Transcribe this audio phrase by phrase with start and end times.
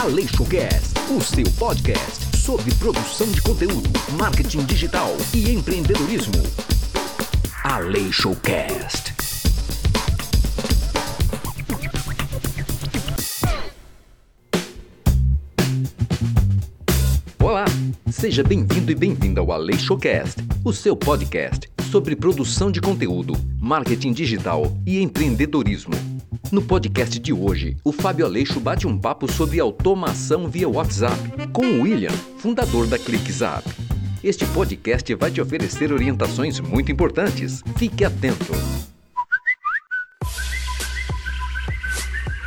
[0.00, 6.40] Aleixocast, o seu podcast sobre produção de conteúdo, marketing digital e empreendedorismo.
[7.64, 9.12] Aleixocast.
[17.42, 17.64] Olá,
[18.08, 24.72] seja bem-vindo e bem-vinda ao Aleixocast, o seu podcast sobre produção de conteúdo, marketing digital
[24.86, 26.17] e empreendedorismo.
[26.50, 31.18] No podcast de hoje, o Fábio Aleixo bate um papo sobre automação via WhatsApp
[31.52, 33.68] com o William, fundador da ClickZap.
[34.24, 37.62] Este podcast vai te oferecer orientações muito importantes.
[37.76, 38.50] Fique atento.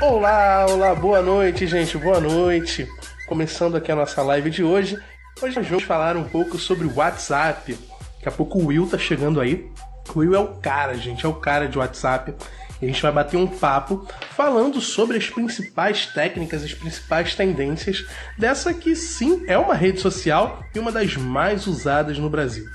[0.01, 2.87] Olá, olá, boa noite, gente, boa noite.
[3.27, 4.97] Começando aqui a nossa live de hoje.
[5.39, 7.77] Hoje nós vamos falar um pouco sobre WhatsApp.
[8.15, 9.69] Daqui a pouco o Will tá chegando aí.
[10.15, 12.33] O Will é o cara, gente, é o cara de WhatsApp.
[12.81, 18.05] E a gente vai bater um papo falando sobre as principais técnicas, as principais tendências
[18.37, 22.65] dessa que sim é uma rede social e uma das mais usadas no Brasil.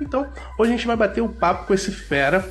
[0.00, 2.48] Então, hoje a gente vai bater o um papo com esse fera.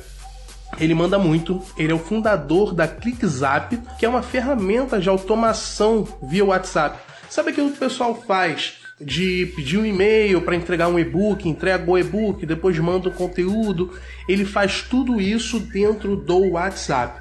[0.78, 6.06] Ele manda muito, ele é o fundador da ClickZap, que é uma ferramenta de automação
[6.22, 6.98] via WhatsApp.
[7.30, 8.87] Sabe aquilo que o pessoal faz?
[9.00, 13.92] De pedir um e-mail para entregar um e-book, entrega o e-book, depois manda o conteúdo.
[14.28, 17.20] Ele faz tudo isso dentro do WhatsApp.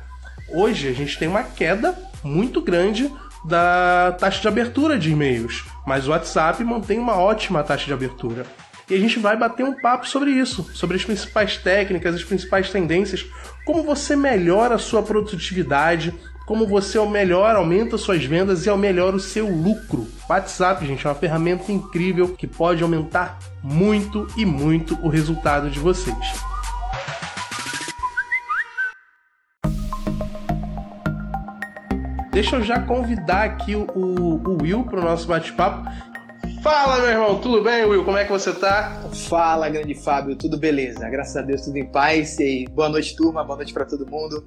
[0.50, 3.12] Hoje a gente tem uma queda muito grande
[3.46, 8.46] da taxa de abertura de e-mails, mas o WhatsApp mantém uma ótima taxa de abertura.
[8.90, 12.70] E a gente vai bater um papo sobre isso, sobre as principais técnicas, as principais
[12.70, 13.26] tendências,
[13.66, 16.14] como você melhora a sua produtividade,
[16.48, 20.08] como você ao melhor aumenta suas vendas e ao melhor o seu lucro.
[20.30, 25.78] WhatsApp, gente, é uma ferramenta incrível que pode aumentar muito e muito o resultado de
[25.78, 26.16] vocês.
[32.32, 35.90] Deixa eu já convidar aqui o, o Will para o nosso bate-papo.
[36.64, 38.06] Fala, meu irmão, tudo bem, Will?
[38.06, 39.04] Como é que você tá?
[39.28, 41.10] Fala, grande Fábio, tudo beleza?
[41.10, 42.40] Graças a Deus, tudo em paz.
[42.40, 44.46] E boa noite, turma, boa noite para todo mundo.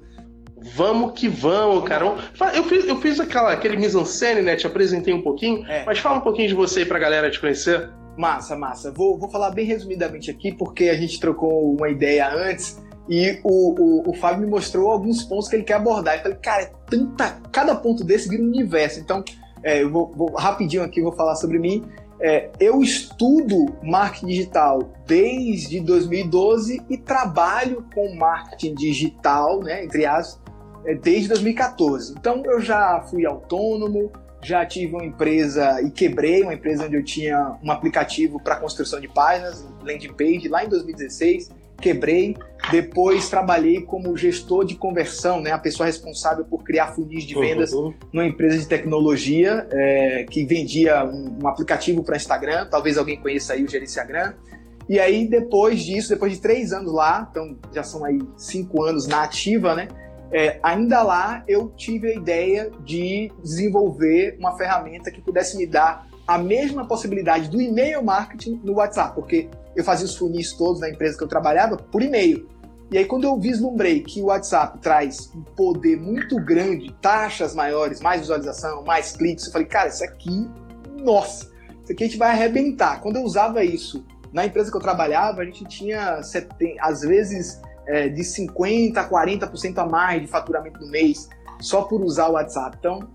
[0.75, 2.05] Vamos que vamos, cara.
[2.53, 4.55] Eu fiz, eu fiz aquela, aquele mise-en-scène, né?
[4.55, 5.83] Te apresentei um pouquinho, é.
[5.85, 7.89] mas fala um pouquinho de você aí pra galera te conhecer.
[8.17, 8.91] Massa, massa.
[8.91, 12.79] Vou, vou falar bem resumidamente aqui, porque a gente trocou uma ideia antes
[13.09, 16.15] e o, o, o Fábio me mostrou alguns pontos que ele quer abordar.
[16.17, 17.41] Eu falei, cara, é tanta.
[17.51, 18.99] Cada ponto desse vira um universo.
[18.99, 19.23] Então,
[19.63, 21.83] é, eu vou, vou, rapidinho aqui vou falar sobre mim.
[22.23, 30.39] É, eu estudo marketing digital desde 2012 e trabalho com marketing digital, né, entre aspas,
[31.01, 32.13] desde 2014.
[32.17, 34.11] Então eu já fui autônomo,
[34.43, 38.99] já tive uma empresa e quebrei uma empresa onde eu tinha um aplicativo para construção
[38.99, 41.49] de páginas, landing page, lá em 2016.
[41.79, 42.35] Quebrei.
[42.69, 47.73] Depois trabalhei como gestor de conversão, né, a pessoa responsável por criar funis de vendas
[47.73, 47.91] uhum.
[48.13, 52.67] numa empresa de tecnologia é, que vendia um, um aplicativo para Instagram.
[52.69, 54.33] Talvez alguém conheça aí o Gerinciagram.
[54.87, 59.07] E aí, depois disso, depois de três anos lá, então já são aí cinco anos
[59.07, 59.87] na ativa, né?
[60.31, 66.07] É, ainda lá eu tive a ideia de desenvolver uma ferramenta que pudesse me dar
[66.25, 70.89] a mesma possibilidade do e-mail marketing no WhatsApp, porque eu fazia os funis todos na
[70.89, 72.47] empresa que eu trabalhava por e-mail.
[72.91, 78.01] E aí, quando eu vislumbrei que o WhatsApp traz um poder muito grande, taxas maiores,
[78.01, 80.49] mais visualização, mais cliques, eu falei, cara, isso aqui,
[81.01, 81.49] nossa,
[81.81, 82.99] isso aqui a gente vai arrebentar.
[82.99, 86.19] Quando eu usava isso na empresa que eu trabalhava, a gente tinha,
[86.81, 91.27] às vezes, é, de 50% a 40% a mais de faturamento do mês
[91.59, 92.77] só por usar o WhatsApp.
[92.79, 93.09] Então,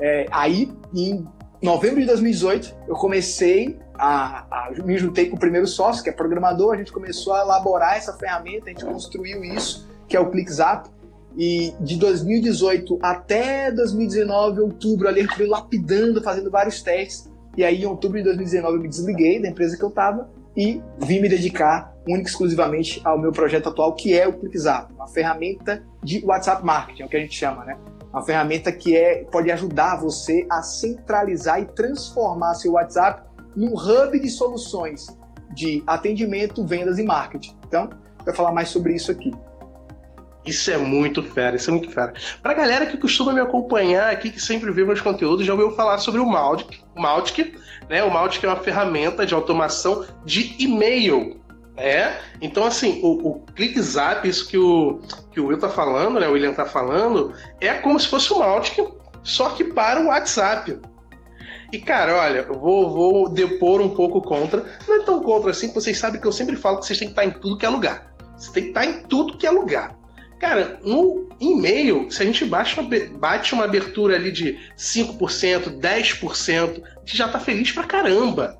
[0.00, 1.24] é, aí em
[1.62, 6.12] novembro de 2018, eu comecei a, a, me juntei com o primeiro sócio, que é
[6.12, 10.30] programador, a gente começou a elaborar essa ferramenta, a gente construiu isso, que é o
[10.30, 10.88] ClickZap.
[11.36, 17.30] E de 2018 até 2019, outubro, ali, eu fui lapidando, fazendo vários testes.
[17.54, 20.82] E aí, em outubro de 2019, eu me desliguei da empresa que eu estava e
[20.98, 25.08] vim me dedicar única e exclusivamente ao meu projeto atual, que é o ClickZap, uma
[25.08, 27.76] ferramenta de WhatsApp Marketing, é o que a gente chama, né?
[28.12, 33.22] Uma ferramenta que é, pode ajudar você a centralizar e transformar seu WhatsApp
[33.56, 35.06] num hub de soluções
[35.54, 37.56] de atendimento, vendas e marketing.
[37.66, 37.88] Então,
[38.24, 39.32] vai falar mais sobre isso aqui.
[40.44, 42.12] Isso é muito fera, isso é muito fera.
[42.42, 45.98] Pra galera que costuma me acompanhar aqui, que sempre vê meus conteúdos, já ouviu falar
[45.98, 46.80] sobre o Mautic.
[46.96, 47.54] O Mautic,
[47.88, 48.02] né?
[48.02, 51.40] O Mautic é uma ferramenta de automação de e-mail.
[51.76, 56.28] É, então assim, o, o ClickZap, isso que o, que o Will tá falando, né?
[56.28, 58.78] O William tá falando, é como se fosse o Mautic,
[59.22, 60.78] só que para o WhatsApp.
[61.72, 64.62] E, cara, olha, eu vou, vou depor um pouco contra.
[64.86, 67.08] Não é tão contra assim, que vocês sabem que eu sempre falo que vocês têm
[67.08, 68.14] que estar em tudo que é lugar.
[68.36, 69.96] Você tem que estar em tudo que é lugar.
[70.38, 76.82] Cara, no e-mail, se a gente bate uma, bate uma abertura ali de 5%, 10%,
[76.84, 78.58] a gente já tá feliz pra caramba.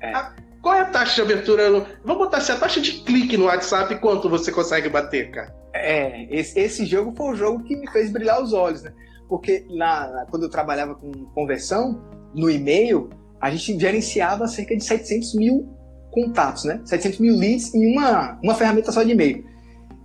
[0.00, 0.12] É.
[0.12, 1.86] A, qual é a taxa de abertura?
[2.04, 5.54] Vamos botar assim, a taxa de clique no WhatsApp, quanto você consegue bater, cara?
[5.74, 8.92] É, esse, esse jogo foi o jogo que me fez brilhar os olhos, né?
[9.28, 12.02] Porque lá, quando eu trabalhava com conversão,
[12.34, 13.10] no e-mail,
[13.40, 15.68] a gente gerenciava cerca de 700 mil
[16.10, 16.80] contatos, né?
[16.84, 19.44] 700 mil leads em uma, uma ferramenta só de e-mail.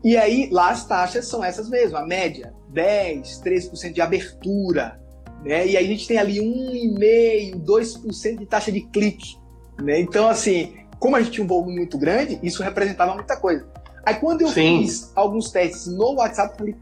[0.04, 5.00] E aí, lá as taxas são essas mesmo, a média, 10, 13% de abertura,
[5.44, 5.66] né?
[5.66, 9.38] E aí a gente tem ali 1,5%, 2% de taxa de clique,
[9.82, 10.00] né?
[10.00, 13.68] Então, assim, como a gente tinha um volume muito grande, isso representava muita coisa.
[14.06, 14.82] Aí quando eu Sim.
[14.82, 16.76] fiz alguns testes no WhatsApp, eu falei,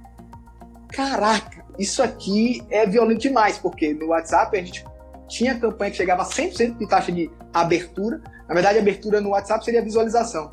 [0.89, 4.85] caraca, isso aqui é violento demais, porque no WhatsApp a gente
[5.27, 8.21] tinha campanha que chegava a 100% de taxa de abertura.
[8.47, 10.49] Na verdade, a abertura no WhatsApp seria visualização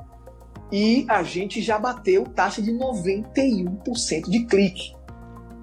[0.71, 4.95] e a gente já bateu taxa de 91% de clique.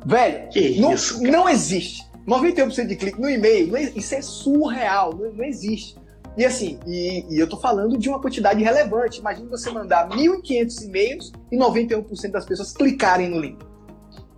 [0.05, 2.05] Velho, que não, isso, não existe.
[2.27, 5.95] 91% de clique no e-mail, isso é surreal, não, não existe.
[6.37, 9.19] E assim, e, e, eu tô falando de uma quantidade relevante.
[9.19, 13.57] Imagina você mandar 1.500 e-mails e 91% das pessoas clicarem no link.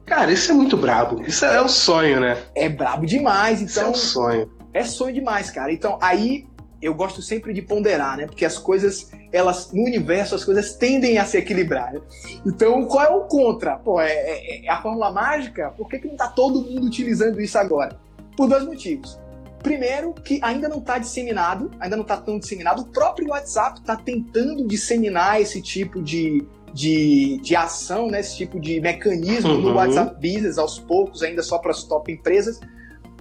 [0.05, 1.21] Cara, isso é muito brabo.
[1.23, 2.37] Isso é, é um sonho, né?
[2.55, 3.61] É brabo demais.
[3.61, 4.51] Então, isso é um então sonho.
[4.73, 5.71] É sonho demais, cara.
[5.73, 6.47] Então, aí
[6.81, 8.25] eu gosto sempre de ponderar, né?
[8.25, 11.93] Porque as coisas, elas no universo, as coisas tendem a se equilibrar.
[11.93, 12.01] Né?
[12.45, 13.75] Então, qual é o contra?
[13.77, 15.71] Pô, é, é, é a fórmula mágica?
[15.75, 17.99] Por que, que não está todo mundo utilizando isso agora?
[18.35, 19.19] Por dois motivos.
[19.61, 22.81] Primeiro, que ainda não está disseminado, ainda não está tão disseminado.
[22.83, 28.19] O próprio WhatsApp está tentando disseminar esse tipo de, de, de ação, né?
[28.19, 29.61] esse tipo de mecanismo uhum.
[29.61, 32.59] no WhatsApp Business aos poucos, ainda só para as top empresas.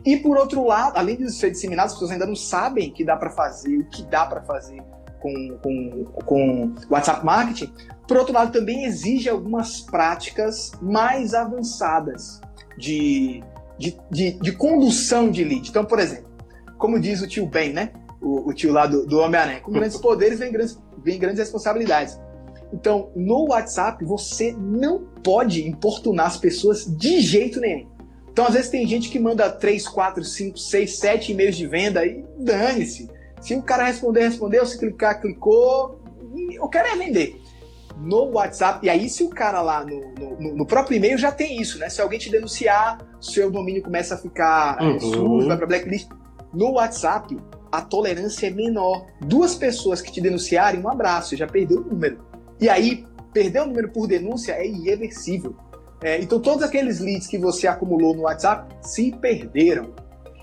[0.05, 3.17] E por outro lado, além de ser disseminado, as pessoas ainda não sabem que dá
[3.17, 4.81] para fazer, o que dá para fazer
[5.21, 7.73] com, com, com WhatsApp Marketing.
[8.07, 12.41] Por outro lado, também exige algumas práticas mais avançadas
[12.79, 13.43] de,
[13.79, 15.69] de, de, de condução de lead.
[15.69, 16.26] Então, por exemplo,
[16.79, 17.91] como diz o tio Ben, né?
[18.21, 22.19] O, o tio lá do, do Homem-Aranha, com grandes poderes vem grandes, vem grandes responsabilidades.
[22.73, 27.87] Então, no WhatsApp, você não pode importunar as pessoas de jeito nenhum.
[28.31, 32.05] Então, às vezes, tem gente que manda 3, 4, 5, 6, 7 e-mails de venda
[32.05, 33.09] e dane-se.
[33.41, 34.67] Se o cara responder, respondeu.
[34.67, 36.01] Se clicar, clicou.
[36.53, 37.41] Eu quero é vender.
[37.99, 41.59] No WhatsApp, e aí se o cara lá no, no, no próprio e-mail já tem
[41.59, 41.89] isso, né?
[41.89, 45.01] Se alguém te denunciar, seu domínio começa a ficar é, uhum.
[45.01, 46.07] sujo, vai para blacklist.
[46.57, 47.37] No WhatsApp,
[47.71, 49.05] a tolerância é menor.
[49.21, 52.25] Duas pessoas que te denunciarem, um abraço, você já perdeu o número.
[52.59, 55.55] E aí, perder o número por denúncia é irreversível.
[56.03, 59.93] É, então, todos aqueles leads que você acumulou no WhatsApp se perderam.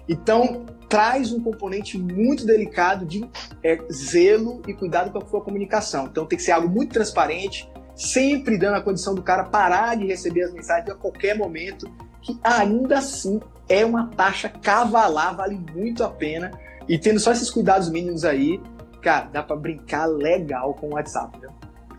[0.07, 3.27] Então, traz um componente muito delicado de
[3.63, 6.05] é, zelo e cuidado com a sua comunicação.
[6.05, 10.05] Então, tem que ser algo muito transparente, sempre dando a condição do cara parar de
[10.05, 11.91] receber as mensagens a qualquer momento,
[12.23, 13.39] que ainda assim
[13.69, 16.51] é uma taxa cavalar, vale muito a pena.
[16.87, 18.59] E tendo só esses cuidados mínimos aí,
[19.01, 21.37] cara, dá para brincar legal com o WhatsApp.
[21.39, 21.47] Né?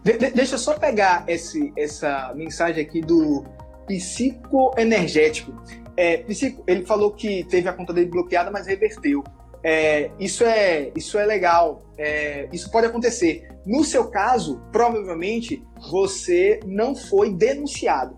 [0.03, 3.45] De, de, deixa eu só pegar esse, essa mensagem aqui do
[3.87, 5.55] psicoenergético.
[5.97, 9.23] É, psico, ele falou que teve a conta dele bloqueada, mas reverteu.
[9.63, 13.49] É, isso, é, isso é legal, é, isso pode acontecer.
[13.65, 18.15] No seu caso, provavelmente você não foi denunciado.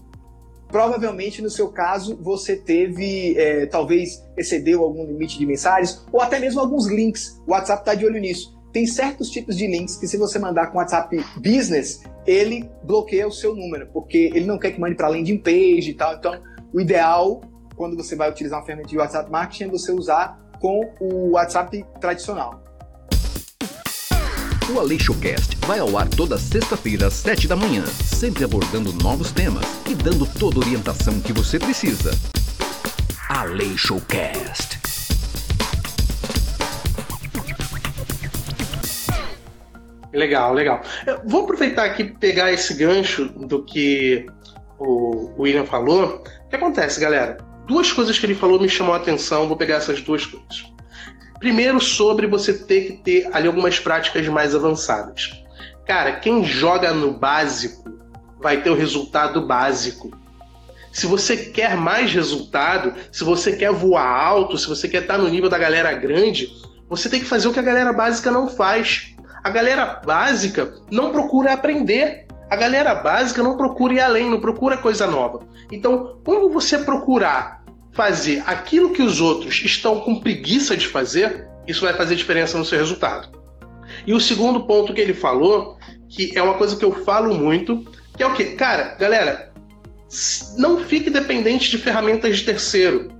[0.68, 6.38] Provavelmente no seu caso você teve, é, talvez excedeu algum limite de mensagens ou até
[6.38, 7.40] mesmo alguns links.
[7.46, 10.66] O WhatsApp está de olho nisso tem certos tipos de links que se você mandar
[10.66, 15.08] com WhatsApp Business, ele bloqueia o seu número, porque ele não quer que mande para
[15.08, 16.14] landing page e tal.
[16.16, 16.38] Então,
[16.74, 17.40] o ideal,
[17.74, 21.86] quando você vai utilizar uma ferramenta de WhatsApp Marketing, é você usar com o WhatsApp
[22.02, 22.62] tradicional.
[24.68, 29.64] O AleixoCast vai ao ar toda sexta-feira às sete da manhã, sempre abordando novos temas
[29.88, 32.10] e dando toda a orientação que você precisa.
[33.28, 34.80] AleixoCast.
[40.12, 40.82] Legal, legal.
[41.24, 44.26] vou aproveitar aqui pegar esse gancho do que
[44.80, 46.24] o William falou.
[46.44, 47.36] O que acontece, galera?
[47.68, 50.75] Duas coisas que ele falou me chamou a atenção, vou pegar essas duas coisas.
[51.38, 55.44] Primeiro, sobre você ter que ter ali algumas práticas mais avançadas.
[55.86, 57.90] Cara, quem joga no básico
[58.40, 60.10] vai ter o resultado básico.
[60.92, 65.28] Se você quer mais resultado, se você quer voar alto, se você quer estar no
[65.28, 66.48] nível da galera grande,
[66.88, 69.14] você tem que fazer o que a galera básica não faz.
[69.44, 72.26] A galera básica não procura aprender.
[72.48, 75.40] A galera básica não procura ir além, não procura coisa nova.
[75.70, 77.62] Então, quando você procurar
[77.96, 82.64] fazer aquilo que os outros estão com preguiça de fazer, isso vai fazer diferença no
[82.64, 83.28] seu resultado.
[84.06, 87.84] E o segundo ponto que ele falou, que é uma coisa que eu falo muito,
[88.16, 88.44] que é o que?
[88.56, 89.52] Cara, galera,
[90.56, 93.10] não fique dependente de ferramentas de terceiro.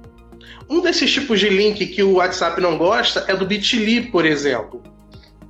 [0.69, 4.83] Um desses tipos de link que o WhatsApp não gosta é do Bitly, por exemplo.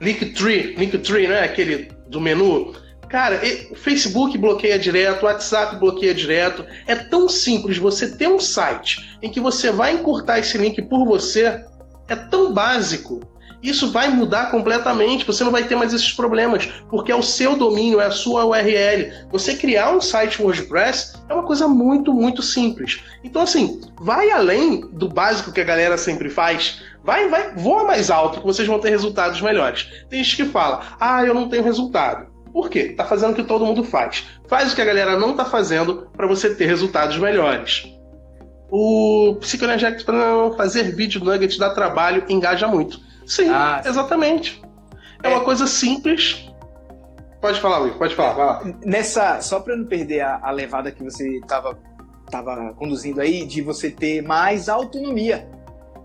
[0.01, 1.41] Linktree, Linktree, né?
[1.41, 2.75] Aquele do menu.
[3.09, 6.65] Cara, o Facebook bloqueia direto, o WhatsApp bloqueia direto.
[6.87, 11.05] É tão simples você ter um site em que você vai encurtar esse link por
[11.05, 11.65] você.
[12.09, 13.21] É tão básico
[13.63, 15.25] isso vai mudar completamente.
[15.25, 18.45] Você não vai ter mais esses problemas, porque é o seu domínio, é a sua
[18.45, 19.13] URL.
[19.31, 23.03] Você criar um site WordPress é uma coisa muito, muito simples.
[23.25, 26.83] Então, assim, vai além do básico que a galera sempre faz.
[27.03, 29.89] Vai, vai, voa mais alto que vocês vão ter resultados melhores.
[30.09, 32.36] Tem gente que fala: ah, eu não tenho resultado.
[32.57, 32.95] Por quê?
[32.95, 34.27] Tá fazendo o que todo mundo faz.
[34.49, 37.87] Faz o que a galera não tá fazendo para você ter resultados melhores.
[38.71, 42.99] O Psicoenergético para fazer vídeo nugget dá trabalho, engaja muito.
[43.27, 44.63] Sim, ah, exatamente.
[45.23, 46.51] É, é, uma coisa simples.
[47.43, 48.63] Pode falar, Luiz, pode falar, vai lá.
[48.87, 51.79] Nessa, só para não perder a, a levada que você estava
[52.31, 55.47] tava conduzindo aí, de você ter mais autonomia.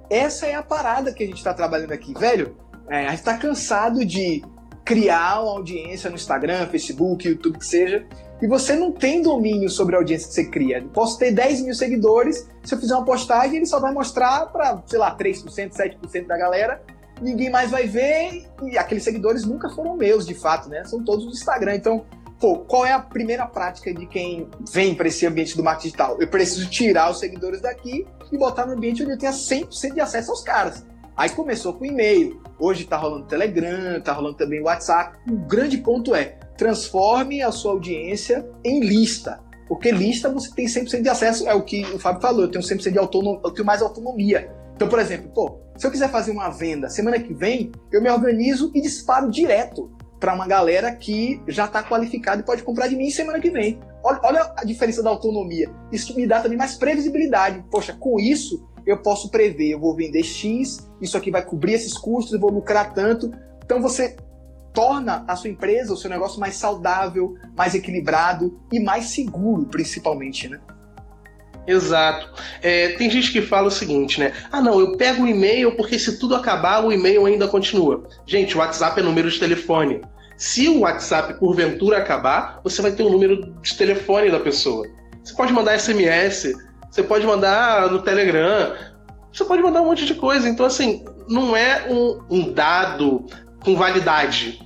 [0.09, 2.57] Essa é a parada que a gente está trabalhando aqui, velho.
[2.89, 4.43] É, a gente está cansado de
[4.91, 8.05] criar uma audiência no Instagram, Facebook, YouTube, que seja,
[8.41, 10.85] e você não tem domínio sobre a audiência que você cria.
[10.93, 14.83] Posso ter 10 mil seguidores, se eu fizer uma postagem, ele só vai mostrar para,
[14.85, 16.83] sei lá, 3%, 7% da galera,
[17.21, 20.83] ninguém mais vai ver e aqueles seguidores nunca foram meus, de fato, né?
[20.83, 21.75] São todos do Instagram.
[21.75, 22.03] Então,
[22.37, 26.17] pô, qual é a primeira prática de quem vem para esse ambiente do marketing digital?
[26.19, 30.01] Eu preciso tirar os seguidores daqui e botar no ambiente onde eu tenha 100% de
[30.01, 30.85] acesso aos caras.
[31.21, 35.19] Aí começou com e-mail, hoje tá rolando Telegram, tá rolando também WhatsApp.
[35.29, 39.39] O grande ponto é, transforme a sua audiência em lista.
[39.67, 42.63] Porque lista você tem 100% de acesso, é o que o Fábio falou, eu tenho
[42.63, 44.51] 100% de autonomia, eu tenho mais autonomia.
[44.73, 48.09] Então, por exemplo, pô, se eu quiser fazer uma venda semana que vem, eu me
[48.09, 52.95] organizo e disparo direto para uma galera que já está qualificada e pode comprar de
[52.95, 53.79] mim semana que vem.
[54.03, 55.69] Olha, olha, a diferença da autonomia.
[55.91, 57.63] Isso me dá também mais previsibilidade.
[57.69, 61.93] Poxa, com isso eu posso prever, eu vou vender X, isso aqui vai cobrir esses
[61.93, 63.31] custos, eu vou lucrar tanto.
[63.63, 64.15] Então você
[64.73, 70.47] torna a sua empresa, o seu negócio mais saudável, mais equilibrado e mais seguro, principalmente,
[70.47, 70.59] né?
[71.67, 72.27] Exato.
[72.61, 74.33] É, tem gente que fala o seguinte, né?
[74.51, 78.03] Ah, não, eu pego o e-mail porque se tudo acabar, o e-mail ainda continua.
[78.25, 80.01] Gente, o WhatsApp é número de telefone.
[80.37, 84.87] Se o WhatsApp porventura acabar, você vai ter o número de telefone da pessoa.
[85.23, 86.51] Você pode mandar SMS,
[86.91, 88.75] você pode mandar no Telegram,
[89.31, 90.47] você pode mandar um monte de coisa.
[90.49, 93.25] Então, assim, não é um, um dado
[93.63, 94.59] com validade.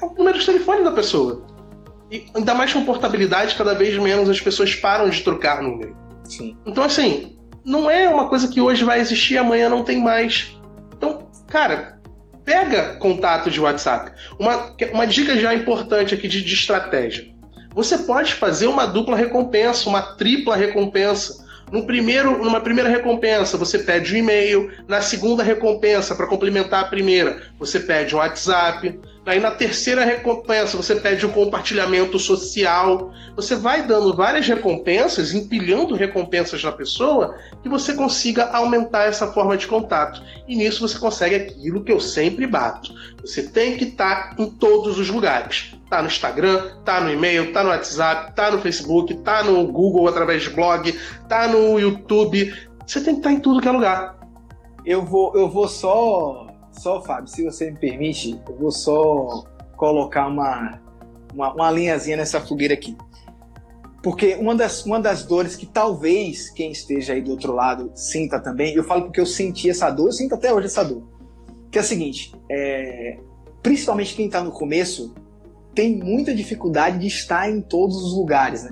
[0.00, 1.44] É o número de telefone da pessoa.
[2.10, 5.94] E ainda mais com portabilidade, cada vez menos as pessoas param de trocar número.
[6.24, 6.56] Sim.
[6.64, 10.56] Então, assim, não é uma coisa que hoje vai existir e amanhã não tem mais.
[10.96, 12.00] Então, cara,
[12.42, 14.12] pega contato de WhatsApp.
[14.38, 17.34] Uma, uma dica já importante aqui de, de estratégia.
[17.74, 21.44] Você pode fazer uma dupla recompensa, uma tripla recompensa.
[21.70, 24.70] No primeiro, numa primeira recompensa, você pede um e-mail.
[24.86, 28.98] Na segunda recompensa, para complementar a primeira, você pede um WhatsApp.
[29.26, 33.12] Aí na terceira recompensa você pede o um compartilhamento social.
[33.34, 39.56] Você vai dando várias recompensas, empilhando recompensas na pessoa, que você consiga aumentar essa forma
[39.56, 40.22] de contato.
[40.46, 42.94] E nisso você consegue aquilo que eu sempre bato.
[43.20, 45.74] Você tem que estar tá em todos os lugares.
[45.90, 50.06] Tá no Instagram, tá no e-mail, tá no WhatsApp, tá no Facebook, tá no Google
[50.06, 50.96] através de blog,
[51.28, 52.54] tá no YouTube.
[52.86, 54.16] Você tem que estar tá em tudo que é lugar.
[54.84, 56.45] Eu vou, eu vou só
[56.78, 59.44] só, Fábio, se você me permite, eu vou só
[59.76, 60.80] colocar uma,
[61.32, 62.96] uma, uma linhazinha nessa fogueira aqui.
[64.02, 68.38] Porque uma das, uma das dores que talvez quem esteja aí do outro lado sinta
[68.38, 71.02] também, eu falo porque eu senti essa dor, eu sinto até hoje essa dor.
[71.70, 73.18] Que é o seguinte, é,
[73.62, 75.14] principalmente quem está no começo,
[75.74, 78.70] tem muita dificuldade de estar em todos os lugares, né?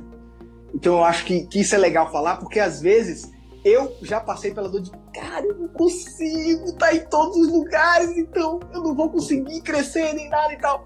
[0.73, 3.31] Então eu acho que, que isso é legal falar, porque às vezes
[3.65, 7.49] eu já passei pela dor de, cara, eu não consigo estar tá em todos os
[7.49, 10.85] lugares, então eu não vou conseguir crescer nem nada e tal.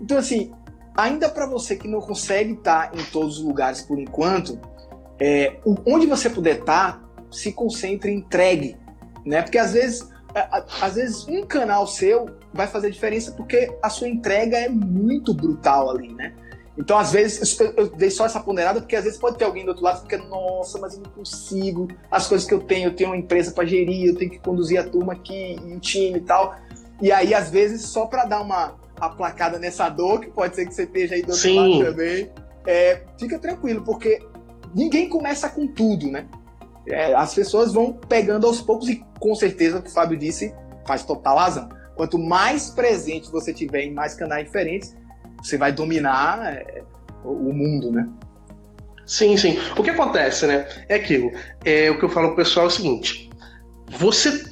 [0.00, 0.52] Então, assim,
[0.96, 4.58] ainda para você que não consegue estar tá em todos os lugares por enquanto,
[5.18, 8.76] é, onde você puder estar, tá, se concentre, entregue,
[9.24, 9.42] né?
[9.42, 10.08] Porque às vezes,
[10.80, 15.90] às vezes um canal seu vai fazer diferença porque a sua entrega é muito brutal
[15.90, 16.34] ali, né?
[16.78, 19.68] Então, às vezes, eu dei só essa ponderada, porque às vezes pode ter alguém do
[19.68, 22.94] outro lado que fica, nossa, mas eu não consigo, as coisas que eu tenho, eu
[22.94, 26.18] tenho uma empresa para gerir, eu tenho que conduzir a turma aqui, e o time
[26.18, 26.54] e tal.
[27.02, 30.74] E aí, às vezes, só para dar uma aplacada nessa dor, que pode ser que
[30.74, 31.56] você esteja aí do outro Sim.
[31.56, 32.30] lado também,
[32.66, 34.20] é, fica tranquilo, porque
[34.74, 36.26] ninguém começa com tudo, né?
[36.86, 40.54] É, as pessoas vão pegando aos poucos e com certeza o que o Fábio disse
[40.86, 41.68] faz total razão.
[41.94, 44.96] Quanto mais presente você tiver em mais canais diferentes,
[45.42, 46.82] você vai dominar é,
[47.24, 48.08] o mundo, né?
[49.06, 49.58] Sim, sim.
[49.76, 50.68] O que acontece, né?
[50.88, 51.32] É aquilo.
[51.64, 53.28] É, o que eu falo pro pessoal é o seguinte:
[53.88, 54.44] você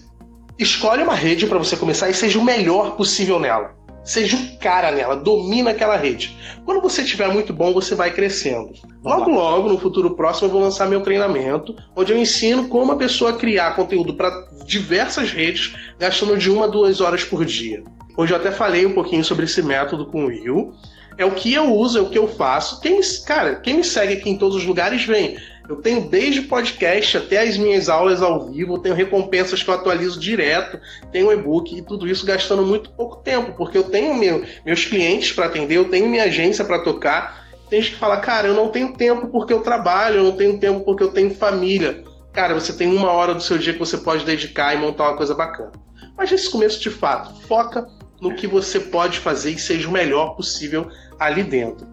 [0.59, 3.76] escolhe uma rede para você começar e seja o melhor possível nela.
[4.02, 6.37] Seja o cara nela, domina aquela rede.
[6.64, 8.73] Quando você estiver muito bom, você vai crescendo.
[9.04, 12.97] Logo, logo, no futuro próximo, eu vou lançar meu treinamento, onde eu ensino como a
[12.97, 17.85] pessoa criar conteúdo para diversas redes, gastando de uma a duas horas por dia.
[18.19, 20.75] Hoje eu até falei um pouquinho sobre esse método com o Will
[21.17, 22.81] é o que eu uso, é o que eu faço.
[22.81, 25.39] Quem, cara, quem me segue aqui em todos os lugares vem.
[25.69, 30.19] Eu tenho desde podcast até as minhas aulas ao vivo, tenho recompensas que eu atualizo
[30.19, 30.81] direto,
[31.13, 35.31] tenho e-book e tudo isso gastando muito pouco tempo, porque eu tenho meu, meus clientes
[35.31, 37.47] para atender, eu tenho minha agência para tocar.
[37.71, 40.59] Tem gente que fala, cara, eu não tenho tempo porque eu trabalho, eu não tenho
[40.59, 42.03] tempo porque eu tenho família.
[42.33, 45.17] Cara, você tem uma hora do seu dia que você pode dedicar e montar uma
[45.17, 45.71] coisa bacana.
[46.17, 47.87] Mas nesse começo, de fato, foca
[48.21, 51.87] no que você pode fazer e seja o melhor possível ali dentro.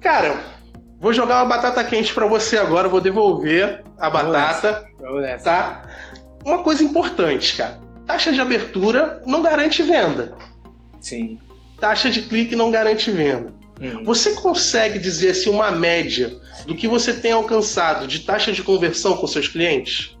[0.00, 0.38] Cara,
[1.00, 5.44] vou jogar uma batata quente para você agora, vou devolver a batata, Vamos nessa.
[5.44, 5.82] tá?
[6.44, 7.80] Uma coisa importante, cara.
[8.06, 10.36] Taxa de abertura não garante venda.
[11.00, 11.38] Sim.
[11.80, 13.52] Taxa de clique não garante venda.
[13.80, 14.04] Hum.
[14.04, 19.16] Você consegue dizer assim uma média do que você tem alcançado de taxa de conversão
[19.16, 20.16] com seus clientes?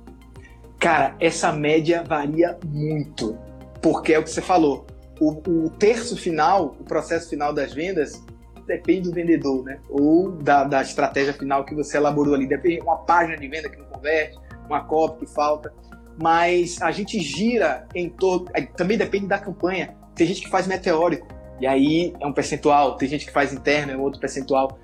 [0.78, 3.38] Cara, essa média varia muito.
[3.80, 4.86] Porque é o que você falou
[5.20, 8.22] o, o terço final, o processo final das vendas,
[8.66, 9.78] depende do vendedor, né?
[9.88, 12.46] Ou da, da estratégia final que você elaborou ali.
[12.46, 15.72] Depende uma página de venda que não converte, uma copy que falta.
[16.20, 18.46] Mas a gente gira em torno.
[18.76, 19.94] Também depende da campanha.
[20.14, 21.26] Tem gente que faz meteórico,
[21.60, 22.96] e aí é um percentual.
[22.96, 24.78] Tem gente que faz interno, é um outro percentual.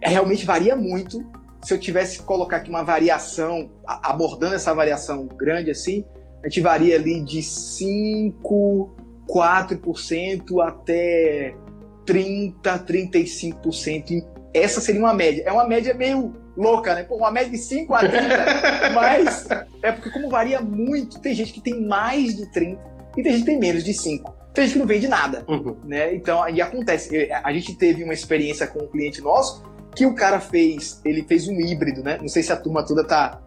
[0.00, 1.24] É, realmente varia muito.
[1.62, 6.04] Se eu tivesse que colocar aqui uma variação, abordando essa variação grande assim,
[6.44, 11.54] a gente varia ali de 5 4% até
[12.06, 14.24] 30%, 35%.
[14.54, 15.42] Essa seria uma média.
[15.46, 17.02] É uma média meio louca, né?
[17.02, 18.18] Pô, uma média de 5 a 30,
[18.94, 19.48] mas
[19.82, 22.80] é porque como varia muito, tem gente que tem mais de 30
[23.16, 24.34] e tem gente que tem menos de 5.
[24.54, 25.76] Tem gente que não vende nada, uhum.
[25.84, 26.14] né?
[26.14, 27.30] Então, aí acontece.
[27.44, 29.62] A gente teve uma experiência com um cliente nosso
[29.94, 32.18] que o cara fez, ele fez um híbrido, né?
[32.20, 33.40] Não sei se a turma toda tá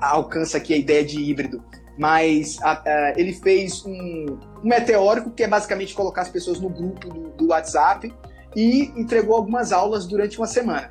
[0.00, 1.62] alcança aqui a ideia de híbrido
[1.98, 6.68] mas a, a, ele fez um, um, meteórico, que é basicamente colocar as pessoas no
[6.68, 8.12] grupo do, do WhatsApp,
[8.54, 10.90] e entregou algumas aulas durante uma semana.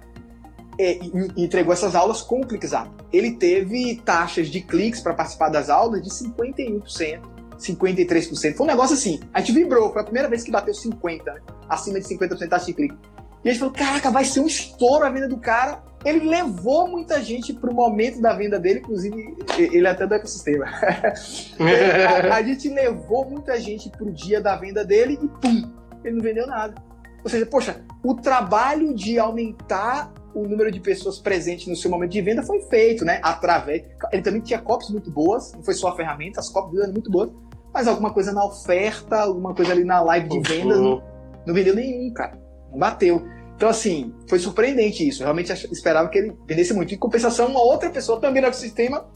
[0.79, 2.89] É, e, entregou essas aulas com o ClickZap.
[3.11, 7.21] Ele teve taxas de cliques para participar das aulas de 51%,
[7.57, 8.55] 53%.
[8.55, 11.41] Foi um negócio assim, a gente vibrou, foi a primeira vez que bateu 50%, né?
[11.69, 12.97] acima de 50% taxa de clique.
[13.43, 16.87] E a gente falou, caraca, vai ser um estouro a venda do cara, ele levou
[16.87, 20.65] muita gente para o momento da venda dele, inclusive ele até do ecossistema.
[21.59, 25.71] a, a, gente levou muita gente para o dia da venda dele e pum,
[26.03, 26.75] ele não vendeu nada.
[27.23, 32.11] Ou seja, poxa, o trabalho de aumentar o número de pessoas presentes no seu momento
[32.11, 33.19] de venda foi feito, né?
[33.21, 33.83] Através.
[34.11, 37.11] Ele também tinha copies muito boas, não foi só a ferramenta, as copies eram muito
[37.11, 37.29] boas,
[37.73, 41.03] mas alguma coisa na oferta, alguma coisa ali na live de vendas, não,
[41.45, 42.39] não vendeu nenhum, cara.
[42.71, 43.21] Não bateu.
[43.61, 45.21] Então, assim, foi surpreendente isso.
[45.21, 46.95] Eu realmente esperava que ele vendesse muito.
[46.95, 49.07] Em compensação, uma outra pessoa também no ecossistema,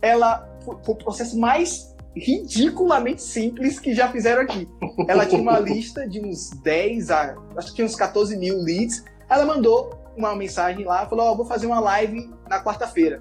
[0.00, 4.68] ela foi o processo mais ridiculamente simples que já fizeram aqui.
[5.08, 7.34] Ela tinha uma lista de uns 10 a.
[7.56, 9.02] acho que tinha uns 14 mil leads.
[9.28, 13.20] Ela mandou uma mensagem lá, falou: Ó, oh, vou fazer uma live na quarta-feira.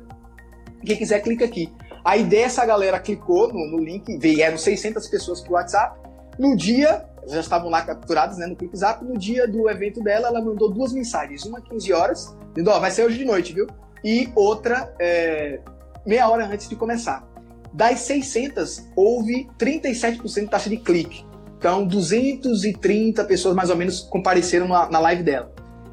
[0.85, 1.73] Quem quiser, clica aqui.
[2.05, 5.97] A ideia, essa galera clicou no, no link, vieram 600 pessoas pro WhatsApp.
[6.37, 9.03] No dia, já estavam lá capturados né, no ClickZap.
[9.03, 11.43] No dia do evento dela, ela mandou duas mensagens.
[11.45, 13.67] Uma 15 horas, dizendo, ó, oh, vai ser hoje de noite, viu?
[14.03, 15.59] E outra é,
[16.05, 17.27] meia hora antes de começar.
[17.73, 21.25] Das 600, houve 37% de taxa de clique.
[21.57, 25.51] Então, 230 pessoas mais ou menos compareceram na, na live dela.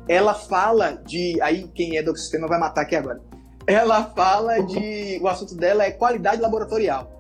[0.09, 1.41] Ela fala de.
[1.43, 3.21] Aí, quem é do sistema vai matar aqui agora.
[3.67, 5.19] Ela fala de.
[5.21, 7.16] O assunto dela é qualidade laboratorial.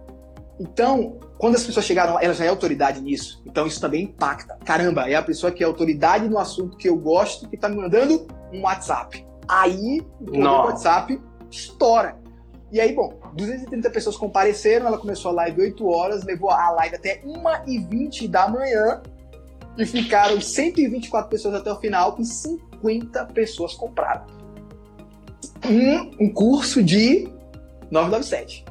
[0.58, 3.42] Então, quando as pessoas chegaram lá, ela já é autoridade nisso.
[3.46, 4.58] Então isso também impacta.
[4.64, 7.76] Caramba, é a pessoa que é autoridade no assunto que eu gosto que está me
[7.76, 9.24] mandando um WhatsApp.
[9.48, 12.16] Aí o WhatsApp estoura.
[12.72, 16.96] E aí, bom, 230 pessoas compareceram, ela começou a live 8 horas, levou a live
[16.96, 19.02] até 1h20 da manhã
[19.78, 24.26] e ficaram 124 pessoas até o final e 50 pessoas compraram.
[25.64, 27.28] Um, um curso de
[27.90, 28.64] 997.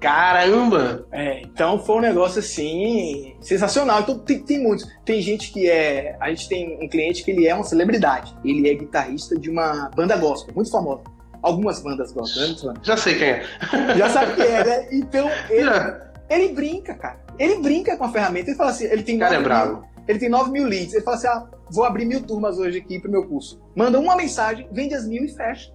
[0.00, 1.06] Caramba!
[1.10, 4.00] É, então foi um negócio assim sensacional.
[4.00, 4.86] Então tem, tem muitos.
[5.04, 6.16] Tem gente que é.
[6.20, 8.36] A gente tem um cliente que ele é uma celebridade.
[8.44, 11.02] Ele é guitarrista de uma banda gospel, muito famosa.
[11.42, 12.80] Algumas bandas gospel, né?
[12.82, 13.44] Já sei quem é.
[13.96, 14.88] Já sabe quem é, né?
[14.92, 15.70] Então ele,
[16.28, 17.18] ele brinca, cara.
[17.38, 18.50] Ele brinca com a ferramenta.
[18.50, 19.84] Ele fala assim: ele tem cara é bravo.
[20.06, 20.92] ele tem 9 mil leads.
[20.92, 23.60] Ele fala assim: ah, vou abrir mil turmas hoje aqui pro meu curso.
[23.74, 25.72] Manda uma mensagem, vende as mil e fecha.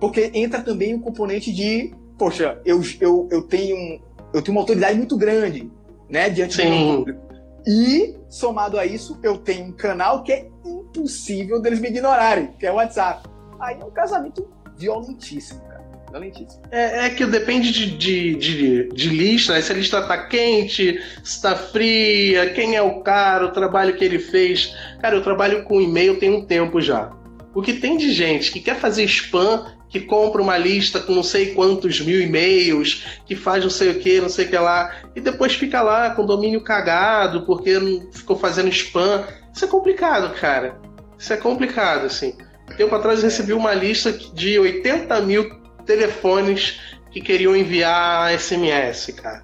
[0.00, 4.00] Porque entra também o componente de, poxa, eu, eu, eu, tenho,
[4.34, 5.70] eu tenho uma autoridade muito grande,
[6.08, 6.92] né, diante Sim.
[6.92, 7.28] do público.
[7.66, 12.66] E, somado a isso, eu tenho um canal que é impossível deles me ignorarem, que
[12.66, 13.28] é o WhatsApp.
[13.60, 15.84] Aí é um casamento violentíssimo, cara.
[16.10, 16.62] Violentíssimo.
[16.70, 19.60] É, é que depende de, de, de, de lista, né?
[19.60, 24.04] Se a lista tá quente, se tá fria, quem é o cara, o trabalho que
[24.04, 24.74] ele fez.
[25.00, 27.12] Cara, eu trabalho com e-mail tem um tempo já.
[27.54, 31.22] O que tem de gente que quer fazer spam, que compra uma lista com não
[31.22, 34.94] sei quantos mil e-mails, que faz não sei o que, não sei o que lá,
[35.16, 37.78] e depois fica lá com domínio cagado porque
[38.12, 39.24] ficou fazendo spam.
[39.52, 40.78] Isso é complicado, cara.
[41.18, 42.36] Isso é complicado, assim.
[42.76, 45.50] Tempo atrás eu recebi uma lista de 80 mil
[45.84, 46.78] telefones
[47.10, 49.42] que queriam enviar SMS, cara.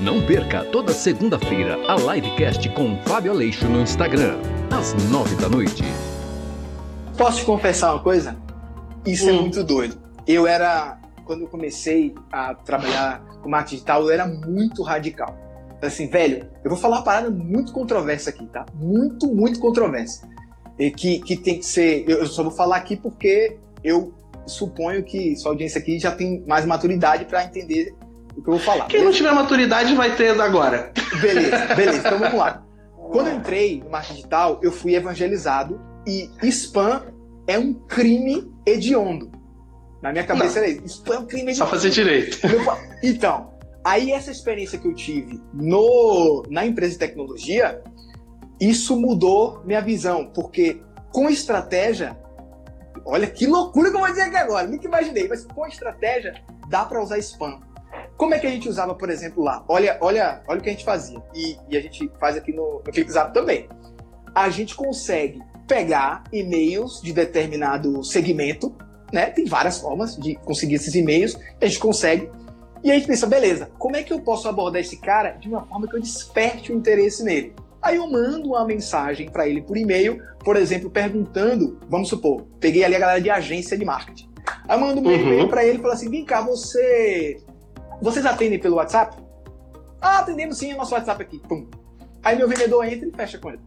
[0.00, 4.38] Não perca toda segunda-feira a livecast com Fábio Aleixo no Instagram,
[4.70, 5.82] às nove da noite.
[7.16, 8.36] Posso te confessar uma coisa?
[9.04, 9.38] Isso é hum.
[9.38, 9.96] é muito doido.
[10.26, 15.36] Eu era, quando eu comecei a trabalhar com marketing digital, eu era muito radical.
[15.80, 18.66] Assim, velho, eu vou falar uma parada muito controversa aqui, tá?
[18.74, 20.28] Muito, muito controversa
[20.78, 22.04] e que, que tem que ser.
[22.08, 24.12] Eu só vou falar aqui porque eu
[24.46, 27.94] suponho que sua audiência aqui já tem mais maturidade para entender
[28.36, 28.86] o que eu vou falar.
[28.86, 29.04] Quem beleza?
[29.04, 30.92] não tiver maturidade vai ter agora.
[31.20, 31.98] Beleza, beleza.
[31.98, 32.62] Então vamos lá.
[33.10, 37.02] Quando eu entrei no marketing digital, eu fui evangelizado e spam
[37.46, 39.30] é um crime hediondo.
[40.02, 40.66] Na minha cabeça não.
[40.66, 40.98] era isso.
[40.98, 41.58] Spam é um crime hediondo.
[41.58, 42.38] Só fazer direito.
[43.02, 43.52] Então,
[43.84, 47.82] aí essa experiência que eu tive no, na empresa de tecnologia
[48.60, 50.80] isso mudou minha visão, porque
[51.12, 52.18] com estratégia,
[53.04, 56.34] olha que loucura que eu vou dizer aqui agora, nunca imaginei, mas com estratégia
[56.68, 57.60] dá para usar spam.
[58.16, 59.62] Como é que a gente usava, por exemplo, lá?
[59.68, 61.22] Olha, olha, olha o que a gente fazia.
[61.34, 63.68] E, e a gente faz aqui no, no ClickZap também.
[64.34, 68.74] A gente consegue pegar e-mails de determinado segmento,
[69.12, 69.26] né?
[69.26, 71.38] Tem várias formas de conseguir esses e-mails.
[71.60, 72.30] A gente consegue.
[72.82, 75.64] E a gente pensa, beleza, como é que eu posso abordar esse cara de uma
[75.66, 77.54] forma que eu desperte o interesse nele?
[77.82, 82.84] Aí eu mando uma mensagem para ele por e-mail, por exemplo, perguntando, vamos supor, peguei
[82.84, 84.28] ali a galera de agência de marketing.
[84.68, 85.14] Aí eu mando um uhum.
[85.14, 87.42] e-mail para ele e falo assim: vem cá, você.
[88.00, 89.16] Vocês atendem pelo WhatsApp?
[90.00, 91.38] Ah, atendemos sim o nosso WhatsApp aqui.
[91.48, 91.66] Pum.
[92.22, 93.60] Aí meu vendedor entra e fecha com ele.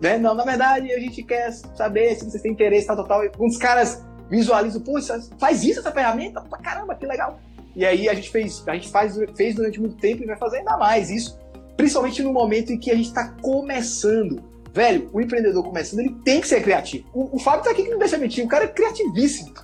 [0.00, 0.18] Né?
[0.18, 3.22] Não, na verdade, a gente quer saber se vocês têm interesse, tal, tal, tal.
[3.38, 5.00] Uns caras visualizam, pô,
[5.38, 6.40] faz isso essa ferramenta?
[6.62, 7.40] Caramba, que legal.
[7.74, 10.58] E aí a gente fez, a gente faz, fez durante muito tempo e vai fazer
[10.58, 11.38] ainda mais isso
[11.78, 14.42] Principalmente no momento em que a gente está começando.
[14.74, 17.08] Velho, o empreendedor começando, ele tem que ser criativo.
[17.14, 19.54] O, o Fábio tá aqui que não deixa mentir, o cara é criativíssimo.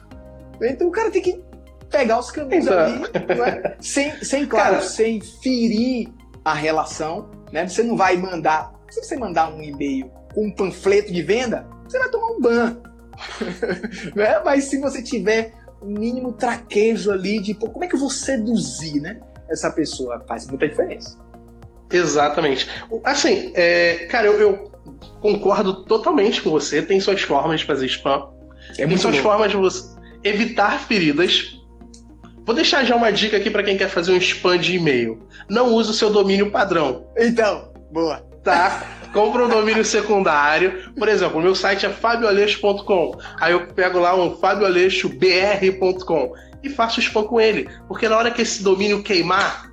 [0.63, 1.43] Então o cara tem que
[1.91, 3.77] pegar os caminhos ali, é?
[3.81, 6.09] sem, sem, claro, cara, sem ferir
[6.45, 7.29] a relação.
[7.51, 7.67] Né?
[7.67, 8.73] Você não vai mandar.
[8.89, 12.77] Se você mandar um e-mail com um panfleto de venda, você vai tomar um ban.
[14.15, 14.41] né?
[14.45, 18.11] Mas se você tiver um mínimo traquejo ali de pô, como é que eu vou
[18.11, 21.19] seduzir né, essa pessoa, faz muita diferença.
[21.93, 22.69] Exatamente.
[23.05, 24.73] Assim, é, cara, eu, eu,
[25.21, 26.83] concordo totalmente com você.
[26.83, 28.29] Tem suas formas de fazer spam.
[28.79, 29.23] É tem suas bom.
[29.23, 31.61] formas de você evitar feridas.
[32.45, 35.27] Vou deixar já uma dica aqui para quem quer fazer um spam de e-mail.
[35.49, 37.07] Não use o seu domínio padrão.
[37.17, 38.19] Então, boa.
[38.43, 38.87] Tá?
[39.15, 40.93] Compra um domínio secundário.
[40.99, 43.17] Por exemplo, o meu site é fabioaleixo.com.
[43.41, 47.69] Aí eu pego lá um fabioaleixobr.com e faço spam com ele.
[47.87, 49.73] Porque na hora que esse domínio queimar,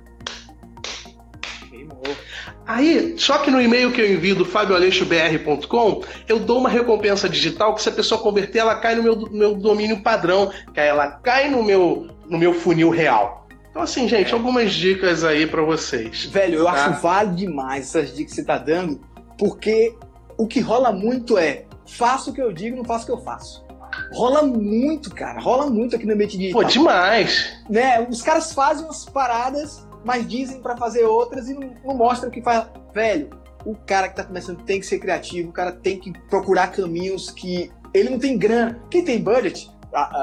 [2.64, 7.74] Aí, só que no e-mail que eu envio do fabioaleixobr.com, eu dou uma recompensa digital
[7.74, 11.08] que se a pessoa converter, ela cai no meu, meu domínio padrão, que aí ela
[11.08, 13.48] cai no meu, no meu funil real.
[13.70, 14.32] Então, assim, gente, é.
[14.32, 16.26] algumas dicas aí para vocês.
[16.26, 16.72] Velho, eu tá?
[16.72, 19.00] acho válido demais essas dicas que você tá dando,
[19.42, 19.92] porque
[20.38, 23.24] o que rola muito é faço o que eu digo, não faço o que eu
[23.24, 23.66] faço.
[24.12, 25.40] Rola muito, cara.
[25.40, 26.62] Rola muito aqui no ambiente digital.
[26.62, 27.52] Pô, demais.
[27.68, 28.06] Né?
[28.08, 32.32] Os caras fazem umas paradas mas dizem para fazer outras e não, não mostram o
[32.32, 32.66] que faz.
[32.94, 33.30] Velho,
[33.64, 37.28] o cara que tá começando tem que ser criativo, o cara tem que procurar caminhos
[37.30, 38.80] que ele não tem grana.
[38.90, 39.68] Quem tem budget,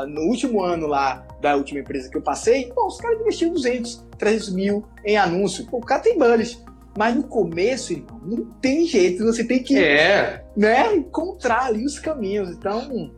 [0.07, 4.05] no último ano lá da última empresa que eu passei, pô, os caras investiram 200,
[4.17, 5.65] 300 mil em anúncio.
[5.67, 6.61] Pô, o cara tem budget.
[6.99, 10.43] Mas no começo, irmão, não tem jeito, você tem que é.
[10.57, 12.49] né, encontrar ali os caminhos.
[12.49, 13.13] Então,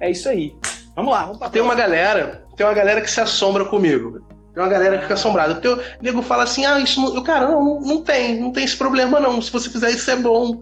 [0.00, 0.52] é isso aí.
[0.96, 4.18] Vamos lá, vamos pra Tem uma galera, tem uma galera que se assombra comigo.
[4.52, 5.54] Tem uma galera que fica assombrada.
[5.54, 7.22] Porque o nego fala assim: ah, isso não.
[7.22, 9.40] Cara, não, não tem, não tem esse problema não.
[9.40, 10.60] Se você fizer isso é bom.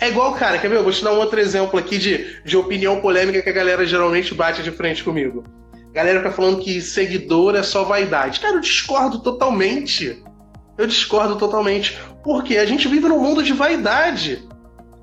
[0.00, 0.76] É igual, cara, quer ver?
[0.76, 3.84] Eu vou te dar um outro exemplo aqui de, de opinião polêmica que a galera
[3.84, 5.44] geralmente bate de frente comigo.
[5.90, 8.40] A galera fica falando que seguidor é só vaidade.
[8.40, 10.22] Cara, eu discordo totalmente.
[10.78, 11.98] Eu discordo totalmente.
[12.22, 14.48] Porque a gente vive num mundo de vaidade.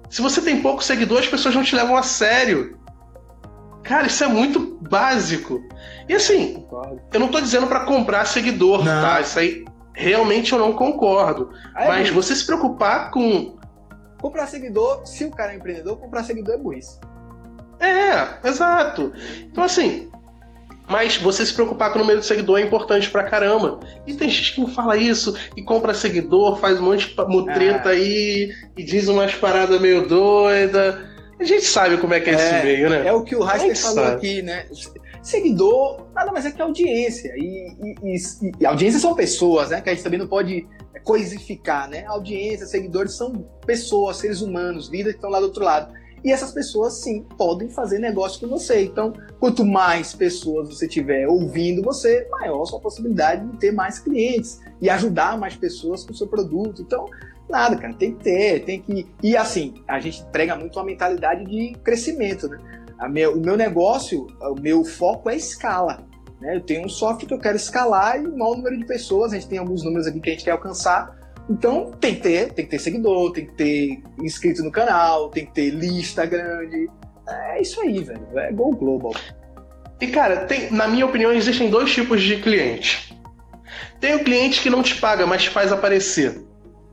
[0.09, 2.79] Se você tem poucos seguidores, as pessoas não te levam a sério.
[3.83, 5.61] Cara, isso é muito básico.
[6.07, 6.65] E assim,
[7.13, 9.01] eu não tô dizendo para comprar seguidor, não.
[9.01, 9.21] tá?
[9.21, 11.51] Isso aí realmente eu não concordo.
[11.73, 13.55] Aí, mas você se preocupar com.
[14.19, 16.99] Comprar seguidor, se o cara é empreendedor, comprar seguidor é burrice.
[17.79, 19.13] É, exato.
[19.43, 20.09] Então assim,
[20.88, 23.80] mas você se preocupar com o número de seguidor é importante pra caramba.
[24.06, 27.89] E tem gente que não fala isso e compra seguidor, faz um monte de mutreta
[27.89, 27.93] é.
[27.93, 30.95] aí e diz umas paradas meio doidas.
[31.39, 33.08] A gente sabe como é que é, é esse meio, né?
[33.08, 34.15] É o que o Raster falou sabe.
[34.15, 34.65] aqui, né?
[35.21, 37.34] Seguidor nada mais é que audiência.
[37.36, 39.82] E, e, e, e audiência são pessoas, né?
[39.82, 40.65] Que a gente também não pode
[41.04, 42.06] coisificar, né?
[42.08, 45.93] Audiência, seguidores são pessoas, seres humanos, vidas que estão lá do outro lado.
[46.25, 48.83] E essas pessoas, sim, podem fazer negócio com você.
[48.83, 53.99] Então, quanto mais pessoas você tiver ouvindo você, maior a sua possibilidade de ter mais
[53.99, 56.81] clientes e ajudar mais pessoas com o seu produto.
[56.81, 57.05] Então,
[57.47, 59.05] nada, cara, tem que ter, tem que.
[59.21, 62.57] E assim, a gente prega muito uma mentalidade de crescimento, né?
[63.27, 66.07] O meu negócio, o meu foco é escala.
[66.41, 66.55] Né?
[66.55, 69.35] Eu tenho um software que eu quero escalar e um maior número de pessoas, a
[69.35, 71.15] gente tem alguns números aqui que a gente quer alcançar
[71.49, 75.45] então tem que ter, tem que ter seguidor, tem que ter inscrito no canal, tem
[75.45, 76.89] que ter lista grande.
[77.27, 78.27] É isso aí, velho.
[78.36, 79.13] É Go Global.
[80.01, 83.15] E cara, tem, na minha opinião, existem dois tipos de cliente.
[83.99, 86.43] Tem o cliente que não te paga, mas te faz aparecer,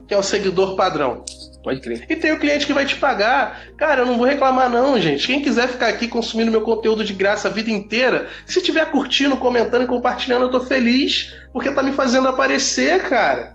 [0.07, 1.25] que é o seguidor padrão.
[1.63, 2.05] Pode crer.
[2.09, 3.67] E tem o cliente que vai te pagar.
[3.77, 5.27] Cara, eu não vou reclamar, não, gente.
[5.27, 9.37] Quem quiser ficar aqui consumindo meu conteúdo de graça a vida inteira, se estiver curtindo,
[9.37, 13.52] comentando e compartilhando, eu tô feliz, porque tá me fazendo aparecer, cara.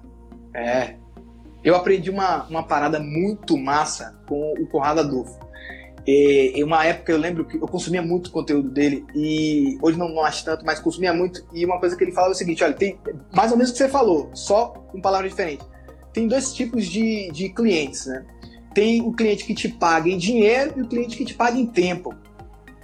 [0.58, 0.96] É.
[1.64, 5.38] Eu aprendi uma, uma parada muito massa com o Conrado Adolfo.
[6.06, 10.08] E, em uma época eu lembro que eu consumia muito conteúdo dele e hoje não,
[10.08, 11.46] não acho tanto, mas consumia muito.
[11.54, 12.98] E uma coisa que ele falava é o seguinte: olha, tem
[13.32, 15.68] mais ou menos o que você falou, só com palavras diferentes.
[16.14, 18.26] Tem dois tipos de, de clientes, né?
[18.74, 21.66] Tem o cliente que te paga em dinheiro e o cliente que te paga em
[21.66, 22.16] tempo.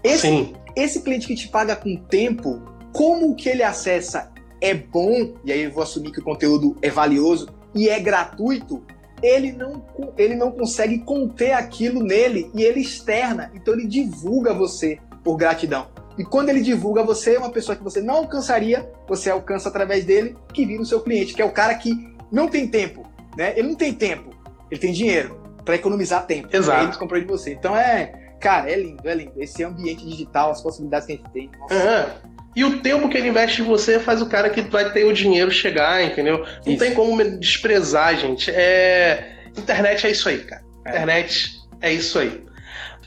[0.04, 0.54] Esse, Sim.
[0.76, 5.64] esse cliente que te paga com tempo, como que ele acessa é bom, e aí
[5.64, 8.84] eu vou assumir que o conteúdo é valioso, e é gratuito,
[9.22, 9.84] ele não,
[10.18, 13.52] ele não consegue conter aquilo nele e ele externa.
[13.56, 15.88] Então ele divulga você por gratidão.
[16.18, 20.36] E quando ele divulga você, uma pessoa que você não alcançaria, você alcança através dele,
[20.54, 23.04] que vira o seu cliente, que é o cara que não tem tempo,
[23.36, 23.54] né?
[23.58, 24.30] Ele não tem tempo,
[24.70, 26.50] ele tem dinheiro para economizar tempo.
[26.56, 26.84] Exato.
[26.84, 27.54] Ele comprou de você.
[27.54, 29.34] Então é, cara, é lindo, é lindo.
[29.38, 31.50] Esse ambiente digital, as possibilidades que a gente tem.
[31.60, 31.76] Nossa.
[31.76, 32.33] Uhum.
[32.56, 35.14] E o tempo que ele investe em você faz o cara que vai ter o
[35.14, 36.46] dinheiro chegar, entendeu?
[36.66, 36.84] Não isso.
[36.84, 38.52] tem como desprezar, gente.
[38.52, 39.32] É...
[39.58, 40.64] Internet é isso aí, cara.
[40.86, 40.90] É.
[40.90, 42.44] Internet é isso aí.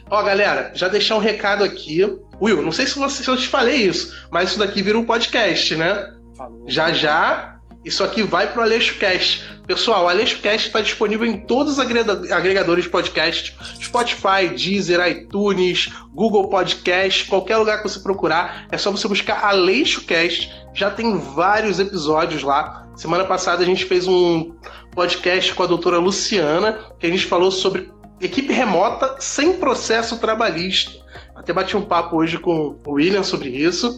[0.08, 2.00] Ó, galera, já deixar um recado aqui.
[2.40, 5.04] Will, não sei se, você, se eu te falei isso, mas isso daqui vira um
[5.04, 6.12] podcast, né?
[6.36, 6.64] Falou.
[6.68, 7.55] Já já
[7.86, 9.60] isso aqui vai para o AleixoCast.
[9.64, 16.48] Pessoal, o AleixoCast está disponível em todos os agregadores de podcast: Spotify, Deezer, iTunes, Google
[16.48, 18.66] Podcast, qualquer lugar que você procurar.
[18.72, 20.52] É só você buscar AleixoCast.
[20.74, 22.88] Já tem vários episódios lá.
[22.96, 24.52] Semana passada a gente fez um
[24.90, 27.88] podcast com a doutora Luciana, que a gente falou sobre
[28.20, 30.90] equipe remota sem processo trabalhista.
[31.36, 33.96] Até bati um papo hoje com o William sobre isso.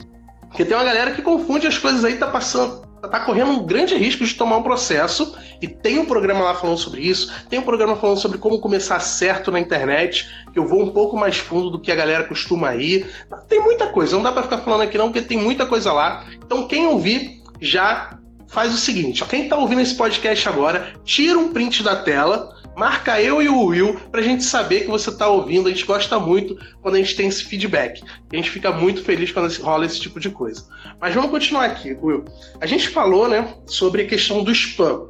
[0.48, 3.94] Porque tem uma galera que confunde as coisas aí, tá passando tá correndo um grande
[3.94, 7.62] risco de tomar um processo e tem um programa lá falando sobre isso, tem um
[7.62, 11.70] programa falando sobre como começar certo na internet, que eu vou um pouco mais fundo
[11.70, 13.08] do que a galera costuma ir.
[13.48, 16.26] Tem muita coisa, não dá para ficar falando aqui não, porque tem muita coisa lá.
[16.44, 21.38] Então quem ouvir já faz o seguinte, ó, quem tá ouvindo esse podcast agora, tira
[21.38, 25.26] um print da tela, marca eu e o Will pra gente saber que você tá
[25.26, 25.66] ouvindo.
[25.66, 28.02] A gente gosta muito quando a gente tem esse feedback.
[28.32, 30.64] A gente fica muito feliz quando rola esse tipo de coisa.
[31.00, 32.24] Mas vamos continuar aqui, Will.
[32.60, 35.08] A gente falou, né, sobre a questão do spam.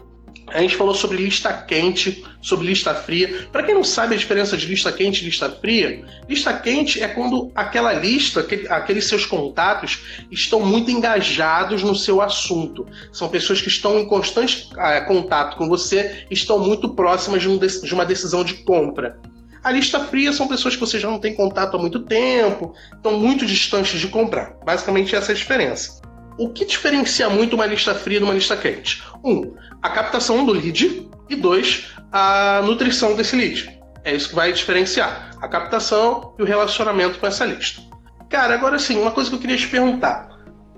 [0.52, 3.48] A gente falou sobre lista quente, sobre lista fria.
[3.52, 7.08] Para quem não sabe a diferença de lista quente e lista fria, lista quente é
[7.08, 12.86] quando aquela lista, aqueles seus contatos estão muito engajados no seu assunto.
[13.12, 18.04] São pessoas que estão em constante ah, contato com você, estão muito próximas de uma
[18.04, 19.18] decisão de compra.
[19.62, 23.18] A lista fria são pessoas que você já não tem contato há muito tempo, estão
[23.18, 24.54] muito distantes de comprar.
[24.64, 26.00] Basicamente essa é a diferença.
[26.38, 29.02] O que diferencia muito uma lista fria de uma lista quente?
[29.24, 33.78] Um, a captação do lead e dois, a nutrição desse lead.
[34.04, 37.82] É isso que vai diferenciar a captação e o relacionamento com essa lista.
[38.28, 40.28] Cara, agora sim, uma coisa que eu queria te perguntar.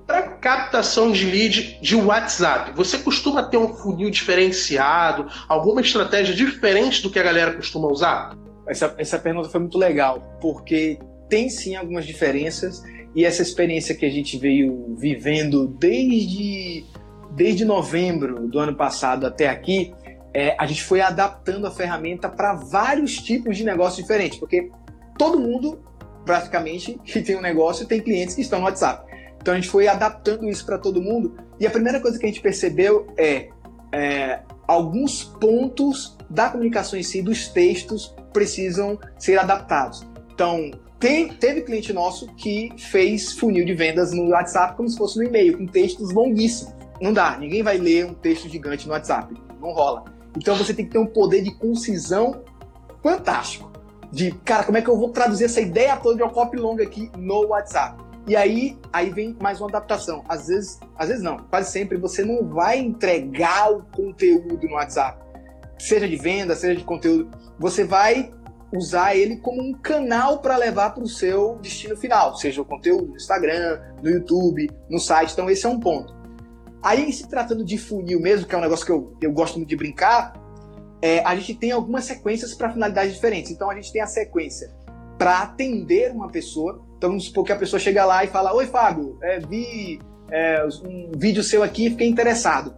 [0.07, 7.03] Para captação de lead de WhatsApp, você costuma ter um funil diferenciado, alguma estratégia diferente
[7.03, 8.37] do que a galera costuma usar?
[8.69, 12.83] Essa, essa pergunta foi muito legal, porque tem sim algumas diferenças
[13.15, 16.85] e essa experiência que a gente veio vivendo desde
[17.31, 19.95] desde novembro do ano passado até aqui,
[20.35, 24.71] é, a gente foi adaptando a ferramenta para vários tipos de negócios diferentes, porque
[25.19, 25.83] todo mundo,
[26.25, 29.11] praticamente, que tem um negócio, tem clientes que estão no WhatsApp.
[29.41, 32.29] Então a gente foi adaptando isso para todo mundo e a primeira coisa que a
[32.29, 33.49] gente percebeu é,
[33.93, 40.07] é alguns pontos da comunicação em si, dos textos, precisam ser adaptados.
[40.33, 45.19] Então, tem, teve cliente nosso que fez funil de vendas no WhatsApp como se fosse
[45.19, 46.73] no e-mail, com textos longuíssimos.
[47.01, 50.05] Não dá, ninguém vai ler um texto gigante no WhatsApp, não rola.
[50.37, 52.43] Então você tem que ter um poder de concisão
[53.03, 53.71] fantástico.
[54.13, 56.83] De, cara, como é que eu vou traduzir essa ideia toda de uma copy longa
[56.83, 58.03] aqui no WhatsApp?
[58.27, 60.25] E aí, aí vem mais uma adaptação.
[60.29, 65.19] Às vezes, às vezes não, quase sempre você não vai entregar o conteúdo no WhatsApp,
[65.79, 67.31] seja de venda, seja de conteúdo.
[67.59, 68.31] Você vai
[68.73, 73.09] usar ele como um canal para levar para o seu destino final, seja o conteúdo
[73.09, 75.33] no Instagram, no YouTube, no site.
[75.33, 76.20] Então, esse é um ponto.
[76.83, 79.69] Aí, se tratando de funil mesmo, que é um negócio que eu, eu gosto muito
[79.69, 80.33] de brincar,
[81.03, 83.51] é, a gente tem algumas sequências para finalidades diferentes.
[83.51, 84.71] Então, a gente tem a sequência
[85.19, 86.83] para atender uma pessoa.
[86.97, 90.67] Então, vamos supor que a pessoa chega lá e fala: Oi, Fábio, é, vi é,
[90.85, 92.75] um vídeo seu aqui e fiquei interessado.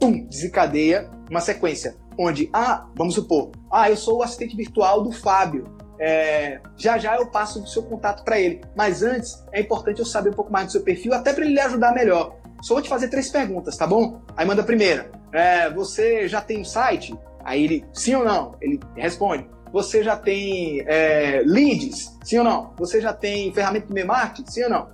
[0.00, 5.12] Pum, desencadeia uma sequência onde, ah, vamos supor, ah, eu sou o assistente virtual do
[5.12, 5.64] Fábio.
[5.98, 8.60] É, já já eu passo o seu contato para ele.
[8.76, 11.54] Mas antes, é importante eu saber um pouco mais do seu perfil, até para ele
[11.54, 12.36] lhe ajudar melhor.
[12.64, 14.22] Só vou te fazer três perguntas, tá bom?
[14.34, 15.12] Aí manda a primeira.
[15.30, 17.14] É, você já tem um site?
[17.44, 18.56] Aí ele, sim ou não?
[18.58, 19.46] Ele responde.
[19.70, 22.18] Você já tem é, leads?
[22.24, 22.72] Sim ou não?
[22.78, 24.50] Você já tem ferramenta de e-mail marketing?
[24.50, 24.88] Sim ou não?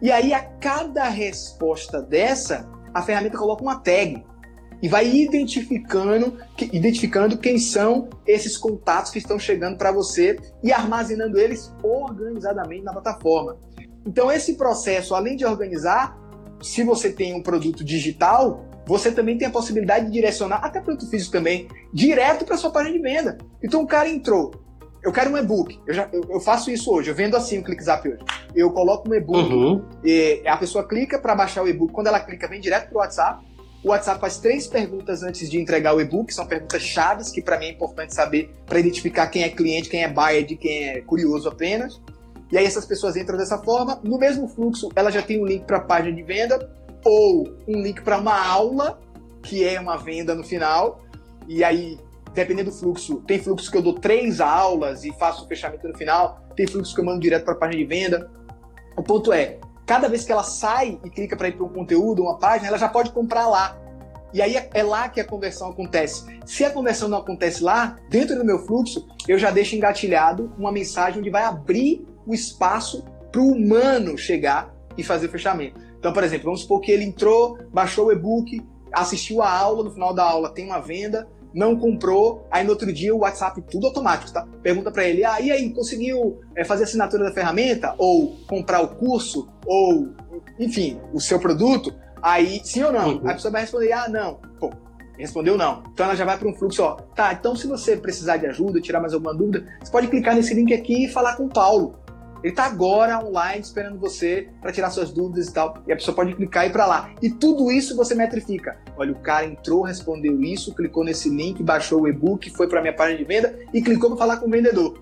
[0.00, 4.26] E aí, a cada resposta dessa, a ferramenta coloca uma tag
[4.82, 6.40] e vai identificando,
[6.72, 12.92] identificando quem são esses contatos que estão chegando para você e armazenando eles organizadamente na
[12.92, 13.58] plataforma.
[14.04, 16.20] Então, esse processo, além de organizar,
[16.62, 21.08] se você tem um produto digital, você também tem a possibilidade de direcionar, até produto
[21.08, 23.38] físico também, direto para sua página de venda.
[23.62, 24.52] Então, o cara entrou,
[25.02, 25.80] eu quero um e-book.
[25.86, 28.22] Eu, já, eu, eu, faço isso hoje, eu vendo assim o ClickZap hoje.
[28.54, 29.84] Eu coloco um e-book, uhum.
[30.46, 31.92] a pessoa clica para baixar o e-book.
[31.92, 33.44] Quando ela clica, vem direto para o WhatsApp.
[33.82, 37.58] O WhatsApp faz três perguntas antes de entregar o e-book, são perguntas chaves que para
[37.58, 41.00] mim é importante saber para identificar quem é cliente, quem é buyer, de quem é
[41.00, 42.00] curioso apenas.
[42.52, 43.98] E aí essas pessoas entram dessa forma.
[44.04, 46.70] No mesmo fluxo, ela já tem um link para a página de venda
[47.02, 49.00] ou um link para uma aula,
[49.42, 51.00] que é uma venda no final.
[51.48, 51.98] E aí,
[52.34, 55.96] dependendo do fluxo, tem fluxo que eu dou três aulas e faço o fechamento no
[55.96, 58.30] final, tem fluxo que eu mando direto para a página de venda.
[58.96, 62.22] O ponto é, cada vez que ela sai e clica para ir para um conteúdo,
[62.22, 63.78] uma página, ela já pode comprar lá.
[64.34, 66.24] E aí é lá que a conversão acontece.
[66.44, 70.70] Se a conversão não acontece lá, dentro do meu fluxo, eu já deixo engatilhado uma
[70.70, 75.80] mensagem onde vai abrir o espaço para o humano chegar e fazer o fechamento.
[75.98, 78.60] Então, por exemplo, vamos supor que ele entrou, baixou o e-book,
[78.92, 82.92] assistiu a aula, no final da aula tem uma venda, não comprou, aí no outro
[82.92, 84.46] dia o WhatsApp tudo automático, tá?
[84.62, 87.94] Pergunta para ele, ah, e aí, conseguiu é, fazer assinatura da ferramenta?
[87.98, 89.48] Ou comprar o curso?
[89.66, 90.08] Ou,
[90.58, 91.94] enfim, o seu produto?
[92.22, 93.16] Aí, sim ou não?
[93.16, 93.28] Uhum.
[93.28, 94.40] A pessoa vai responder, ah, não.
[94.58, 94.72] Pô,
[95.18, 95.82] respondeu não.
[95.92, 96.94] Então ela já vai para um fluxo, ó.
[97.14, 100.54] Tá, então se você precisar de ajuda, tirar mais alguma dúvida, você pode clicar nesse
[100.54, 101.94] link aqui e falar com o Paulo.
[102.42, 105.74] Ele está agora online esperando você para tirar suas dúvidas e tal.
[105.86, 107.10] E a pessoa pode clicar e ir para lá.
[107.22, 108.76] E tudo isso você metrifica.
[108.96, 112.94] Olha, o cara entrou, respondeu isso, clicou nesse link, baixou o e-book, foi para minha
[112.94, 115.00] página de venda e clicou para falar com o vendedor.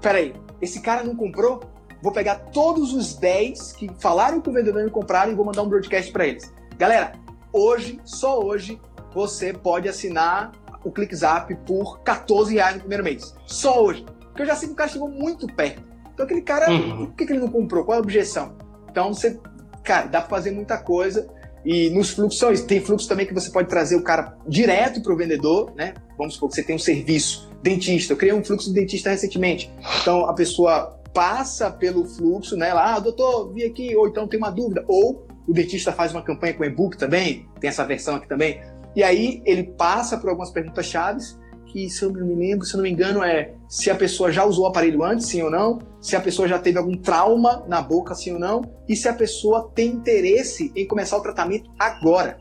[0.00, 1.60] Peraí, esse cara não comprou?
[2.02, 5.62] Vou pegar todos os 10 que falaram com o vendedor e compraram e vou mandar
[5.62, 6.52] um broadcast para eles.
[6.76, 7.12] Galera,
[7.52, 8.80] hoje, só hoje,
[9.12, 10.52] você pode assinar
[10.84, 13.34] o ClickZap por 14 reais no primeiro mês.
[13.46, 14.04] Só hoje.
[14.20, 15.87] Porque eu já sei que o cara chegou muito perto.
[16.18, 17.06] Então aquele cara, uhum.
[17.06, 17.84] por que, que ele não comprou?
[17.84, 18.56] Qual é a objeção?
[18.90, 19.38] Então você,
[19.84, 21.30] cara, dá para fazer muita coisa.
[21.64, 25.16] E nos fluxos, tem fluxo também que você pode trazer o cara direto para o
[25.16, 25.94] vendedor, né?
[26.16, 28.14] Vamos supor que você tem um serviço, dentista.
[28.14, 29.72] Eu criei um fluxo de dentista recentemente.
[30.02, 32.74] Então a pessoa passa pelo fluxo, né?
[32.74, 34.84] Lá, ah, doutor, vi aqui, ou então tem uma dúvida.
[34.88, 38.60] Ou o dentista faz uma campanha com e-book também, tem essa versão aqui também.
[38.96, 42.74] E aí ele passa por algumas perguntas chaves que, se eu não me lembro, se
[42.74, 45.50] eu não me engano, é se a pessoa já usou o aparelho antes, sim ou
[45.50, 49.08] não, se a pessoa já teve algum trauma na boca, sim ou não, e se
[49.08, 52.40] a pessoa tem interesse em começar o tratamento agora.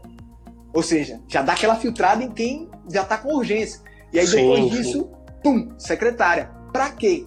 [0.74, 3.82] Ou seja, já dá aquela filtrada em quem já está com urgência.
[4.14, 5.34] E aí depois sim, disso, sim.
[5.43, 6.49] pum, secretária.
[6.72, 7.26] Para quê?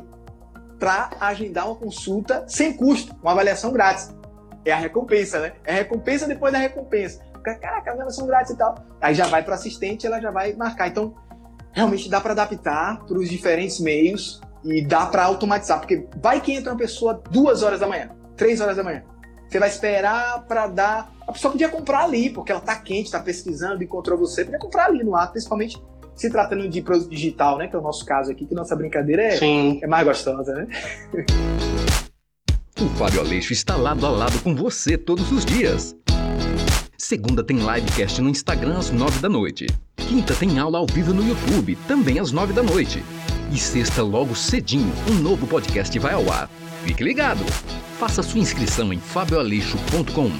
[0.78, 4.14] Para agendar uma consulta sem custo, uma avaliação grátis.
[4.64, 5.52] É a recompensa, né?
[5.64, 7.22] É a recompensa depois da recompensa.
[7.42, 8.74] Caraca, avaliação grátis e tal.
[9.00, 10.88] Aí já vai para assistente, ela já vai marcar.
[10.88, 11.14] Então,
[11.72, 16.52] realmente dá para adaptar para os diferentes meios e dá para automatizar, porque vai que
[16.52, 19.02] entra uma pessoa duas horas da manhã, três horas da manhã.
[19.48, 21.12] Você vai esperar para dar.
[21.26, 24.86] A pessoa podia comprar ali, porque ela tá quente, tá pesquisando, encontrou você, podia comprar
[24.86, 25.80] ali no ar, principalmente
[26.14, 27.66] se tratando de produto digital, né?
[27.66, 29.38] Que é o nosso caso aqui, que nossa brincadeira é,
[29.82, 30.66] é mais gostosa, né?
[32.80, 35.94] O Fábio Aleixo está lado a lado com você todos os dias.
[37.00, 39.66] Segunda tem livecast no Instagram às nove da noite.
[39.96, 43.02] Quinta tem aula ao vivo no YouTube, também às nove da noite.
[43.50, 46.50] E sexta, logo cedinho, um novo podcast vai ao ar.
[46.84, 47.42] Fique ligado!
[47.98, 50.30] Faça sua inscrição em fabioaleixo.com.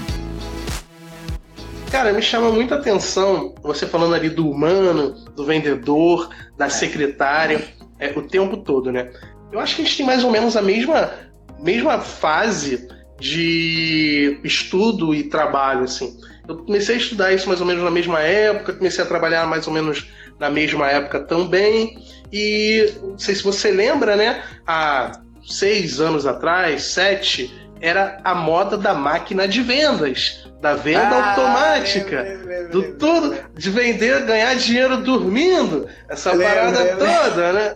[1.90, 8.10] Cara, me chama muita atenção você falando ali do humano, do vendedor, da secretária, é,
[8.10, 9.10] o tempo todo, né?
[9.50, 11.10] Eu acho que a gente tem mais ou menos a mesma
[11.58, 12.86] mesma fase
[13.18, 16.20] de estudo e trabalho, assim.
[16.50, 19.68] Eu comecei a estudar isso mais ou menos na mesma época, comecei a trabalhar mais
[19.68, 21.96] ou menos na mesma época também.
[22.32, 24.42] E não sei se você lembra, né?
[24.66, 25.12] Há
[25.46, 32.24] seis anos atrás, sete, era a moda da máquina de vendas, da venda ah, automática,
[32.72, 37.74] do tudo, de vender, ganhar dinheiro dormindo, essa parada toda, né?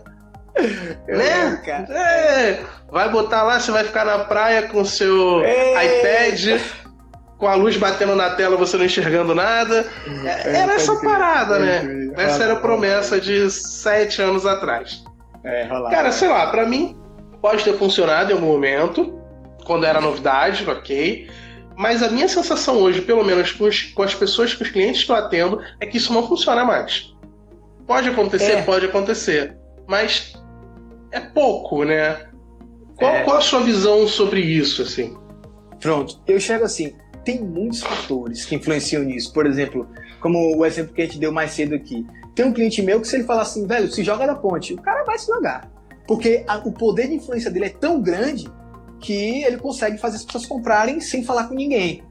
[1.07, 1.61] Eu né?
[1.67, 2.59] Lembro, é,
[2.89, 6.61] vai botar lá, você vai ficar na praia com seu iPad,
[7.45, 9.85] com a luz batendo na tela, você não enxergando nada.
[10.25, 12.09] É, era essa parada, né?
[12.17, 15.03] Essa era a promessa de sete anos atrás.
[15.43, 16.97] É, Cara, sei lá, para mim
[17.39, 19.21] pode ter funcionado em algum momento,
[19.63, 21.29] quando era novidade, ok.
[21.77, 25.03] Mas a minha sensação hoje, pelo menos com, os, com as pessoas, com os clientes
[25.03, 27.13] que eu atendo, é que isso não funciona mais.
[27.85, 28.61] Pode acontecer, é.
[28.63, 29.55] pode acontecer.
[29.87, 30.33] Mas
[31.11, 32.25] é pouco, né?
[32.95, 33.21] Qual, é...
[33.21, 35.15] qual a sua visão sobre isso, assim?
[35.79, 39.33] Pronto, eu chego assim, tem muitos fatores que influenciam nisso.
[39.33, 39.89] Por exemplo,
[40.21, 42.05] como o exemplo que a gente deu mais cedo aqui.
[42.35, 44.81] Tem um cliente meu que se ele falar assim, velho, se joga da ponte, o
[44.81, 45.69] cara vai se jogar.
[46.07, 48.45] Porque a, o poder de influência dele é tão grande
[48.99, 52.03] que ele consegue fazer as pessoas comprarem sem falar com ninguém.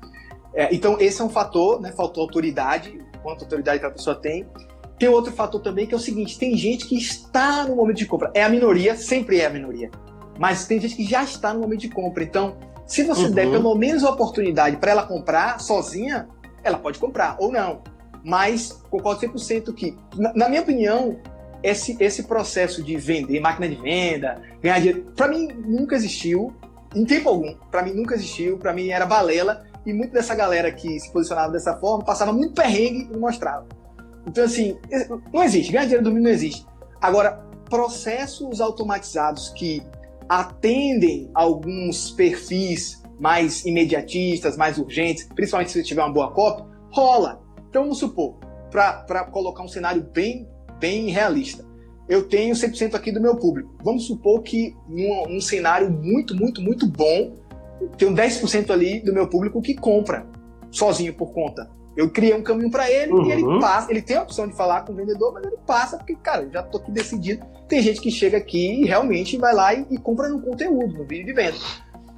[0.52, 1.92] É, então, esse é um fator, né?
[1.92, 4.46] Faltou autoridade, quanta autoridade que a pessoa tem.
[4.98, 8.06] Tem outro fator também que é o seguinte: tem gente que está no momento de
[8.06, 8.30] compra.
[8.34, 9.90] É a minoria, sempre é a minoria.
[10.38, 12.24] Mas tem gente que já está no momento de compra.
[12.24, 12.56] Então,
[12.86, 13.30] se você uhum.
[13.30, 16.28] der pelo menos a oportunidade para ela comprar sozinha,
[16.62, 17.82] ela pode comprar ou não.
[18.24, 21.18] Mas concordo 100% que, na, na minha opinião,
[21.62, 26.54] esse, esse processo de vender, máquina de venda, ganhar dinheiro, para mim nunca existiu,
[26.94, 27.54] em tempo algum.
[27.70, 29.64] Para mim nunca existiu, para mim era balela.
[29.84, 33.66] E muito dessa galera que se posicionava dessa forma passava muito perrengue e não mostrava.
[34.26, 34.78] Então, assim,
[35.32, 35.72] não existe.
[35.72, 36.66] Ganhar dinheiro dormindo não existe.
[37.00, 39.82] Agora, processos automatizados que
[40.28, 47.42] atendem alguns perfis mais imediatistas, mais urgentes, principalmente se você tiver uma boa cópia, rola.
[47.68, 48.36] Então, vamos supor,
[48.70, 50.48] para colocar um cenário bem,
[50.78, 51.64] bem realista,
[52.08, 53.74] eu tenho 100% aqui do meu público.
[53.82, 57.34] Vamos supor que num, num cenário muito, muito, muito bom,
[57.96, 60.26] tenho 10% ali do meu público que compra
[60.70, 61.70] sozinho por conta.
[61.96, 63.26] Eu criei um caminho para ele uhum.
[63.26, 63.90] e ele passa.
[63.90, 66.50] Ele tem a opção de falar com o vendedor, mas ele passa porque, cara, eu
[66.50, 67.46] já tô aqui decidido.
[67.68, 71.04] Tem gente que chega aqui e realmente vai lá e, e compra no conteúdo, no
[71.04, 71.56] vídeo de venda.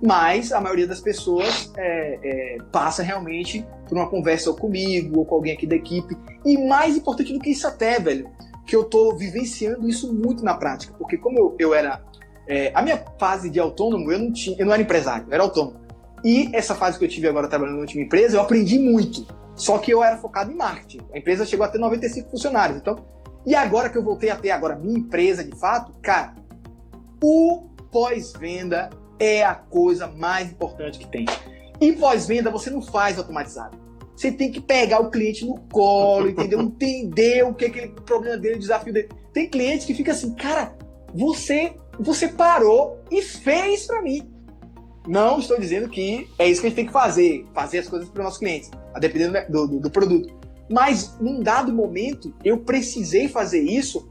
[0.03, 5.25] Mas a maioria das pessoas é, é, passa realmente por uma conversa ou comigo ou
[5.25, 6.17] com alguém aqui da equipe.
[6.45, 8.29] E mais importante do que isso até, velho,
[8.67, 10.95] que eu tô vivenciando isso muito na prática.
[10.99, 12.05] Porque como eu, eu era...
[12.49, 15.43] É, a minha fase de autônomo, eu não tinha, eu não era empresário, eu era
[15.43, 15.81] autônomo.
[16.25, 19.27] E essa fase que eu tive agora trabalhando na última empresa, eu aprendi muito.
[19.55, 21.01] Só que eu era focado em marketing.
[21.13, 22.79] A empresa chegou a ter 95 funcionários.
[22.79, 23.05] Então,
[23.47, 26.35] e agora que eu voltei a ter agora minha empresa de fato, cara,
[27.23, 31.25] o pós-venda é a coisa mais importante que tem.
[31.81, 33.79] E pós-venda você não faz automatizado.
[34.17, 36.61] Você tem que pegar o cliente no colo, entendeu?
[36.63, 39.09] Entender o que é aquele problema dele, o desafio dele.
[39.33, 40.75] Tem clientes que fica assim, cara,
[41.15, 44.29] você você parou e fez para mim.
[45.07, 48.09] Não estou dizendo que é isso que a gente tem que fazer, fazer as coisas
[48.09, 50.36] para os nossos clientes, a depender do, do, do produto.
[50.69, 54.07] Mas, num dado momento, eu precisei fazer isso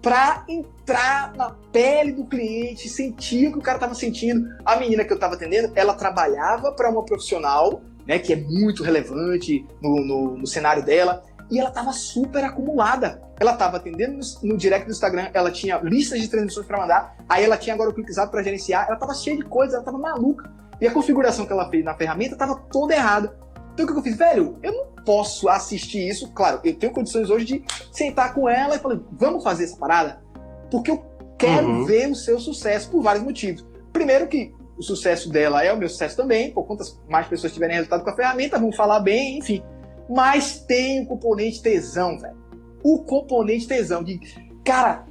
[0.00, 4.46] para entrar na pele do cliente, sentir o que o cara estava sentindo.
[4.64, 8.84] A menina que eu estava atendendo, ela trabalhava para uma profissional, né, que é muito
[8.84, 13.20] relevante no, no, no cenário dela, e ela estava super acumulada.
[13.40, 17.16] Ela estava atendendo no, no, direct do Instagram, ela tinha listas de transmissões para mandar,
[17.28, 19.98] aí ela tinha agora o cliquezado para gerenciar, ela estava cheia de coisas, ela estava
[19.98, 20.50] maluca.
[20.80, 23.36] E a configuração que ela fez na ferramenta estava toda errada.
[23.76, 24.16] Então o que eu fiz?
[24.16, 26.32] Velho, eu não posso assistir isso.
[26.32, 30.22] Claro, eu tenho condições hoje de sentar com ela e falar, vamos fazer essa parada?
[30.70, 31.04] Porque eu
[31.38, 31.84] quero uhum.
[31.84, 33.66] ver o seu sucesso por vários motivos.
[33.92, 37.76] Primeiro que o sucesso dela é o meu sucesso também, por quantas mais pessoas tiverem
[37.76, 39.62] resultado com a ferramenta, vão falar bem, enfim.
[40.08, 42.36] Mas tem o componente tesão, velho.
[42.82, 44.18] O componente tesão de,
[44.64, 45.04] cara,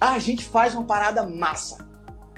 [0.00, 1.83] a gente faz uma parada massa.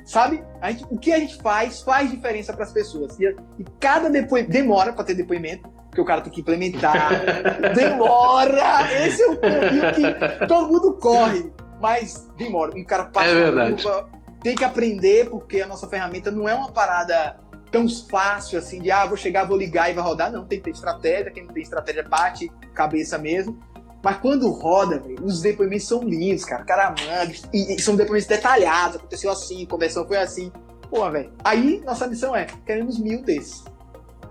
[0.06, 0.42] Sabe?
[0.62, 3.18] A gente, o que a gente faz faz diferença para as pessoas.
[3.18, 3.26] E,
[3.58, 7.10] e cada depoimento demora para ter depoimento, porque o cara tem que implementar.
[7.74, 9.04] demora!
[9.04, 11.52] Esse é o caminho que todo mundo corre.
[11.80, 12.72] Mas demora.
[12.74, 13.82] Um cara passa é verdade.
[13.82, 14.08] Curva,
[14.42, 17.38] tem que aprender, porque a nossa ferramenta não é uma parada
[17.70, 20.32] tão fácil assim de ah, vou chegar, vou ligar e vai rodar.
[20.32, 21.30] Não, tem que ter estratégia.
[21.30, 23.58] Quem não tem estratégia bate cabeça mesmo.
[24.06, 26.62] Mas quando roda, véio, os depoimentos são lindos, cara.
[26.62, 28.98] Cara, mano, e, e, são depoimentos detalhados.
[28.98, 30.52] Aconteceu assim, a conversão foi assim.
[30.88, 31.32] Pô, velho.
[31.42, 33.64] Aí nossa missão é: queremos mil desses.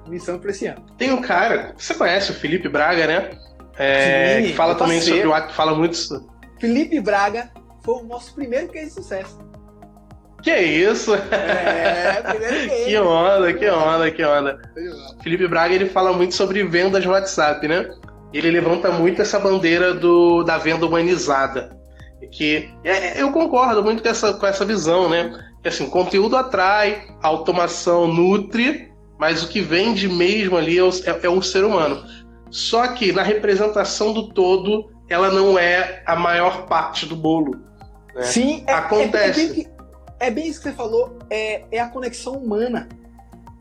[0.07, 0.81] Missão pra esse ano.
[0.97, 3.31] Tem um cara, você conhece o Felipe Braga, né?
[3.77, 6.25] É, Sim, que fala também sobre o fala muito.
[6.57, 7.51] Felipe Braga
[7.83, 9.37] foi o nosso primeiro case de sucesso.
[10.41, 11.13] Que isso?
[11.15, 12.85] É, primeiro case.
[12.85, 14.61] que onda, que onda, que onda.
[15.21, 17.89] Felipe Braga ele fala muito sobre vendas no WhatsApp, né?
[18.33, 21.75] Ele levanta muito essa bandeira do, da venda humanizada.
[22.31, 25.31] Que é, eu concordo muito com essa, com essa visão, né?
[25.61, 31.19] Que assim, conteúdo atrai, automação nutre, mas o que vende mesmo ali é o, é,
[31.23, 32.03] é o ser humano.
[32.49, 37.59] Só que na representação do todo, ela não é a maior parte do bolo.
[38.13, 38.23] Né?
[38.23, 39.41] Sim, é, acontece.
[39.41, 39.67] É, é, bem,
[40.19, 42.87] é, bem, isso que você falou, é, é a conexão humana.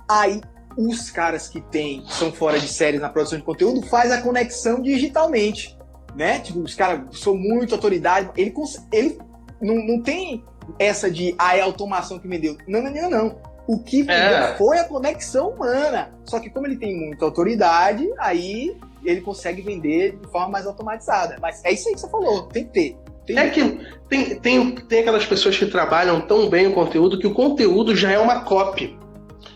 [0.08, 0.40] Aí
[0.76, 4.80] os caras que tem, são fora de séries na produção de conteúdo, faz a conexão
[4.80, 5.76] digitalmente.
[6.14, 6.40] Né?
[6.40, 8.30] Tipo, os caras são muito autoridade.
[8.36, 8.52] Ele,
[8.92, 9.18] ele
[9.60, 10.44] não, não tem
[10.78, 12.56] essa de ah, é a automação que vendeu.
[12.66, 13.54] Não, não, não, não.
[13.66, 14.54] O que é.
[14.56, 16.12] foi a conexão humana.
[16.24, 21.36] Só que como ele tem muita autoridade, aí ele consegue vender de forma mais automatizada.
[21.40, 22.96] Mas é isso aí que você falou, tem que ter.
[23.26, 27.26] Tem é que tem, tem, tem aquelas pessoas que trabalham tão bem o conteúdo que
[27.26, 28.92] o conteúdo já é uma cópia.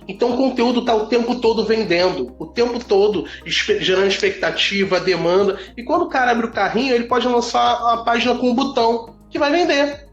[0.09, 5.59] Então o conteúdo está o tempo todo vendendo, o tempo todo gerando expectativa, demanda.
[5.77, 9.15] E quando o cara abre o carrinho, ele pode lançar a página com um botão
[9.29, 10.09] que vai vender.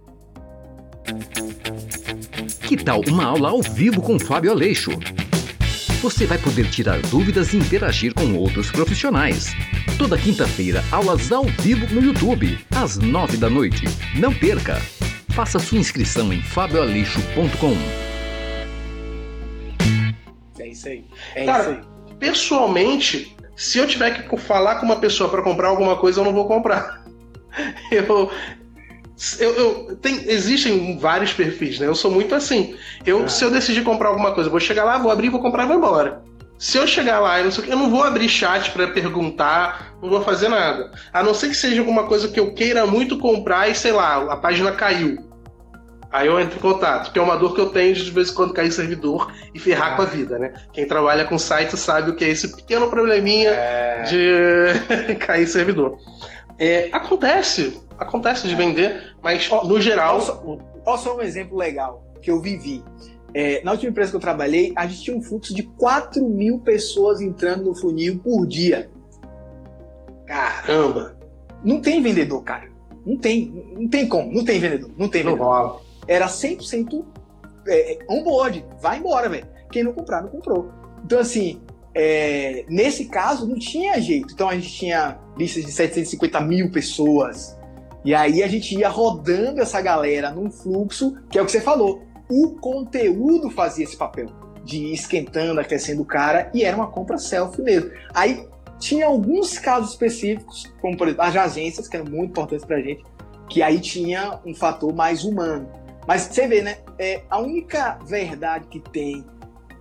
[2.67, 4.91] Que tal uma aula ao vivo com Fábio Aleixo?
[6.01, 9.53] Você vai poder tirar dúvidas e interagir com outros profissionais.
[9.97, 13.85] Toda quinta-feira, aulas ao vivo no YouTube, às nove da noite.
[14.19, 14.81] Não perca!
[15.29, 18.04] Faça sua inscrição em fabioaleixo.com
[20.75, 21.05] isso aí.
[21.33, 22.15] É Cara, isso aí.
[22.19, 26.33] pessoalmente, se eu tiver que falar com uma pessoa para comprar alguma coisa, eu não
[26.33, 27.03] vou comprar.
[27.89, 28.29] Eu,
[29.39, 31.87] eu, eu tem, existem vários perfis, né?
[31.87, 32.75] Eu sou muito assim.
[33.05, 33.27] Eu, ah.
[33.29, 35.77] Se eu decidir comprar alguma coisa, vou chegar lá, vou abrir, vou comprar e vou
[35.77, 36.21] embora.
[36.57, 40.09] Se eu chegar lá eu não, sei, eu não vou abrir chat para perguntar, não
[40.09, 40.91] vou fazer nada.
[41.11, 44.17] A não ser que seja alguma coisa que eu queira muito comprar e sei lá,
[44.31, 45.24] a página caiu.
[46.11, 48.31] Aí eu entro em contato, que é uma dor que eu tenho de, de vez
[48.31, 50.53] em quando cair servidor e ferrar com a vida, né?
[50.71, 54.03] Quem trabalha com site sabe o que é esse pequeno probleminha é...
[54.03, 55.97] de cair servidor.
[56.57, 60.61] É, acontece, acontece de vender, mas no geral.
[60.85, 62.83] Olha só um exemplo legal que eu vivi.
[63.33, 66.59] É, na última empresa que eu trabalhei, a gente tinha um fluxo de 4 mil
[66.59, 68.89] pessoas entrando no funil por dia.
[70.25, 71.17] Caramba!
[71.61, 72.69] Não tem vendedor, cara.
[73.05, 73.51] Não tem.
[73.77, 74.31] Não tem como.
[74.31, 74.91] Não tem vendedor.
[74.97, 75.45] Não tem vendedor.
[75.45, 77.03] Não rola era 100%
[77.67, 78.65] é, on-board.
[78.81, 79.47] Vai embora, velho.
[79.71, 80.71] Quem não comprar, não comprou.
[81.03, 81.61] Então, assim,
[81.93, 84.33] é, nesse caso, não tinha jeito.
[84.33, 87.57] Então, a gente tinha listas de 750 mil pessoas.
[88.03, 91.61] E aí, a gente ia rodando essa galera num fluxo, que é o que você
[91.61, 92.03] falou.
[92.29, 94.27] O conteúdo fazia esse papel
[94.63, 97.91] de ir esquentando, aquecendo o cara, e era uma compra self mesmo.
[98.13, 98.47] Aí,
[98.79, 103.03] tinha alguns casos específicos, como por exemplo, as agências, que eram muito importantes pra gente,
[103.49, 105.69] que aí tinha um fator mais humano.
[106.07, 106.77] Mas você vê, né?
[106.99, 109.25] É, a única verdade que tem,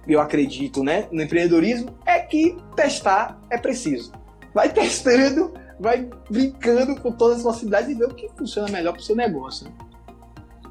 [0.06, 4.12] eu acredito, né, no empreendedorismo é que testar é preciso.
[4.54, 9.00] Vai testando, vai brincando com todas as possibilidades e ver o que funciona melhor para
[9.00, 9.66] o seu negócio.
[9.66, 9.72] Né?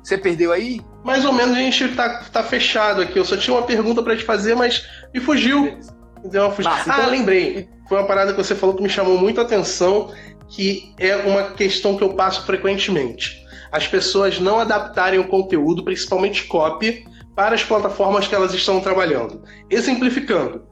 [0.03, 0.81] Você perdeu aí?
[1.03, 3.17] Mais ou menos a gente tá, tá fechado aqui.
[3.17, 5.77] Eu só tinha uma pergunta para te fazer, mas me fugiu.
[6.25, 7.09] Deu uma Ah, então...
[7.09, 7.69] lembrei.
[7.87, 10.13] Foi uma parada que você falou que me chamou muito a atenção,
[10.49, 13.42] que é uma questão que eu passo frequentemente
[13.73, 19.41] as pessoas não adaptarem o conteúdo, principalmente copy, para as plataformas que elas estão trabalhando.
[19.67, 20.63] Exemplificando,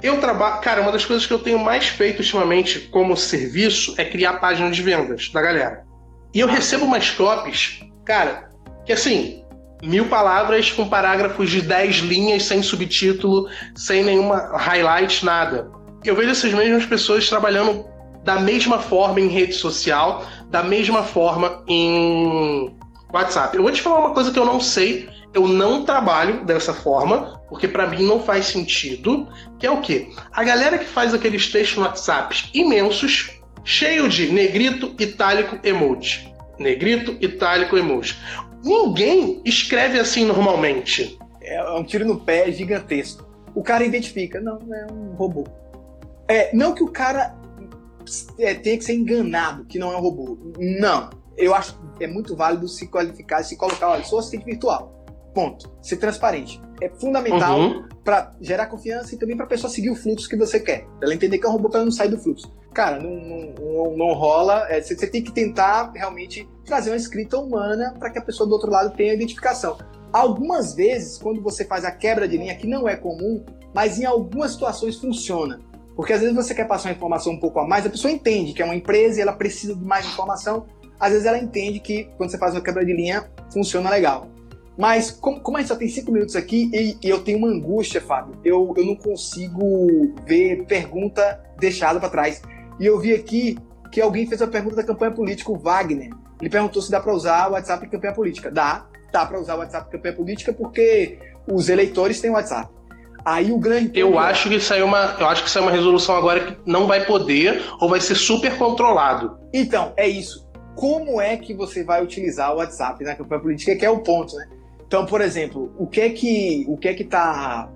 [0.00, 0.60] eu trabalho.
[0.60, 4.76] Cara, uma das coisas que eu tenho mais feito ultimamente como serviço é criar páginas
[4.76, 5.84] de vendas da galera.
[6.32, 8.48] E eu recebo umas copies, cara,
[8.86, 9.42] que assim,
[9.82, 15.68] mil palavras com parágrafos de 10 linhas, sem subtítulo, sem nenhuma highlight, nada.
[16.04, 17.92] Eu vejo essas mesmas pessoas trabalhando
[18.22, 22.72] da mesma forma em rede social, da mesma forma em
[23.12, 23.56] WhatsApp.
[23.56, 27.42] Eu vou te falar uma coisa que eu não sei, eu não trabalho dessa forma,
[27.48, 29.26] porque para mim não faz sentido,
[29.58, 30.10] que é o quê?
[30.30, 33.32] A galera que faz aqueles textos no WhatsApp imensos,
[33.64, 36.32] cheio de negrito, itálico, emoji.
[36.56, 38.16] Negrito, itálico, emoji.
[38.62, 41.18] ninguém escreve assim normalmente.
[41.42, 43.28] É, um tiro no pé gigantesco.
[43.56, 45.48] O cara identifica, não, é um robô.
[46.28, 47.34] É, não que o cara
[48.38, 50.38] é, tenha que ser enganado que não é um robô.
[50.58, 51.10] Não.
[51.36, 55.04] Eu acho que é muito válido se qualificar, se colocar, olha, sou assistente virtual.
[55.34, 55.70] Ponto.
[55.82, 56.60] Ser transparente.
[56.80, 57.88] É fundamental uhum.
[58.04, 60.86] para gerar confiança e também para a pessoa seguir o fluxo que você quer.
[61.02, 62.52] Ela entender que é um robô para não sair do fluxo.
[62.72, 64.66] Cara, não, não, não rola.
[64.68, 68.52] É, você, tem que tentar realmente trazer uma escrita humana para que a pessoa do
[68.52, 69.76] outro lado tenha identificação.
[70.12, 73.44] Algumas vezes, quando você faz a quebra de linha, que não é comum,
[73.74, 75.60] mas em algumas situações funciona.
[75.96, 78.52] Porque às vezes você quer passar uma informação um pouco a mais, a pessoa entende
[78.52, 80.66] que é uma empresa e ela precisa de mais informação.
[80.98, 84.28] Às vezes ela entende que quando você faz uma quebra de linha, funciona legal.
[84.76, 87.48] Mas como, como a gente só tem cinco minutos aqui e, e, eu tenho uma
[87.48, 92.42] angústia, Fábio, eu, eu não consigo ver pergunta deixada para trás.
[92.80, 93.56] E eu vi aqui
[93.92, 96.10] que alguém fez a pergunta da campanha política, o Wagner.
[96.40, 98.50] Ele perguntou se dá para usar o WhatsApp em campanha política.
[98.50, 102.68] Dá, dá para usar o WhatsApp em campanha política porque os eleitores têm WhatsApp.
[103.24, 106.40] Aí o grande Eu acho que saiu uma, eu acho que saiu uma resolução agora
[106.40, 109.38] que não vai poder ou vai ser super controlado.
[109.52, 110.46] Então, é isso.
[110.74, 114.36] Como é que você vai utilizar o WhatsApp na campanha política, que é o ponto,
[114.36, 114.46] né?
[114.86, 117.70] Então, por exemplo, o que é que o que é que tá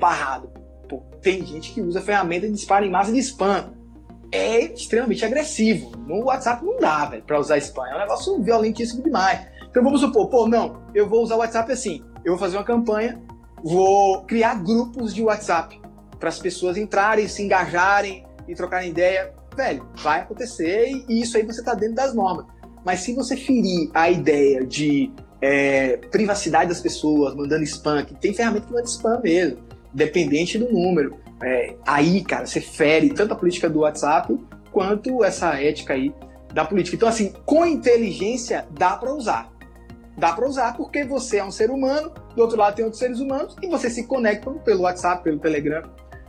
[0.00, 0.50] parrado?
[0.88, 3.74] Pô, tem gente que usa ferramenta de disparo em massa de spam.
[4.32, 5.92] É extremamente agressivo.
[6.06, 7.86] No WhatsApp não dá, velho, para usar spam.
[7.86, 9.46] É um negócio violentíssimo demais.
[9.68, 12.02] Então vamos supor, pô, não, eu vou usar o WhatsApp assim.
[12.24, 13.20] Eu vou fazer uma campanha
[13.64, 15.80] vou criar grupos de WhatsApp
[16.20, 19.32] para as pessoas entrarem, se engajarem e trocarem ideia.
[19.56, 22.44] Velho, vai acontecer e isso aí você está dentro das normas.
[22.84, 25.10] Mas se você ferir a ideia de
[25.40, 29.58] é, privacidade das pessoas, mandando spam, que tem ferramenta que manda spam mesmo,
[29.94, 34.38] dependente do número, é, aí, cara, você fere tanto a política do WhatsApp
[34.70, 36.12] quanto essa ética aí
[36.52, 36.96] da política.
[36.96, 39.53] Então, assim, com inteligência dá para usar
[40.16, 43.20] dá para usar porque você é um ser humano, do outro lado tem outros seres
[43.20, 45.82] humanos e você se conecta pelo WhatsApp, pelo Telegram.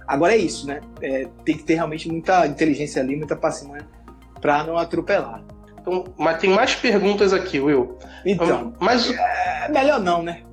[0.08, 0.82] Agora é isso, né?
[1.02, 3.88] É, tem que ter realmente muita inteligência ali, muita paciência
[4.40, 5.44] para não atropelar.
[5.80, 7.98] Então, mas tem mais perguntas aqui, Will.
[8.26, 10.44] Então, mas é, melhor não, né?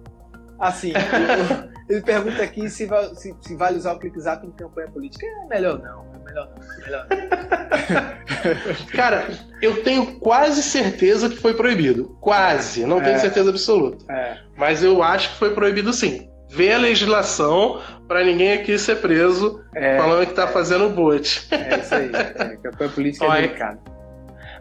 [0.59, 0.93] Assim,
[1.89, 5.27] ele pergunta aqui se, se, se vale usar o ClickZap em campanha política.
[5.27, 8.87] É melhor não, melhor não, melhor não.
[8.93, 9.29] Cara,
[9.61, 12.17] eu tenho quase certeza que foi proibido.
[12.21, 14.05] Quase, não tenho é, certeza absoluta.
[14.13, 14.39] É.
[14.57, 16.29] Mas eu acho que foi proibido sim.
[16.49, 21.49] Vê a legislação para ninguém aqui ser preso é, falando que tá fazendo bot.
[21.51, 22.11] É isso aí.
[22.13, 23.81] É, campanha política é delicada.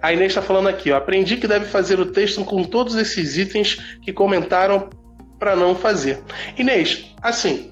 [0.01, 0.97] A Inês está falando aqui, ó.
[0.97, 4.89] Aprendi que deve fazer o texto com todos esses itens que comentaram
[5.37, 6.19] para não fazer.
[6.57, 7.71] Inês, assim,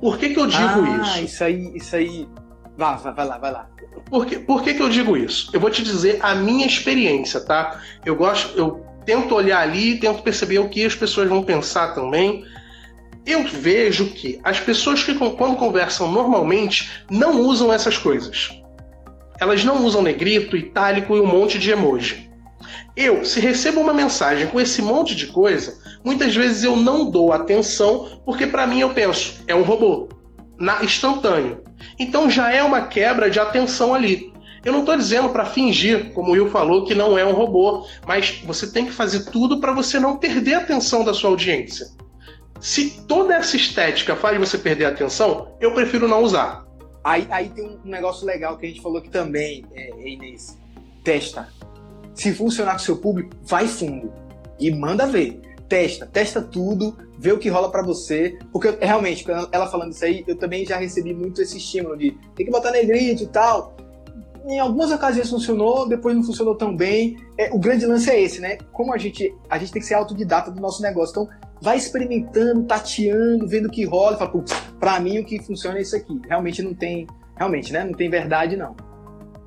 [0.00, 1.24] por que, que eu digo ah, isso?
[1.24, 2.28] Isso aí, isso aí.
[2.76, 3.68] Vai, vai, vai lá, vai lá.
[4.10, 5.50] Por, que, por que, que eu digo isso?
[5.52, 7.80] Eu vou te dizer a minha experiência, tá?
[8.04, 12.44] Eu gosto, eu tento olhar ali, tento perceber o que as pessoas vão pensar também.
[13.24, 18.50] Eu vejo que as pessoas que quando conversam normalmente não usam essas coisas.
[19.40, 22.30] Elas não usam negrito, itálico e um monte de emoji.
[22.96, 27.32] Eu, se recebo uma mensagem com esse monte de coisa, muitas vezes eu não dou
[27.32, 30.08] atenção porque para mim eu penso, é um robô,
[30.58, 31.62] na, instantâneo.
[31.98, 34.32] Então já é uma quebra de atenção ali.
[34.64, 37.86] Eu não estou dizendo para fingir, como o Will falou, que não é um robô,
[38.06, 41.86] mas você tem que fazer tudo para você não perder a atenção da sua audiência.
[42.60, 46.64] Se toda essa estética faz você perder a atenção, eu prefiro não usar.
[47.04, 50.58] Aí, aí tem um negócio legal que a gente falou aqui também, é, Inês.
[51.02, 51.46] Testa.
[52.14, 54.10] Se funcionar com seu público, vai fundo
[54.58, 58.38] e manda ver testa, testa tudo, vê o que rola para você.
[58.52, 62.46] Porque realmente, ela falando isso aí, eu também já recebi muito esse estímulo de tem
[62.46, 63.74] que botar negrito e tal.
[64.46, 67.16] Em algumas ocasiões funcionou, depois não funcionou tão bem.
[67.38, 68.58] É, o grande lance é esse, né?
[68.72, 71.12] Como a gente, a gente tem que ser autodidata do nosso negócio.
[71.12, 71.28] Então,
[71.62, 75.78] vai experimentando, tateando, vendo o que rola e fala, putz, pra mim o que funciona
[75.78, 76.20] é isso aqui.
[76.28, 77.06] Realmente não tem,
[77.36, 77.84] realmente, né?
[77.84, 78.76] Não tem verdade, não.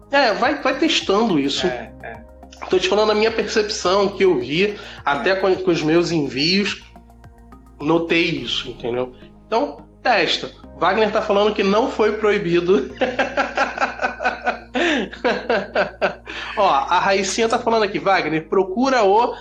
[0.09, 1.67] É, vai, vai testando isso.
[1.67, 2.26] É, é.
[2.63, 6.83] Estou te falando a minha percepção, que eu vi, até com, com os meus envios,
[7.79, 9.13] notei isso, entendeu?
[9.45, 10.51] Então, testa.
[10.77, 12.91] Wagner está falando que não foi proibido.
[16.57, 19.33] Ó, a Raicinha tá falando aqui, Wagner, procura o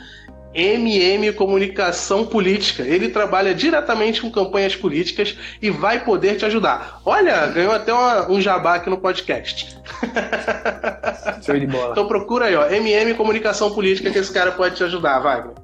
[0.57, 2.83] MM Comunicação Política.
[2.83, 7.03] Ele trabalha diretamente com campanhas políticas e vai poder te ajudar.
[7.05, 9.77] Olha, ganhou até uma, um jabá aqui no podcast.
[11.45, 11.93] Show de bola.
[11.93, 15.55] Então procura aí, ó, MM Comunicação Política, que esse cara pode te ajudar, Wagner.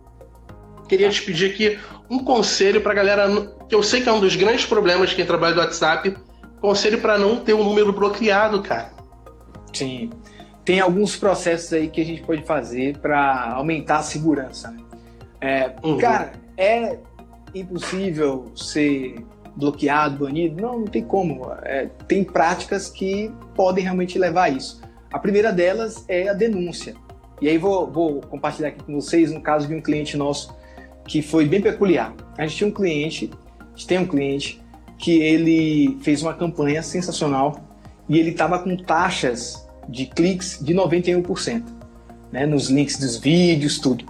[0.88, 1.78] Queria te pedir aqui
[2.10, 3.26] um conselho pra galera,
[3.66, 6.14] que eu sei que é um dos grandes problemas de quem trabalha do WhatsApp,
[6.60, 8.92] conselho para não ter um número bloqueado, cara.
[9.72, 10.10] Sim
[10.64, 14.70] tem alguns processos aí que a gente pode fazer para aumentar a segurança.
[14.70, 14.80] Né?
[15.40, 15.98] É, uhum.
[15.98, 16.98] Cara, é
[17.54, 19.16] impossível ser
[19.56, 20.62] bloqueado, banido?
[20.62, 21.52] Não, não tem como.
[21.62, 24.80] É, tem práticas que podem realmente levar a isso.
[25.12, 26.94] A primeira delas é a denúncia.
[27.40, 30.56] E aí vou, vou compartilhar aqui com vocês um caso de um cliente nosso
[31.06, 32.14] que foi bem peculiar.
[32.38, 34.62] A gente tinha um cliente, a gente tem um cliente
[34.96, 37.60] que ele fez uma campanha sensacional
[38.08, 41.62] e ele estava com taxas de cliques de 91%,
[42.30, 44.04] né, nos links dos vídeos, tudo.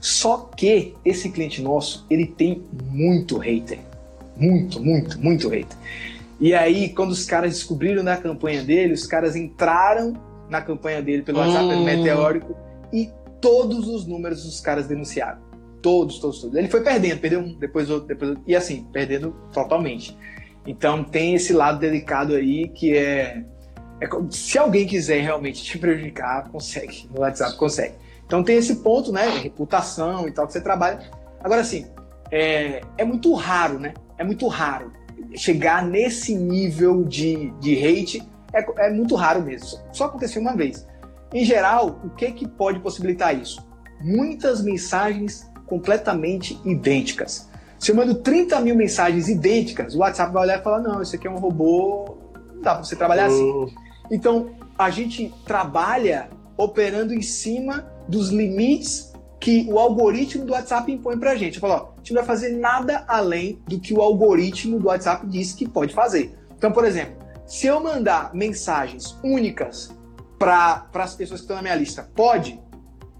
[0.00, 3.78] Só que esse cliente nosso, ele tem muito hater.
[4.36, 5.76] Muito, muito, muito hater.
[6.40, 10.14] E aí, quando os caras descobriram da campanha dele, os caras entraram
[10.50, 11.84] na campanha dele pelo WhatsApp hum.
[11.84, 12.54] meteórico
[12.92, 13.10] e
[13.40, 15.38] todos os números dos caras denunciaram.
[15.80, 16.56] Todos, todos, todos.
[16.56, 20.16] Ele foi perdendo, perdeu um, depois outro, depois outro, e assim, perdendo totalmente.
[20.66, 23.44] Então tem esse lado delicado aí que é,
[24.00, 27.08] é se alguém quiser realmente te prejudicar, consegue.
[27.12, 27.94] No WhatsApp consegue.
[28.26, 29.28] Então tem esse ponto, né?
[29.38, 31.00] Reputação e tal, que você trabalha.
[31.42, 31.86] Agora, assim,
[32.30, 33.94] é, é muito raro, né?
[34.18, 34.92] É muito raro
[35.36, 38.22] chegar nesse nível de, de hate.
[38.52, 39.78] É, é muito raro mesmo.
[39.92, 40.86] Só aconteceu uma vez.
[41.32, 43.64] Em geral, o que, que pode possibilitar isso?
[44.00, 47.48] Muitas mensagens completamente idênticas.
[47.78, 51.16] Se eu mando 30 mil mensagens idênticas, o WhatsApp vai olhar e falar: não, isso
[51.16, 52.16] aqui é um robô,
[52.54, 53.74] não dá para você trabalhar assim.
[54.10, 61.18] Então, a gente trabalha operando em cima dos limites que o algoritmo do WhatsApp impõe
[61.18, 61.58] para a gente.
[61.58, 65.26] Fala, ó, a gente não vai fazer nada além do que o algoritmo do WhatsApp
[65.26, 66.34] diz que pode fazer.
[66.56, 69.94] Então, por exemplo, se eu mandar mensagens únicas
[70.38, 72.60] para as pessoas que estão na minha lista, pode?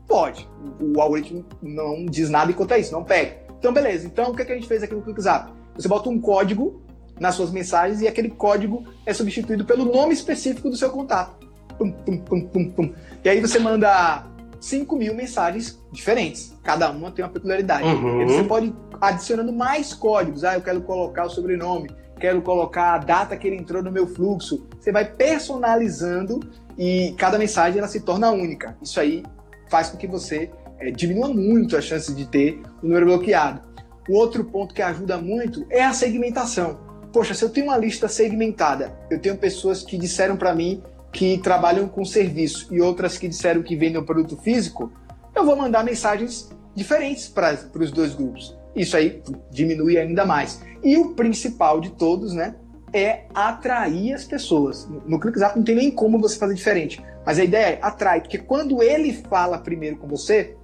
[0.08, 0.48] Pode.
[0.80, 3.44] O, o algoritmo não diz nada enquanto é isso, não pega.
[3.58, 4.06] Então, beleza.
[4.06, 5.52] Então, o que, é que a gente fez aqui no ClickZap?
[5.76, 6.82] Você bota um código
[7.18, 11.44] nas suas mensagens e aquele código é substituído pelo nome específico do seu contato.
[11.78, 12.92] Pum, pum, pum.
[13.24, 14.26] E aí você manda
[14.60, 16.56] 5 mil mensagens diferentes.
[16.62, 17.84] Cada uma tem uma peculiaridade.
[17.84, 18.22] Uhum.
[18.22, 20.44] E você pode adicionando mais códigos.
[20.44, 24.06] Ah, eu quero colocar o sobrenome, quero colocar a data que ele entrou no meu
[24.06, 24.66] fluxo.
[24.80, 26.40] Você vai personalizando
[26.78, 28.76] e cada mensagem ela se torna única.
[28.82, 29.22] Isso aí
[29.68, 33.60] faz com que você é, diminua muito a chance de ter o número bloqueado.
[34.08, 36.78] O outro ponto que ajuda muito é a segmentação.
[37.14, 41.38] Poxa, se eu tenho uma lista segmentada, eu tenho pessoas que disseram para mim que
[41.38, 44.92] trabalham com serviço e outras que disseram que vendem um produto físico,
[45.32, 48.58] eu vou mandar mensagens diferentes para os dois grupos.
[48.74, 50.60] Isso aí diminui ainda mais.
[50.82, 52.56] E o principal de todos, né,
[52.92, 54.88] é atrair as pessoas.
[55.06, 57.00] No ClickZap não tem nem como você fazer diferente.
[57.24, 60.56] Mas a ideia é atrair, porque quando ele fala primeiro com você,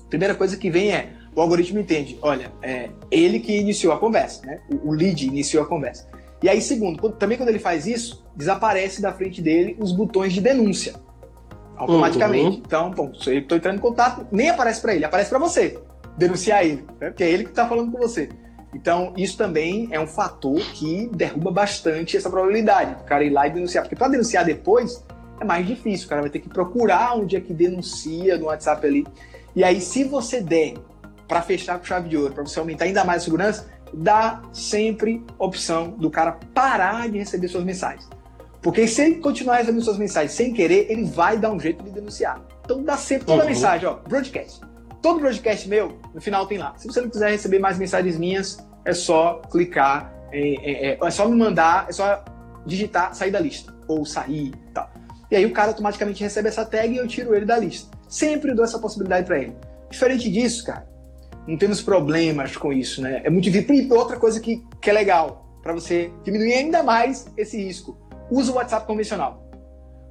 [0.00, 3.98] a primeira coisa que vem é o algoritmo entende, olha, é ele que iniciou a
[3.98, 4.60] conversa, né?
[4.70, 6.06] O, o lead iniciou a conversa.
[6.42, 10.32] E aí, segundo, quando, também quando ele faz isso, desaparece da frente dele os botões
[10.32, 10.94] de denúncia.
[11.76, 12.56] Automaticamente.
[12.56, 12.62] Uhum.
[12.66, 15.78] Então, bom, se eu estou entrando em contato, nem aparece para ele, aparece para você.
[16.18, 17.08] Denunciar ele, né?
[17.08, 18.28] porque é ele que está falando com você.
[18.74, 23.46] Então, isso também é um fator que derruba bastante essa probabilidade do cara ir lá
[23.46, 23.84] e denunciar.
[23.84, 25.04] Porque para denunciar depois
[25.40, 26.06] é mais difícil.
[26.06, 29.06] O cara vai ter que procurar onde é que denuncia no WhatsApp ali.
[29.54, 30.74] E aí, se você der
[31.32, 35.24] para fechar com chave de ouro, para você aumentar ainda mais a segurança, dá sempre
[35.38, 38.06] opção do cara parar de receber suas mensagens.
[38.60, 41.90] Porque se ele continuar recebendo suas mensagens sem querer, ele vai dar um jeito de
[41.90, 42.38] denunciar.
[42.62, 43.48] Então dá sempre toda uhum.
[43.48, 44.60] mensagem, ó, broadcast.
[45.00, 46.74] Todo broadcast meu, no final tem lá.
[46.76, 51.26] Se você não quiser receber mais mensagens minhas, é só clicar, é, é, é só
[51.26, 52.22] me mandar, é só
[52.66, 54.90] digitar sair da lista, ou sair e tal.
[55.30, 57.90] E aí o cara automaticamente recebe essa tag e eu tiro ele da lista.
[58.06, 59.56] Sempre dou essa possibilidade para ele.
[59.90, 60.91] Diferente disso, cara,
[61.46, 63.20] não temos problemas com isso, né?
[63.24, 63.86] É muito difícil.
[63.86, 67.96] E outra coisa que, que é legal, para você diminuir ainda mais esse risco,
[68.30, 69.42] usa o WhatsApp convencional.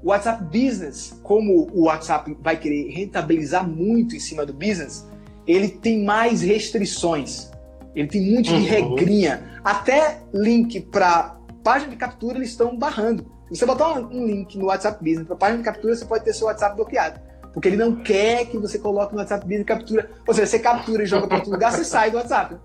[0.04, 5.08] O WhatsApp Business, como o WhatsApp vai querer rentabilizar muito em cima do business,
[5.46, 7.52] ele tem mais restrições.
[7.96, 8.64] Ele tem muito de uhum.
[8.64, 9.60] regrinha.
[9.64, 13.32] Até link para página de captura eles estão barrando.
[13.52, 16.34] Se você botar um link no WhatsApp Business para página de captura, você pode ter
[16.34, 17.20] seu WhatsApp bloqueado.
[17.54, 20.10] Porque ele não quer que você coloque no WhatsApp e captura.
[20.28, 22.56] Ou seja, você captura e joga para outro lugar, você sai do WhatsApp.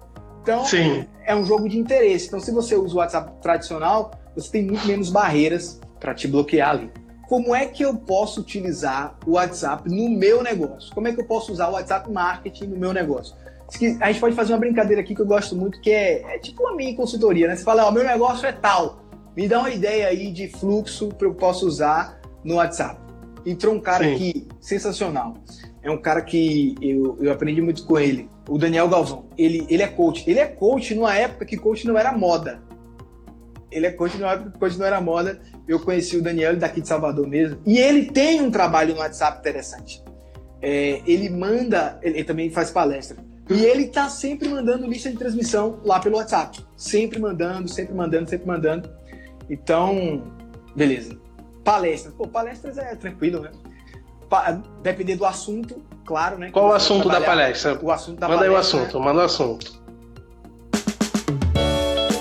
[0.43, 1.05] Então, Sim.
[1.25, 2.29] é um jogo de interesse.
[2.29, 6.71] Então, se você usa o WhatsApp tradicional, você tem muito menos barreiras para te bloquear
[6.71, 6.91] ali.
[7.29, 10.95] Como é que eu posso utilizar o WhatsApp no meu negócio?
[10.95, 13.35] Como é que eu posso usar o WhatsApp Marketing no meu negócio?
[14.01, 16.63] A gente pode fazer uma brincadeira aqui que eu gosto muito, que é, é tipo
[16.63, 17.57] uma minha consultoria, né?
[17.57, 19.01] Você fala, ó, meu negócio é tal.
[19.37, 23.06] Me dá uma ideia aí de fluxo que eu posso usar no WhatsApp.
[23.47, 24.15] Entrou um cara Sim.
[24.15, 25.35] aqui sensacional.
[25.81, 28.29] É um cara que eu, eu aprendi muito com ele.
[28.49, 29.27] O Daniel Galvão.
[29.39, 30.29] Ele, ele é coach.
[30.29, 32.61] Ele é coach numa época que coach não era moda.
[33.71, 35.41] Ele é coach numa época que coach não era moda.
[35.69, 37.61] Eu conheci o Daniel daqui de Salvador mesmo.
[37.65, 40.03] E ele tem um trabalho no WhatsApp interessante.
[40.61, 43.17] É, ele manda, ele, ele, também faz palestra.
[43.49, 46.67] E ele tá sempre mandando lista de transmissão lá pelo WhatsApp.
[46.77, 48.91] Sempre mandando, sempre mandando, sempre mandando.
[49.49, 50.33] Então,
[50.75, 51.17] beleza.
[51.67, 52.15] Palestras.
[52.15, 53.51] Pô, palestras é tranquilo, né?
[54.31, 54.53] Pa
[54.83, 56.51] depender do assunto, claro, né?
[56.53, 57.77] Qual o assunto da palestra?
[57.83, 58.45] O assunto da manda palestra.
[58.45, 59.83] aí o assunto, manda o assunto.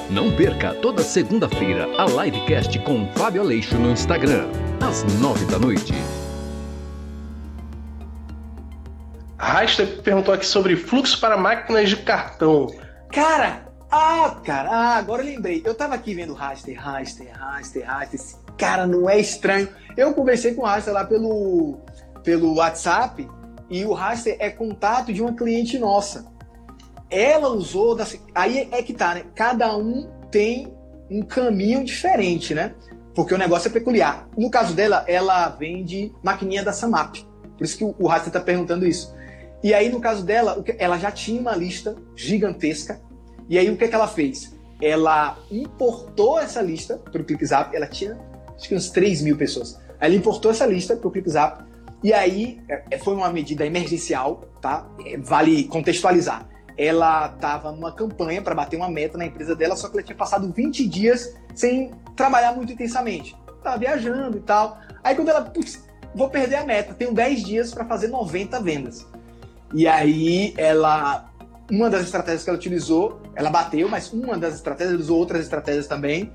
[0.09, 4.47] Não perca toda segunda-feira a livecast com Fábio Aleixo no Instagram,
[4.81, 5.93] às nove da noite.
[9.37, 12.67] Raster perguntou aqui sobre fluxo para máquinas de cartão.
[13.11, 15.61] Cara, ah, cara, ah, agora eu lembrei.
[15.63, 18.44] Eu tava aqui vendo Raster, Raster, Raster, Raster.
[18.58, 19.68] Cara não é estranho.
[19.97, 21.78] Eu conversei com o Raster lá pelo,
[22.24, 23.28] pelo WhatsApp
[23.70, 26.26] e o Raster é contato de uma cliente nossa.
[27.10, 27.95] Ela usou.
[27.95, 29.26] Da, aí é que tá, né?
[29.36, 30.74] Cada um tem
[31.10, 32.74] um caminho diferente, né?
[33.14, 34.28] Porque o negócio é peculiar.
[34.38, 37.16] No caso dela, ela vende maquininha da Samap.
[37.58, 39.16] Por isso que o Raster tá perguntando isso.
[39.64, 43.01] E aí, no caso dela, ela já tinha uma lista gigantesca.
[43.49, 44.53] E aí, o que, é que ela fez?
[44.82, 47.76] Ela importou essa lista para o ClickZap.
[47.76, 48.18] Ela tinha,
[48.58, 49.80] acho que uns 3 mil pessoas.
[49.99, 51.64] Ela importou essa lista para o ClickZap.
[52.03, 52.62] E aí,
[53.03, 54.88] foi uma medida emergencial, tá?
[55.20, 56.47] Vale contextualizar.
[56.78, 60.16] Ela estava numa campanha para bater uma meta na empresa dela, só que ela tinha
[60.16, 63.36] passado 20 dias sem trabalhar muito intensamente.
[63.64, 64.78] Tava viajando e tal.
[65.03, 65.84] Aí, quando ela, putz,
[66.14, 69.06] vou perder a meta, tenho 10 dias para fazer 90 vendas.
[69.74, 71.30] E aí ela.
[71.70, 75.41] Uma das estratégias que ela utilizou, ela bateu, mas uma das estratégias, ela usou outras
[75.41, 76.32] estratégias também,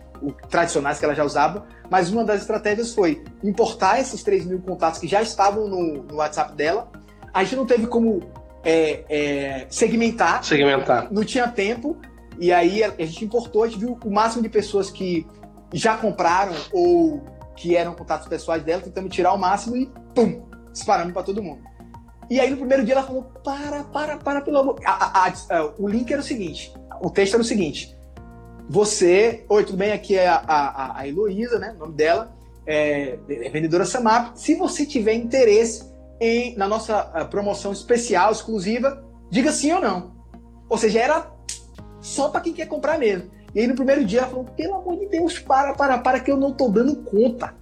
[0.49, 4.99] tradicionais que ela já usava, mas uma das estratégias foi importar esses 3 mil contatos
[4.99, 6.91] que já estavam no, no WhatsApp dela.
[7.33, 8.21] A gente não teve como
[8.65, 10.45] é, é, segmentar.
[10.45, 11.09] Segmentar.
[11.13, 11.97] Não tinha tempo.
[12.39, 15.27] E aí a gente importou, a gente viu o máximo de pessoas que
[15.73, 17.23] já compraram ou
[17.55, 21.63] que eram contatos pessoais dela, tentamos tirar o máximo e pum, disparamos para todo mundo.
[22.31, 24.81] E aí no primeiro dia ela falou: para, para, para, pelo amor.
[24.85, 26.73] A, a, a, o link era o seguinte:
[27.03, 27.95] o texto era o seguinte.
[28.69, 29.45] Você.
[29.49, 29.91] Oi, tudo bem?
[29.91, 31.73] Aqui é a, a, a Heloísa, né?
[31.77, 32.33] O nome dela.
[32.65, 34.37] É, é vendedora Samap.
[34.37, 40.15] Se você tiver interesse em, na nossa promoção especial, exclusiva, diga sim ou não.
[40.69, 41.33] Ou seja, era
[42.01, 43.29] só para quem quer comprar mesmo.
[43.53, 46.31] E aí no primeiro dia ela falou: pelo amor de Deus, para, para, para, que
[46.31, 47.59] eu não tô dando conta.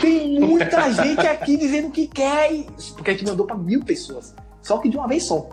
[0.00, 2.64] Tem muita gente aqui dizendo que quer.
[2.94, 4.34] Porque a gente mandou para mil pessoas.
[4.62, 5.48] Só que de uma vez só.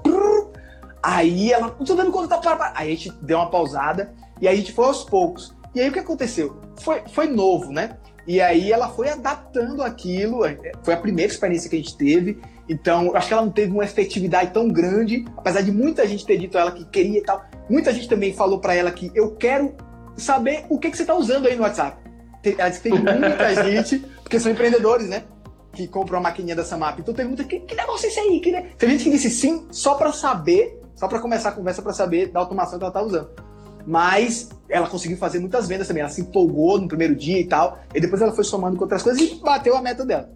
[1.03, 2.73] Aí ela, não tô dando conta, tá para, para.
[2.75, 5.53] Aí a gente deu uma pausada e a gente foi aos poucos.
[5.73, 6.61] E aí o que aconteceu?
[6.77, 7.97] Foi, foi novo, né?
[8.27, 10.41] E aí ela foi adaptando aquilo.
[10.84, 12.39] Foi a primeira experiência que a gente teve.
[12.69, 16.38] Então, acho que ela não teve uma efetividade tão grande, apesar de muita gente ter
[16.38, 17.43] dito a ela que queria e tal.
[17.69, 19.75] Muita gente também falou para ela que eu quero
[20.15, 21.97] saber o que, que você está usando aí no WhatsApp.
[22.43, 25.25] Ela disse que tem muita gente, porque são empreendedores, né?
[25.73, 26.97] Que compram a maquininha da Samap.
[26.97, 28.39] Então tem muita que, que negócio é esse aí?
[28.39, 28.69] Que, né?
[28.77, 32.27] Tem gente que disse sim só para saber, só para começar a conversa para saber
[32.27, 33.29] da automação que ela tá usando.
[33.86, 35.99] Mas ela conseguiu fazer muitas vendas também.
[35.99, 37.79] Ela se empolgou no primeiro dia e tal.
[37.93, 40.29] E depois ela foi somando com outras coisas e bateu a meta dela.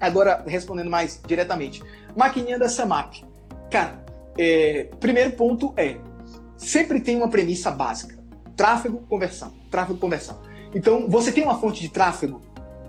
[0.00, 1.82] Agora, respondendo mais diretamente.
[2.16, 3.16] Maquininha da Samap.
[3.70, 4.02] Cara,
[4.38, 5.98] é, primeiro ponto é:
[6.56, 8.16] sempre tem uma premissa básica:
[8.56, 9.52] tráfego, conversão.
[9.70, 10.40] Tráfego, conversão.
[10.74, 12.40] Então, você tem uma fonte de tráfego.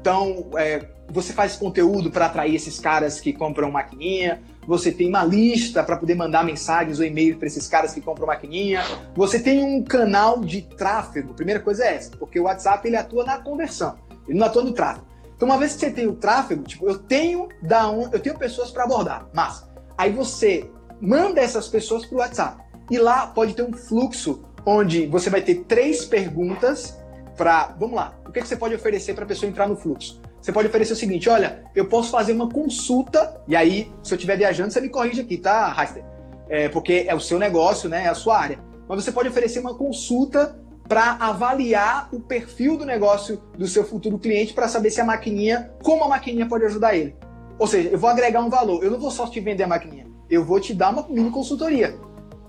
[0.03, 4.41] Então, é, você faz conteúdo para atrair esses caras que compram maquininha.
[4.67, 8.27] Você tem uma lista para poder mandar mensagens ou e-mail para esses caras que compram
[8.27, 8.83] maquininha.
[9.15, 11.33] Você tem um canal de tráfego.
[11.33, 13.95] Primeira coisa é essa, porque o WhatsApp ele atua na conversão,
[14.27, 15.07] ele não atua no tráfego.
[15.37, 18.37] Então, uma vez que você tem o tráfego, tipo, eu tenho da um, eu tenho
[18.37, 19.65] pessoas para abordar, mas
[19.97, 25.05] aí você manda essas pessoas para o WhatsApp e lá pode ter um fluxo onde
[25.07, 27.01] você vai ter três perguntas
[27.35, 30.21] para, vamos lá, o que, que você pode oferecer para a pessoa entrar no fluxo?
[30.41, 34.15] Você pode oferecer o seguinte, olha, eu posso fazer uma consulta, e aí, se eu
[34.15, 36.03] estiver viajando, você me corrige aqui, tá, Raster?
[36.49, 38.59] É, porque é o seu negócio, né, é a sua área.
[38.87, 44.19] Mas você pode oferecer uma consulta para avaliar o perfil do negócio do seu futuro
[44.19, 47.15] cliente para saber se a maquininha, como a maquininha pode ajudar ele.
[47.57, 48.83] Ou seja, eu vou agregar um valor.
[48.83, 51.97] Eu não vou só te vender a maquininha, eu vou te dar uma mini consultoria.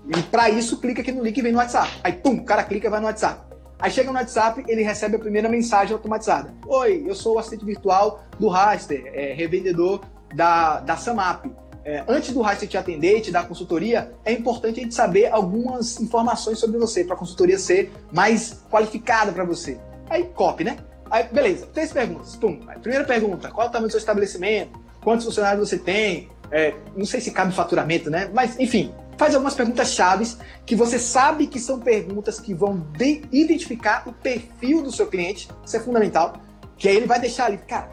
[0.07, 1.89] E para isso, clica aqui no link e vem no WhatsApp.
[2.03, 3.54] Aí, pum, o cara clica e vai no WhatsApp.
[3.85, 6.51] Aí chega no WhatsApp, ele recebe a primeira mensagem automatizada.
[6.65, 10.01] Oi, eu sou o assistente virtual do Raster, é, revendedor
[10.33, 11.45] da, da Samap.
[11.83, 16.01] É, antes do Raster te atender te dar consultoria, é importante a gente saber algumas
[16.01, 19.77] informações sobre você, para a consultoria ser mais qualificada para você.
[20.09, 20.77] Aí, copy, né?
[21.11, 22.35] Aí, beleza, três perguntas.
[22.37, 22.59] Pum.
[22.81, 24.79] Primeira pergunta, qual é o tamanho do seu estabelecimento?
[25.03, 26.27] Quantos funcionários você tem?
[26.49, 28.31] É, não sei se cabe faturamento, né?
[28.33, 32.85] Mas, enfim, faz algumas perguntas chaves que você sabe que são perguntas que vão
[33.31, 36.33] identificar o perfil do seu cliente, isso é fundamental,
[36.77, 37.89] que aí ele vai deixar ali, cara,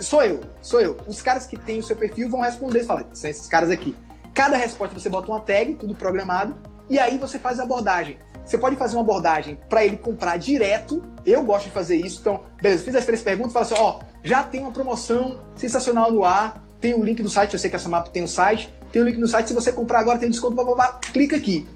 [0.00, 0.96] sou eu, sou eu.
[1.06, 3.96] Os caras que têm o seu perfil vão responder falar, são esses caras aqui.
[4.34, 6.56] Cada resposta você bota uma tag, tudo programado,
[6.88, 8.18] e aí você faz a abordagem.
[8.44, 11.02] Você pode fazer uma abordagem para ele comprar direto.
[11.26, 12.20] Eu gosto de fazer isso.
[12.20, 16.24] Então, beleza, fiz as três perguntas, fala assim, ó, já tem uma promoção sensacional no
[16.24, 19.02] ar, tem o link do site, eu sei que essa mapa tem o site, tem
[19.02, 21.66] o link no site, se você comprar agora tem desconto, blá, blá, blá, clica aqui.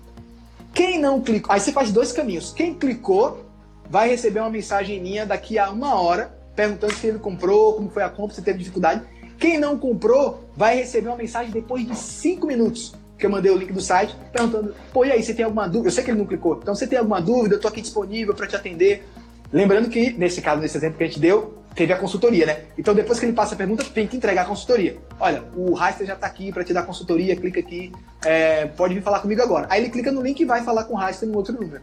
[0.73, 2.53] Quem não clicou, aí você faz dois caminhos.
[2.53, 3.45] Quem clicou
[3.91, 8.03] vai receber uma mensagem minha daqui a uma hora, perguntando se ele comprou, como foi
[8.03, 9.03] a compra, se teve dificuldade.
[9.39, 13.57] Quem não comprou vai receber uma mensagem depois de cinco minutos que eu mandei o
[13.57, 15.89] link do site, perguntando, pô, e aí, você tem alguma dúvida?
[15.89, 17.55] Eu sei que ele não clicou, então você tem alguma dúvida?
[17.55, 19.07] Eu tô aqui disponível para te atender.
[19.53, 22.61] Lembrando que, nesse caso, nesse exemplo que a gente deu, teve a consultoria, né?
[22.77, 24.99] Então, depois que ele passa a pergunta, tem que entregar a consultoria.
[25.19, 27.93] Olha, o Raster já tá aqui para te dar consultoria, clica aqui,
[28.25, 29.67] é, pode vir falar comigo agora.
[29.71, 31.83] Aí ele clica no link e vai falar com o Raster no outro número.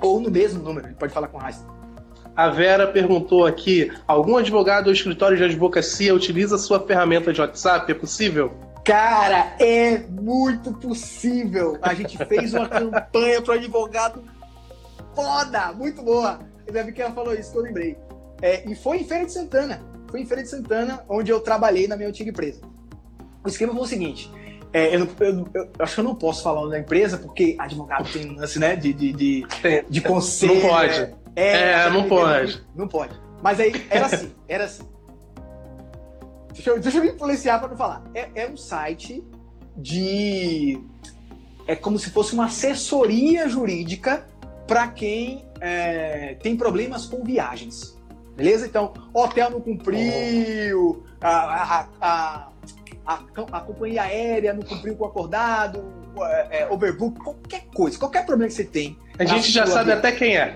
[0.00, 1.66] Ou no mesmo número, ele pode falar com o Raster.
[2.36, 7.90] A Vera perguntou aqui: algum advogado ou escritório de advocacia utiliza sua ferramenta de WhatsApp?
[7.90, 8.52] É possível?
[8.84, 11.78] Cara, é muito possível.
[11.82, 14.22] A gente fez uma campanha para advogado
[15.14, 16.38] foda, muito boa.
[16.66, 18.05] Ainda bem que ela falou isso que eu lembrei.
[18.40, 19.80] É, e foi em Feira de Santana.
[20.08, 22.60] Foi em Feira de Santana, onde eu trabalhei na minha antiga empresa.
[23.44, 24.30] O esquema foi o seguinte:
[24.72, 28.30] é, eu, eu, eu, acho que eu não posso falar da empresa, porque advogado tem
[28.30, 28.76] um lance, né?
[28.76, 29.46] De, de, de,
[29.88, 30.54] de conselho.
[30.54, 31.14] Não pode.
[31.34, 32.64] É, é não pode.
[32.74, 33.20] Não pode.
[33.42, 34.88] Mas aí era assim, era assim.
[36.52, 38.02] Deixa eu, deixa eu me influenciar para não falar.
[38.14, 39.22] É, é um site
[39.76, 40.80] de.
[41.66, 44.26] É como se fosse uma assessoria jurídica
[44.66, 47.95] para quem é, tem problemas com viagens.
[48.36, 48.66] Beleza?
[48.66, 52.48] Então, hotel não cumpriu, a, a,
[53.06, 53.18] a,
[53.52, 55.84] a, companhia aérea não cumpriu com o acordado,
[56.20, 58.98] é, é, overbook, qualquer coisa, qualquer problema que você tem.
[59.18, 60.54] A gente já sabe até quem é.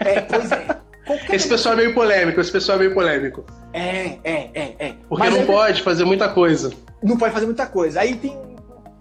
[0.00, 0.84] É, pois é.
[1.06, 3.44] Qualquer esse pessoal é meio polêmico, esse pessoal é meio polêmico.
[3.74, 4.94] É, é, é, é.
[5.06, 5.44] Porque Mas não é...
[5.44, 6.72] pode fazer muita coisa.
[7.02, 8.00] Não pode fazer muita coisa.
[8.00, 8.38] Aí tem,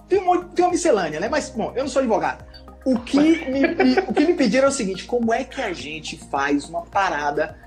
[0.10, 1.30] tem, um, tem uma miscelânea, né?
[1.30, 2.44] Mas, bom, eu não sou advogado.
[2.86, 5.72] O que, me, me, o que me pediram é o seguinte: como é que a
[5.72, 7.58] gente faz uma parada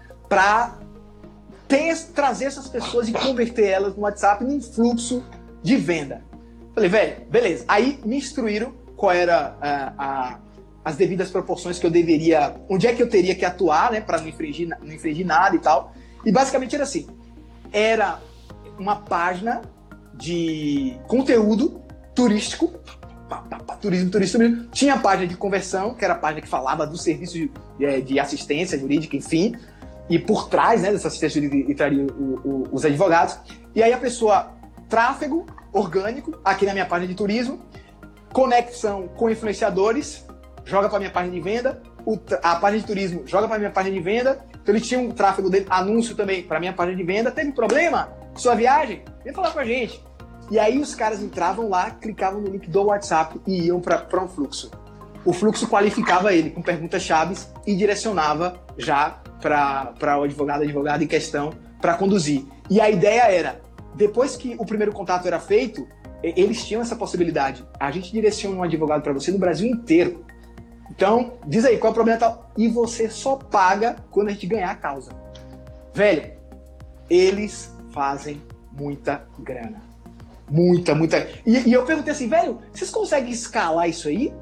[1.68, 5.24] ter, trazer essas pessoas e converter elas no WhatsApp num fluxo
[5.62, 6.22] de venda?
[6.74, 7.64] Falei, velho, beleza.
[7.68, 10.38] Aí me instruíram qual era a, a
[10.86, 14.20] as devidas proporções que eu deveria, onde é que eu teria que atuar, né, para
[14.20, 15.92] não infringir, não infringir nada e tal.
[16.24, 17.08] E basicamente era assim:
[17.72, 18.20] era
[18.78, 19.62] uma página
[20.14, 21.82] de conteúdo
[22.14, 22.72] turístico,
[23.28, 23.42] pá,
[23.80, 27.34] turismo, turismo, tinha a página de conversão, que era a página que falava do serviço
[27.34, 27.50] de,
[27.80, 29.56] é, de assistência jurídica, enfim,
[30.08, 32.06] e por trás né, dessa assistência jurídica entrariam
[32.72, 33.38] os advogados.
[33.74, 34.52] E aí a pessoa,
[34.88, 37.60] tráfego orgânico, aqui na minha página de turismo,
[38.32, 40.24] conexão com influenciadores,
[40.64, 41.82] joga para minha página de venda,
[42.42, 44.44] a página de turismo joga para minha página de venda.
[44.62, 47.30] Então ele tinha um tráfego dele, anúncio também para minha página de venda.
[47.30, 48.08] Teve problema?
[48.34, 49.02] Sua viagem?
[49.24, 50.04] Vem falar com a gente.
[50.50, 54.28] E aí os caras entravam lá, clicavam no link do WhatsApp e iam para um
[54.28, 54.70] fluxo.
[55.26, 61.06] O fluxo qualificava ele com perguntas chaves e direcionava já para o advogado, advogado em
[61.08, 62.44] questão para conduzir.
[62.70, 63.60] E a ideia era,
[63.96, 65.86] depois que o primeiro contato era feito,
[66.22, 67.66] eles tinham essa possibilidade.
[67.78, 70.24] A gente direciona um advogado para você no Brasil inteiro.
[70.90, 72.50] Então, diz aí, qual é o problema tal?
[72.56, 75.10] E você só paga quando a gente ganhar a causa.
[75.92, 76.30] Velho,
[77.10, 78.40] eles fazem
[78.72, 79.82] muita grana.
[80.48, 81.28] Muita, muita.
[81.44, 84.32] E, e, eu perguntei assim, velho, vocês conseguem escalar isso aí?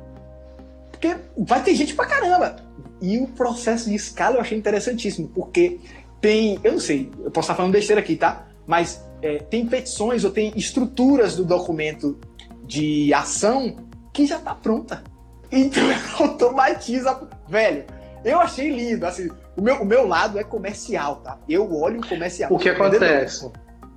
[1.04, 2.56] Porque vai ter gente pra caramba.
[3.02, 5.78] E o processo de escala eu achei interessantíssimo, porque
[6.20, 8.46] tem, eu não sei, eu posso estar falando besteira aqui, tá?
[8.66, 12.18] Mas é, tem petições ou tem estruturas do documento
[12.64, 13.76] de ação
[14.14, 15.04] que já tá pronta.
[15.52, 15.82] Então
[16.18, 17.28] automatiza.
[17.46, 17.84] Velho,
[18.24, 19.04] eu achei lindo.
[19.04, 21.38] Assim, o meu, o meu lado é comercial, tá?
[21.46, 22.50] Eu olho o comercial.
[22.50, 23.50] O que acontece?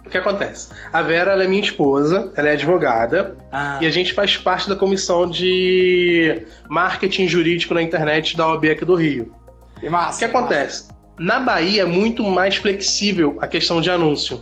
[0.07, 0.69] O que acontece?
[0.93, 3.77] A Vera é minha esposa, ela é advogada ah.
[3.81, 8.85] e a gente faz parte da comissão de marketing jurídico na internet da OAB aqui
[8.85, 9.35] do Rio.
[9.77, 10.87] Que massa, o que acontece?
[10.87, 10.97] Massa.
[11.19, 14.41] Na Bahia é muito mais flexível a questão de anúncio.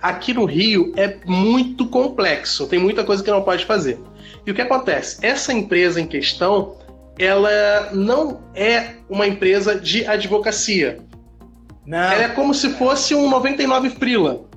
[0.00, 3.98] Aqui no Rio é muito complexo, tem muita coisa que não pode fazer.
[4.46, 5.18] E o que acontece?
[5.20, 6.76] Essa empresa em questão,
[7.18, 11.00] ela não é uma empresa de advocacia.
[11.84, 11.98] Não.
[11.98, 14.51] Ela é como se fosse um 99 Freela.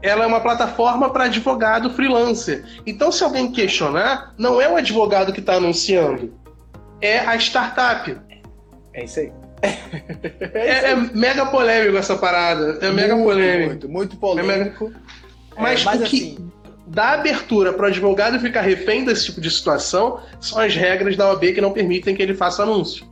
[0.00, 2.64] Ela é uma plataforma para advogado freelancer.
[2.86, 6.32] Então, se alguém questionar, não é o advogado que está anunciando,
[7.00, 8.16] é a startup.
[8.94, 9.32] É isso aí.
[10.54, 12.78] É, é, mega polêmico essa parada.
[12.80, 13.68] É muito, mega polêmico.
[13.68, 14.84] Muito, muito polêmico.
[14.84, 15.00] É mega...
[15.58, 16.48] Mas, mas o que, assim
[16.88, 21.28] dá abertura para o advogado ficar refém desse tipo de situação são as regras da
[21.28, 23.06] OAB que não permitem que ele faça anúncio.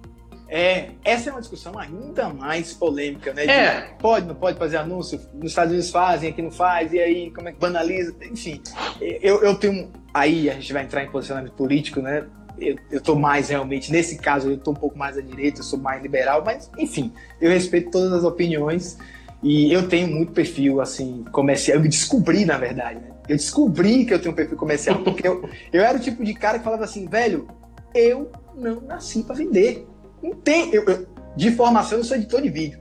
[0.48, 3.46] É, essa é uma discussão ainda mais polêmica, né?
[3.46, 3.80] De É.
[3.98, 5.20] Pode, não pode fazer anúncio?
[5.34, 8.14] Nos Estados Unidos fazem, aqui não faz, e aí como é que banaliza?
[8.30, 8.60] Enfim,
[9.00, 9.90] eu, eu tenho.
[10.14, 12.26] Aí a gente vai entrar em posicionamento político, né?
[12.58, 15.64] Eu, eu tô mais realmente, nesse caso, eu tô um pouco mais à direita, eu
[15.64, 18.96] sou mais liberal, mas enfim, eu respeito todas as opiniões
[19.42, 21.76] e eu tenho muito perfil, assim, comercial.
[21.76, 23.10] Eu me descobri, na verdade, né?
[23.28, 26.32] Eu descobri que eu tenho um perfil comercial, porque eu, eu era o tipo de
[26.32, 27.48] cara que falava assim, velho,
[27.94, 29.86] eu não nasci para vender.
[30.26, 30.72] Não tem.
[30.74, 31.06] Eu, eu-
[31.36, 32.80] de formação, eu sou editor de vídeo.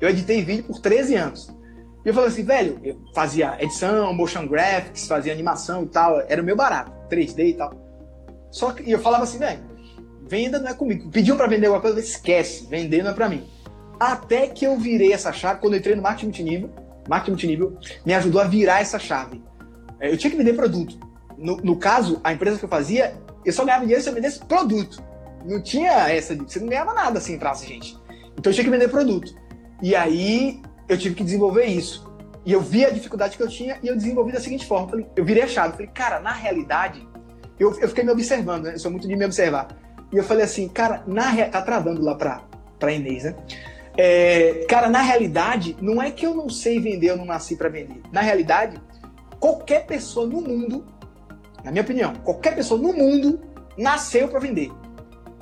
[0.00, 1.48] Eu editei vídeo por 13 anos.
[2.04, 6.20] E eu falei assim, velho, eu fazia edição, motion graphics, fazia animação e tal.
[6.28, 7.70] Era o meu barato, 3D e tal.
[8.50, 9.60] Só que e eu falava assim, velho,
[10.26, 11.10] venda não é comigo.
[11.10, 13.46] Pediam para vender alguma coisa, esquece, vender não é para mim.
[13.98, 16.70] Até que eu virei essa chave, quando eu entrei no marketing multinível,
[17.06, 17.76] marketing multinível
[18.06, 19.42] me ajudou a virar essa chave.
[20.00, 20.98] É, Eu tinha que vender produto.
[21.36, 23.14] No, no caso, a empresa que eu fazia,
[23.44, 25.02] eu só ganhava dinheiro se eu vendesse produto.
[25.44, 26.34] Não tinha essa.
[26.34, 27.96] Você não ganhava nada se entrasse gente.
[28.38, 29.34] Então eu tinha que vender produto.
[29.82, 32.08] E aí eu tive que desenvolver isso.
[32.44, 34.88] E eu vi a dificuldade que eu tinha e eu desenvolvi da seguinte forma.
[34.88, 35.72] Falei, eu virei a chave.
[35.72, 37.06] Falei, cara, na realidade,
[37.58, 38.74] eu, eu fiquei me observando, né?
[38.74, 39.68] Eu sou muito de me observar.
[40.12, 42.42] E eu falei assim, cara, na rea- tá travando lá pra,
[42.78, 43.34] pra Inês, né?
[43.96, 47.68] É, cara, na realidade, não é que eu não sei vender, eu não nasci para
[47.68, 48.00] vender.
[48.10, 48.80] Na realidade,
[49.38, 50.86] qualquer pessoa no mundo,
[51.62, 53.40] na minha opinião, qualquer pessoa no mundo
[53.76, 54.70] nasceu para vender.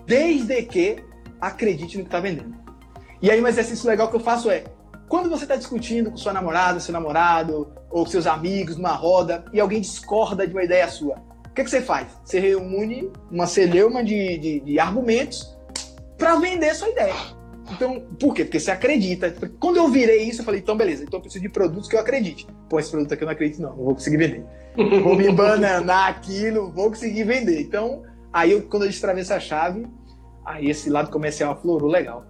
[0.09, 1.05] Desde que
[1.39, 2.57] acredite no que está vendendo.
[3.21, 4.65] E aí, um exercício legal que eu faço é:
[5.07, 9.61] quando você está discutindo com sua namorada, seu namorado, ou seus amigos numa roda, e
[9.61, 12.09] alguém discorda de uma ideia sua, o que, que você faz?
[12.25, 15.55] Você reúne uma celeuma de, de, de argumentos
[16.17, 17.15] para vender sua ideia.
[17.71, 18.45] Então, por quê?
[18.45, 19.31] Porque você acredita.
[19.61, 22.01] Quando eu virei isso, eu falei, então beleza, então eu preciso de produtos que eu
[22.01, 22.47] acredite.
[22.69, 24.45] Pô, esse produto aqui eu não acredito, não, não vou conseguir vender.
[25.03, 27.61] Vou me bananar aqui, não vou conseguir vender.
[27.61, 28.03] Então,
[28.33, 29.87] aí eu, quando eu destravei essa chave,
[30.49, 32.25] aí esse lado comercial aflorou legal.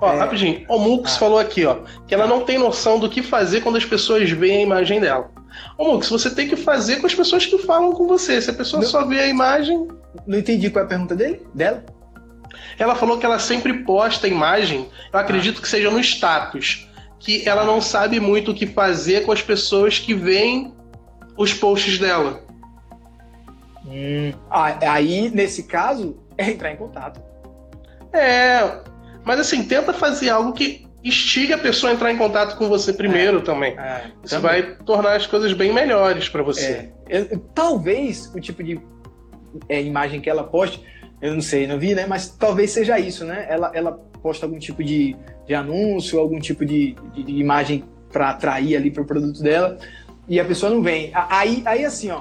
[0.00, 0.16] Ó, É.
[0.16, 0.64] rapidinho.
[0.68, 3.84] O Mux falou aqui, ó, que ela não tem noção do que fazer quando as
[3.84, 5.30] pessoas veem a imagem dela.
[5.76, 8.40] Ô, Mux, você tem que fazer com as pessoas que falam com você.
[8.40, 8.88] Se a pessoa Não.
[8.88, 9.88] só vê a imagem.
[10.26, 11.42] Não entendi qual é a pergunta dele?
[11.54, 11.84] Dela?
[12.78, 16.88] Ela falou que ela sempre posta a imagem, eu acredito que seja no status.
[17.18, 20.72] Que ela não sabe muito o que fazer com as pessoas que veem
[21.36, 22.40] os posts dela.
[24.50, 27.20] Ah, aí, nesse caso, é entrar em contato.
[28.12, 28.80] É.
[29.24, 32.92] Mas assim, tenta fazer algo que instigue a pessoa a entrar em contato com você
[32.92, 33.78] primeiro também.
[33.78, 34.62] É, Isso também.
[34.62, 36.90] vai tornar as coisas bem melhores pra você.
[37.08, 38.80] É, talvez o tipo de
[39.68, 40.82] é, imagem que ela poste,
[41.20, 42.06] eu não sei, não vi, né?
[42.06, 43.46] Mas talvez seja isso, né?
[43.48, 45.16] Ela, ela posta algum tipo de,
[45.46, 49.78] de anúncio, algum tipo de, de, de imagem para atrair ali pro produto dela
[50.28, 51.10] e a pessoa não vem.
[51.14, 52.20] Aí, aí assim, ó,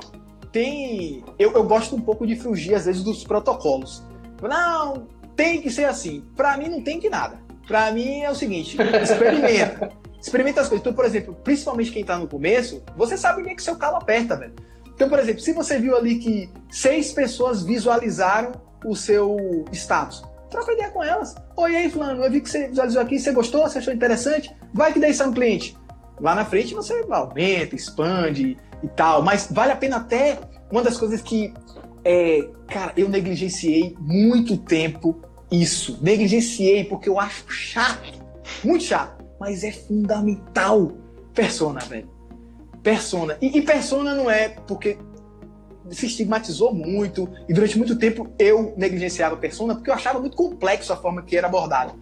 [0.51, 1.24] tem.
[1.38, 4.01] Eu, eu gosto um pouco de fugir, às vezes, dos protocolos.
[4.42, 6.24] Não, tem que ser assim.
[6.36, 7.40] Pra mim, não tem que nada.
[7.68, 9.92] Pra mim é o seguinte: experimenta.
[10.20, 10.82] experimenta as coisas.
[10.82, 13.98] Então, por exemplo, principalmente quem tá no começo, você sabe onde é que seu calo
[13.98, 14.54] aperta, velho.
[14.94, 18.52] Então, por exemplo, se você viu ali que seis pessoas visualizaram
[18.84, 21.36] o seu status, troca ideia com elas.
[21.56, 24.56] Oi, aí, Fulano, eu vi que você visualizou aqui, você gostou, você achou interessante?
[24.74, 25.78] Vai que daí sai um cliente.
[26.20, 30.40] Lá na frente você aumenta, expande e tal, mas vale a pena até.
[30.72, 31.54] Uma das coisas que,
[32.10, 35.99] é, cara, eu negligenciei muito tempo isso.
[36.01, 38.24] Negligenciei porque eu acho chato,
[38.64, 40.93] muito chato, mas é fundamental.
[41.34, 42.10] Persona, velho.
[42.82, 43.38] Persona.
[43.41, 44.97] E, e persona não é porque
[45.91, 50.93] se estigmatizou muito e durante muito tempo eu negligenciava persona porque eu achava muito complexo
[50.93, 51.93] a forma que era abordado.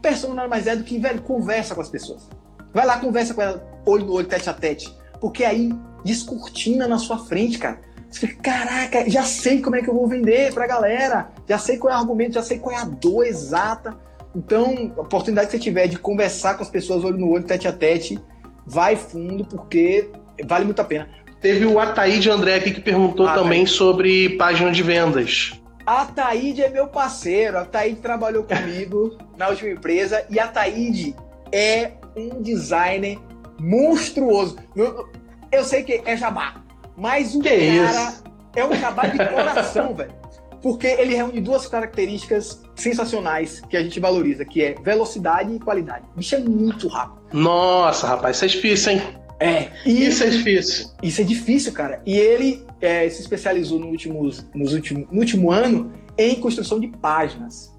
[0.00, 2.28] Persona nada mais é do que, velho, conversa com as pessoas.
[2.74, 4.92] Vai lá, conversa com ela, olho no olho, tete a tete.
[5.20, 5.72] Porque aí
[6.04, 7.80] descortina na sua frente, cara.
[8.12, 11.30] Você fica, caraca, já sei como é que eu vou vender pra galera.
[11.48, 13.96] Já sei qual é o argumento, já sei qual é a dor exata.
[14.36, 17.66] Então, a oportunidade que você tiver de conversar com as pessoas olho no olho, tete
[17.66, 18.18] a tete,
[18.66, 20.10] vai fundo, porque
[20.44, 21.08] vale muito a pena.
[21.40, 25.60] Teve o Ataíde André aqui que perguntou Ah, também sobre página de vendas.
[25.84, 27.58] A Taíde é meu parceiro.
[27.58, 31.16] A Taíde trabalhou comigo na última empresa e a Taíde
[31.50, 33.18] é um designer
[33.58, 34.56] monstruoso.
[34.76, 35.08] Eu,
[35.50, 36.62] eu sei que é jabá,
[36.96, 38.24] mas o Que cara isso?
[38.56, 40.12] é um jabá de coração, velho.
[40.60, 46.04] Porque ele reúne duas características sensacionais que a gente valoriza, que é velocidade e qualidade.
[46.14, 47.20] O bicho é muito rápido.
[47.32, 49.02] Nossa, rapaz, isso é difícil, hein?
[49.40, 50.86] É, e Isso é difícil.
[51.02, 52.00] isso é difícil, cara.
[52.06, 56.86] E ele é, se especializou no, últimos, nos último, no último ano em construção de
[56.86, 57.74] páginas.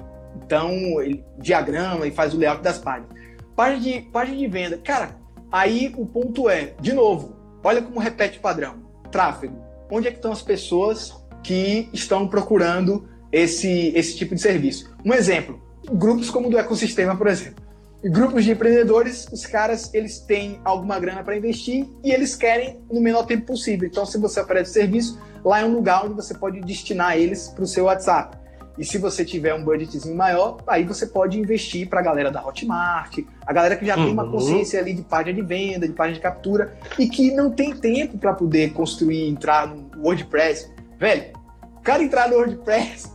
[0.45, 0.69] Então,
[1.01, 3.11] ele diagrama e faz o layout das páginas.
[3.55, 4.77] Página de, página de venda.
[4.77, 5.15] Cara,
[5.49, 7.33] aí o ponto é, de novo,
[7.63, 8.82] olha como repete o padrão.
[9.13, 9.55] Tráfego.
[9.89, 11.13] Onde é que estão as pessoas
[11.43, 14.91] que estão procurando esse, esse tipo de serviço.
[15.05, 15.61] Um exemplo,
[15.91, 17.63] grupos como o do ecossistema, por exemplo.
[18.03, 22.99] Grupos de empreendedores, os caras eles têm alguma grana para investir e eles querem no
[22.99, 23.87] menor tempo possível.
[23.87, 27.63] Então, se você oferece serviço, lá é um lugar onde você pode destinar eles para
[27.63, 28.37] o seu WhatsApp.
[28.77, 32.45] E se você tiver um budgetzinho maior, aí você pode investir para a galera da
[32.45, 34.05] Hotmart, a galera que já uhum.
[34.05, 34.31] tem uma uhum.
[34.31, 38.17] consciência ali de página de venda, de página de captura e que não tem tempo
[38.17, 40.71] para poder construir, entrar no WordPress.
[40.97, 41.33] Velho,
[41.77, 43.11] o cara entrar no WordPress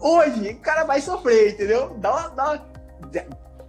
[0.00, 1.96] hoje, o cara vai sofrer, entendeu?
[1.98, 2.74] Dá uma, dá uma...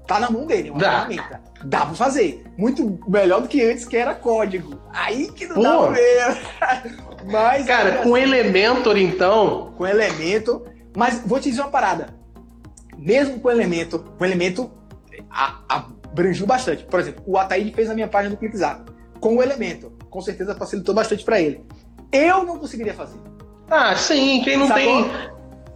[0.07, 0.91] Tá na mão dele, é uma dá.
[0.91, 1.41] ferramenta.
[1.65, 2.43] Dá pra fazer.
[2.55, 4.79] Muito melhor do que antes, que era código.
[4.93, 5.63] Aí que não Pô.
[5.63, 6.95] dá pra ver.
[7.25, 7.65] Mas.
[7.65, 9.73] Cara, com Elementor, então.
[9.75, 12.15] Com Elementor mas vou te dizer uma parada.
[12.97, 14.71] Mesmo com o elemento, o elemento
[15.29, 16.85] abrangiu bastante.
[16.85, 18.89] Por exemplo, o Ataíde fez a minha página do ClickZap.
[19.19, 21.65] Com o elemento, com certeza facilitou bastante para ele.
[22.11, 23.19] Eu não conseguiria fazer.
[23.69, 25.05] Ah, sim, quem não tem.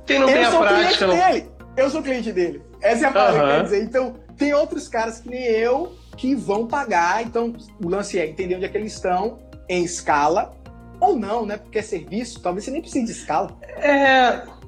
[0.06, 1.08] Quem não eu tem a prática.
[1.08, 1.16] Não...
[1.18, 1.52] Dele.
[1.76, 2.62] Eu sou cliente dele.
[2.82, 3.48] Essa é a palavra uhum.
[3.48, 3.84] que quer dizer.
[3.84, 7.24] Então, tem outros caras que nem eu que vão pagar.
[7.24, 10.54] Então, o lance é entender onde é que eles estão em escala
[11.00, 11.58] ou não, né?
[11.58, 13.58] Porque é serviço, talvez você nem precise de escala.
[13.62, 14.59] É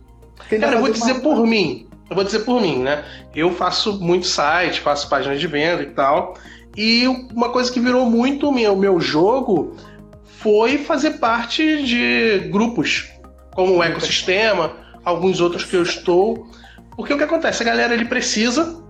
[0.50, 1.22] Cara, eu vou dizer uma...
[1.22, 1.88] por mim.
[2.10, 3.06] Eu vou dizer por mim, né?
[3.34, 6.36] Eu faço muito site, faço páginas de venda e tal.
[6.76, 9.76] E uma coisa que virou muito o meu, meu jogo
[10.24, 13.10] foi fazer parte de grupos,
[13.54, 14.74] como o ecossistema,
[15.06, 16.48] alguns outros que eu estou.
[16.96, 17.64] Porque o que acontece?
[17.64, 18.82] A galera ele precisa,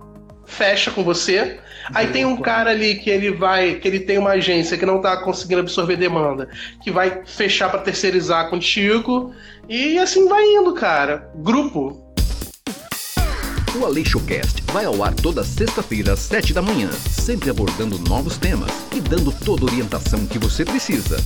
[0.44, 1.60] fecha com você.
[1.94, 4.96] Aí tem um cara ali que ele vai, que ele tem uma agência que não
[4.96, 6.48] está conseguindo absorver demanda,
[6.82, 9.34] que vai fechar para terceirizar contigo
[9.68, 11.30] e assim vai indo, cara.
[11.36, 12.00] Grupo.
[13.74, 18.70] O AleixoCast vai ao ar toda sexta-feira às sete da manhã, sempre abordando novos temas
[18.94, 21.16] e dando toda a orientação que você precisa.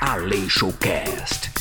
[0.00, 1.58] AleixoCast.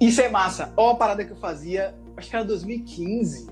[0.00, 0.72] Isso é massa.
[0.76, 3.46] Ó, a parada que eu fazia, acho que era 2015.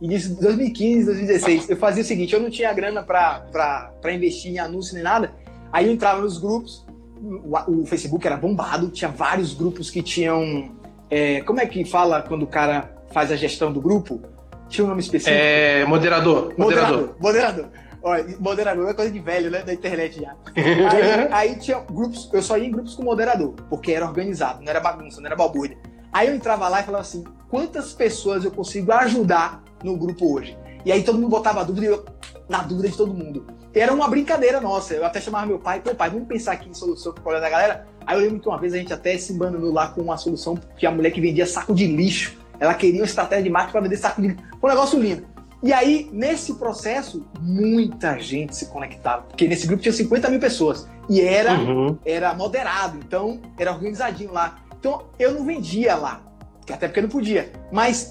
[0.00, 1.70] Início de 2015, 2016.
[1.70, 5.32] Eu fazia o seguinte: eu não tinha grana pra investir em anúncio nem nada.
[5.72, 6.84] Aí eu entrava nos grupos,
[7.16, 10.74] o, o Facebook era bombado, tinha vários grupos que tinham.
[11.08, 14.20] É, como é que fala quando o cara faz a gestão do grupo?
[14.68, 15.36] Tinha um nome específico?
[15.38, 16.54] É, moderador.
[16.56, 17.16] Moderador.
[17.20, 17.68] Moderador.
[18.02, 19.62] Olha, moderador é coisa de velho, né?
[19.62, 20.34] Da internet já.
[20.56, 24.68] Aí, aí, tinha grupos, eu só ia em grupos com moderador, porque era organizado, não
[24.68, 25.78] era bagunça, não era balbúrdia.
[26.12, 30.56] Aí eu entrava lá e falava assim: quantas pessoas eu consigo ajudar no grupo hoje?
[30.84, 32.04] E aí todo mundo botava dúvida e eu,
[32.48, 33.46] na dúvida de todo mundo.
[33.74, 34.94] Era uma brincadeira nossa.
[34.94, 37.50] Eu até chamava meu pai, pô, pai, vamos pensar aqui em solução pro problema da
[37.50, 37.86] galera.
[38.06, 40.58] Aí eu lembro que uma vez a gente até se embanou lá com uma solução
[40.76, 43.80] que a mulher que vendia saco de lixo, ela queria uma estratégia de marketing para
[43.80, 44.42] vender saco de lixo.
[44.60, 45.24] Foi um negócio lindo.
[45.62, 49.22] E aí, nesse processo, muita gente se conectava.
[49.22, 50.88] Porque nesse grupo tinha 50 mil pessoas.
[51.08, 51.96] E era, uhum.
[52.04, 54.58] era moderado, então era organizadinho lá.
[54.82, 56.20] Então eu não vendia lá,
[56.68, 57.52] até porque não podia.
[57.70, 58.10] Mas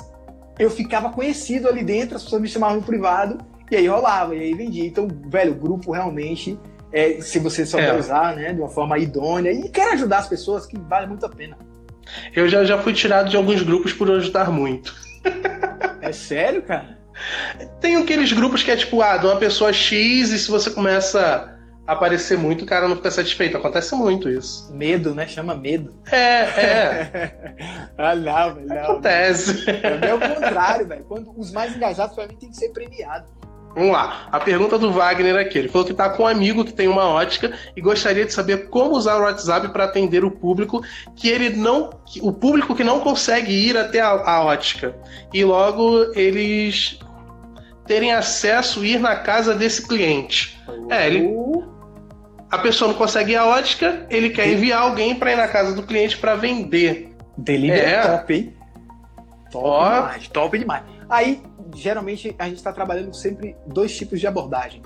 [0.57, 3.39] eu ficava conhecido ali dentro, as pessoas me chamavam no privado
[3.69, 4.85] e aí rolava, e aí vendia.
[4.85, 6.57] Então, velho, o grupo realmente,
[6.93, 7.99] é, se você souber é.
[7.99, 11.29] usar, né, de uma forma idônea e quer ajudar as pessoas, que vale muito a
[11.29, 11.57] pena.
[12.33, 14.95] Eu já, já fui tirado de alguns grupos por ajudar muito.
[16.01, 16.97] É sério, cara?
[17.81, 21.50] Tem aqueles grupos que é tipo, ah, de uma pessoa X, e se você começa
[21.85, 23.57] aparecer muito, o cara não fica satisfeito.
[23.57, 24.71] Acontece muito isso.
[24.73, 25.27] Medo, né?
[25.27, 25.93] Chama medo.
[26.11, 27.55] É, é.
[27.97, 28.79] ah, não, velho.
[28.79, 29.65] Acontece.
[29.69, 31.03] É o contrário, velho.
[31.05, 33.25] Quando os mais engajados, pra mim, tem que ser premiado.
[33.73, 34.27] Vamos lá.
[34.31, 35.57] A pergunta do Wagner aqui.
[35.57, 38.69] Ele falou que está com um amigo que tem uma ótica e gostaria de saber
[38.69, 40.81] como usar o WhatsApp para atender o público
[41.15, 41.89] que ele não.
[42.21, 44.95] O público que não consegue ir até a, a ótica.
[45.33, 46.99] E logo eles
[47.91, 50.57] terem acesso ir na casa desse cliente.
[50.89, 51.29] É, ele.
[52.49, 55.73] A pessoa não consegue ir à ótica, ele quer enviar alguém para ir na casa
[55.75, 57.13] do cliente para vender.
[57.37, 58.01] Delivery é.
[58.01, 58.53] top, hein?
[59.51, 60.83] Top demais, top demais.
[61.09, 61.41] Aí,
[61.75, 64.81] geralmente, a gente está trabalhando sempre dois tipos de abordagem.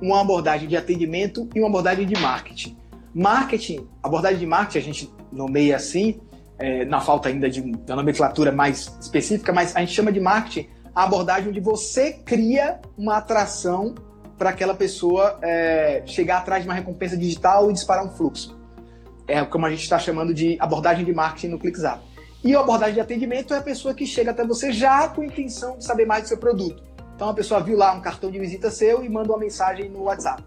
[0.00, 2.76] Uma abordagem de atendimento e uma abordagem de marketing.
[3.14, 6.20] Marketing, abordagem de marketing a gente nomeia assim,
[6.58, 10.68] é, na falta ainda de uma nomenclatura mais específica, mas a gente chama de marketing
[10.94, 13.94] a abordagem onde você cria uma atração
[14.36, 18.58] para aquela pessoa é, chegar atrás de uma recompensa digital e disparar um fluxo.
[19.28, 22.00] É como a gente está chamando de abordagem de marketing no ClickZap.
[22.42, 25.26] E a abordagem de atendimento é a pessoa que chega até você já com a
[25.26, 26.82] intenção de saber mais do seu produto.
[27.14, 30.04] Então a pessoa viu lá um cartão de visita seu e manda uma mensagem no
[30.04, 30.42] WhatsApp.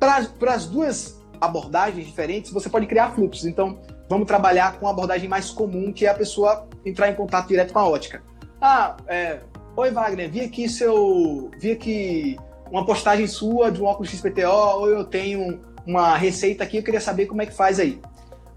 [0.00, 3.46] Para as duas abordagens diferentes, você pode criar fluxos.
[3.46, 3.78] Então
[4.08, 7.72] vamos trabalhar com a abordagem mais comum, que é a pessoa entrar em contato direto
[7.72, 8.20] com a ótica.
[8.60, 9.38] Ah, é,
[9.78, 12.36] oi Wagner, vi aqui seu, vi aqui
[12.68, 17.00] uma postagem sua de um óculos XPTO, ou eu tenho uma receita aqui, eu queria
[17.00, 18.00] saber como é que faz aí.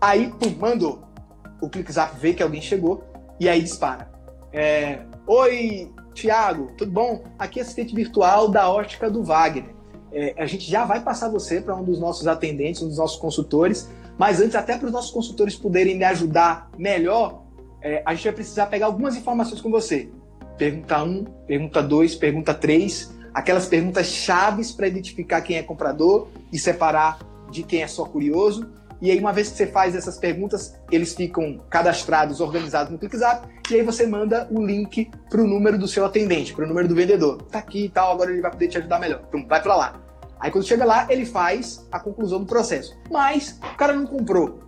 [0.02, 1.04] Aí, pum, mandou.
[1.62, 3.04] O ClickZap vê que alguém chegou
[3.40, 4.10] e aí dispara.
[4.52, 7.24] É, Oi, Tiago, tudo bom?
[7.38, 9.76] Aqui é assistente virtual da ótica do Wagner.
[10.12, 13.20] É, a gente já vai passar você para um dos nossos atendentes, um dos nossos
[13.20, 13.88] consultores,
[14.18, 17.44] mas antes, até para os nossos consultores poderem me ajudar melhor,
[17.80, 20.10] é, a gente vai precisar pegar algumas informações com você.
[20.62, 26.60] Pergunta 1, pergunta 2, pergunta 3, aquelas perguntas chaves para identificar quem é comprador e
[26.60, 27.18] separar
[27.50, 28.72] de quem é só curioso.
[29.02, 33.48] E aí, uma vez que você faz essas perguntas, eles ficam cadastrados, organizados no ClickZap,
[33.72, 36.88] e aí você manda o link para o número do seu atendente, para o número
[36.88, 37.42] do vendedor.
[37.42, 39.24] Tá aqui e tal, agora ele vai poder te ajudar melhor.
[39.30, 40.00] Então, vai para lá.
[40.40, 42.96] Aí, quando chega lá, ele faz a conclusão do processo.
[43.10, 44.60] Mas o cara não comprou,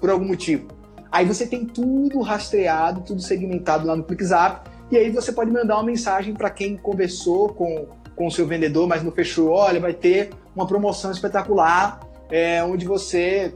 [0.00, 0.68] por algum motivo.
[1.10, 5.76] Aí você tem tudo rastreado, tudo segmentado lá no ClickZap, e aí você pode mandar
[5.76, 9.48] uma mensagem para quem conversou com, com o seu vendedor, mas não fechou.
[9.48, 11.98] Olha, vai ter uma promoção espetacular,
[12.30, 13.54] é, onde você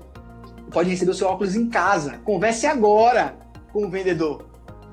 [0.72, 2.16] pode receber o seu óculos em casa.
[2.24, 3.36] Converse agora
[3.70, 4.48] com o vendedor.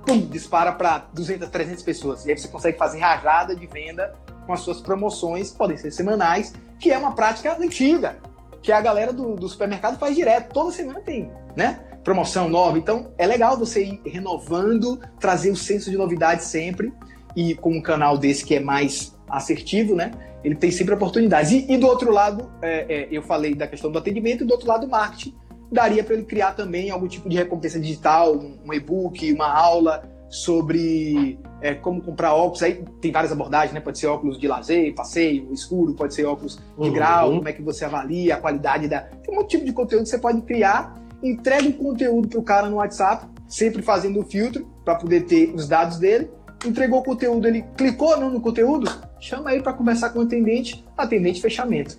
[0.06, 2.26] Pum, dispara para 200, 300 pessoas.
[2.26, 4.14] E aí você consegue fazer rajada de venda
[4.46, 8.18] com as suas promoções, podem ser semanais, que é uma prática antiga,
[8.62, 10.52] que a galera do, do supermercado faz direto.
[10.52, 11.80] Toda semana tem, né?
[12.04, 12.78] Promoção nova.
[12.78, 16.94] Então é legal você ir renovando, trazer o senso de novidade sempre.
[17.36, 20.12] E com um canal desse que é mais assertivo, né?
[20.44, 21.52] Ele tem sempre oportunidades.
[21.52, 24.52] E, e do outro lado, é, é, eu falei da questão do atendimento, e do
[24.52, 25.34] outro lado, o marketing
[25.72, 31.40] daria para ele criar também algum tipo de recompensa digital, um e-book, uma aula sobre
[31.62, 32.62] é, como comprar óculos.
[32.64, 33.80] Aí tem várias abordagens, né?
[33.80, 36.94] Pode ser óculos de lazer, passeio, escuro, pode ser óculos de uhum.
[36.94, 39.02] grau, como é que você avalia a qualidade da.
[39.02, 42.68] Tem um tipo de conteúdo que você pode criar, entrega o conteúdo para o cara
[42.68, 46.30] no WhatsApp, sempre fazendo o filtro para poder ter os dados dele.
[46.66, 48.90] Entregou o conteúdo, ele clicou não no conteúdo,
[49.20, 51.98] chama ele para conversar com o atendente, atendente fechamento.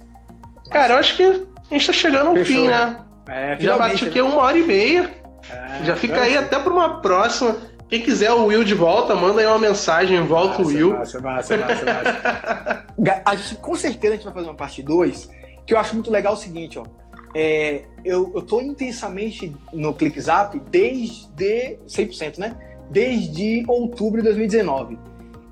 [0.71, 2.99] Cara, eu acho que a gente está chegando ao Fechou, fim, né?
[3.29, 5.11] É, já bati aqui uma hora e meia.
[5.51, 7.57] É, já fica aí até para uma próxima.
[7.89, 10.97] Quem quiser o Will de volta, manda aí uma mensagem, volta o Will.
[10.97, 12.85] Massa, massa, massa, massa.
[13.25, 15.31] a gente, com certeza a gente vai fazer uma parte 2,
[15.67, 16.85] que eu acho muito legal o seguinte, ó.
[17.35, 22.57] É, eu, tô intensamente no ClickZap desde 100%, né?
[22.91, 24.99] Desde outubro de 2019.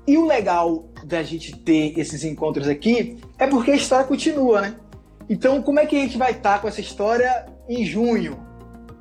[0.07, 4.75] E o legal da gente ter esses encontros aqui é porque a história continua, né?
[5.29, 8.37] Então, como é que a gente vai estar tá com essa história em junho?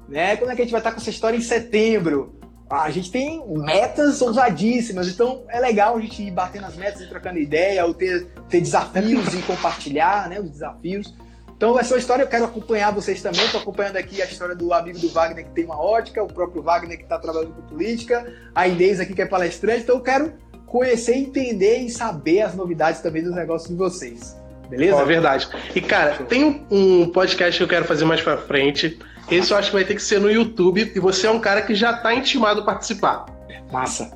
[0.08, 0.36] Né?
[0.36, 2.34] Como é que a gente vai estar tá com essa história em setembro?
[2.70, 7.06] A gente tem metas ousadíssimas, então é legal a gente ir batendo as metas e
[7.06, 11.14] trocando ideia, ou ter, ter desafios e compartilhar né, os desafios.
[11.62, 13.44] Então, essa história eu quero acompanhar vocês também.
[13.44, 16.60] Estou acompanhando aqui a história do amigo do Wagner que tem uma ótica, o próprio
[16.60, 19.82] Wagner que está trabalhando com política, a Inês aqui que é palestrante.
[19.82, 20.32] Então, eu quero
[20.66, 24.36] conhecer, entender e saber as novidades também dos negócios de vocês.
[24.68, 24.96] Beleza?
[24.96, 25.48] É verdade.
[25.72, 28.98] E, cara, tem um podcast que eu quero fazer mais pra frente.
[29.30, 30.90] Esse eu acho que vai ter que ser no YouTube.
[30.92, 33.26] E você é um cara que já tá intimado a participar.
[33.70, 34.10] Massa.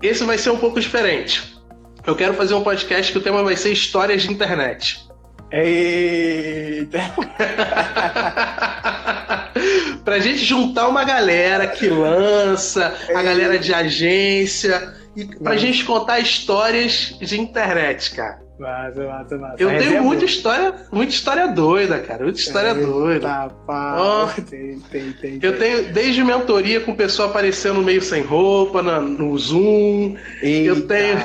[0.00, 1.58] Esse vai ser um pouco diferente.
[2.06, 5.03] Eu quero fazer um podcast que o tema vai ser histórias de internet.
[5.56, 6.98] Eita!
[10.04, 16.18] pra gente juntar uma galera que lança, a galera de agência, e pra gente contar
[16.18, 18.42] histórias de internet, cara.
[18.58, 19.62] Massa, massa, massa.
[19.62, 22.24] Eu tenho muita história, muita história doida, cara.
[22.24, 23.50] Muita história Eita, doida.
[23.64, 23.96] Pá.
[23.96, 29.00] Oh, tem, tem, tem, eu tenho desde mentoria com pessoa aparecendo meio sem roupa, na,
[29.00, 30.16] no Zoom.
[30.42, 31.18] Eita, eu tenho.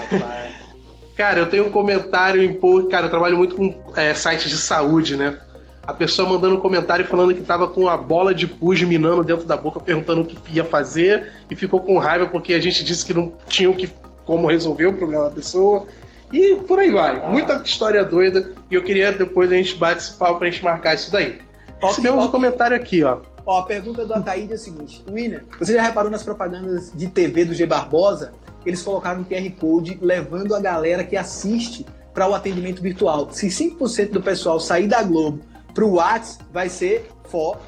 [1.20, 2.90] Cara, eu tenho um comentário em post.
[2.90, 5.38] Cara, eu trabalho muito com é, sites de saúde, né?
[5.86, 9.46] A pessoa mandando um comentário falando que tava com a bola de pus minando dentro
[9.46, 13.06] da boca, perguntando o que ia fazer, e ficou com raiva porque a gente disse
[13.06, 13.90] que não tinha que,
[14.24, 15.88] como resolver o problema da pessoa.
[16.32, 17.30] E por aí vai.
[17.30, 18.54] Muita história doida.
[18.72, 21.42] E eu queria depois a gente bate esse pau pra gente marcar isso daí.
[21.82, 23.18] Recebemos um comentário aqui, ó.
[23.46, 27.08] Ó, a pergunta do Ataíde é a seguinte: William, você já reparou nas propagandas de
[27.08, 28.32] TV do G Barbosa?
[28.66, 33.30] Eles colocaram um QR Code levando a galera que assiste para o atendimento virtual.
[33.32, 35.40] Se 5% do pessoal sair da Globo
[35.74, 37.60] para o WhatsApp, vai ser fó.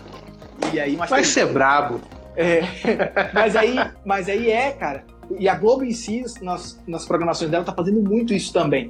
[0.73, 2.01] E aí, vai ser brabo.
[2.35, 2.61] É,
[3.33, 5.05] mas aí, mas aí é, cara.
[5.39, 8.89] E a Globo em si, nas, nas programações dela, tá fazendo muito isso também.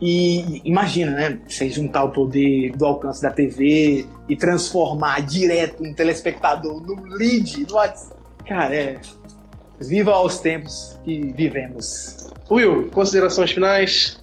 [0.00, 1.40] E imagina, né?
[1.48, 7.66] Você juntar o poder do alcance da TV e transformar direto um telespectador no lead,
[7.66, 8.20] no WhatsApp.
[8.46, 9.00] Cara, é.
[9.80, 12.30] Viva os tempos que vivemos.
[12.50, 14.22] Will, considerações finais?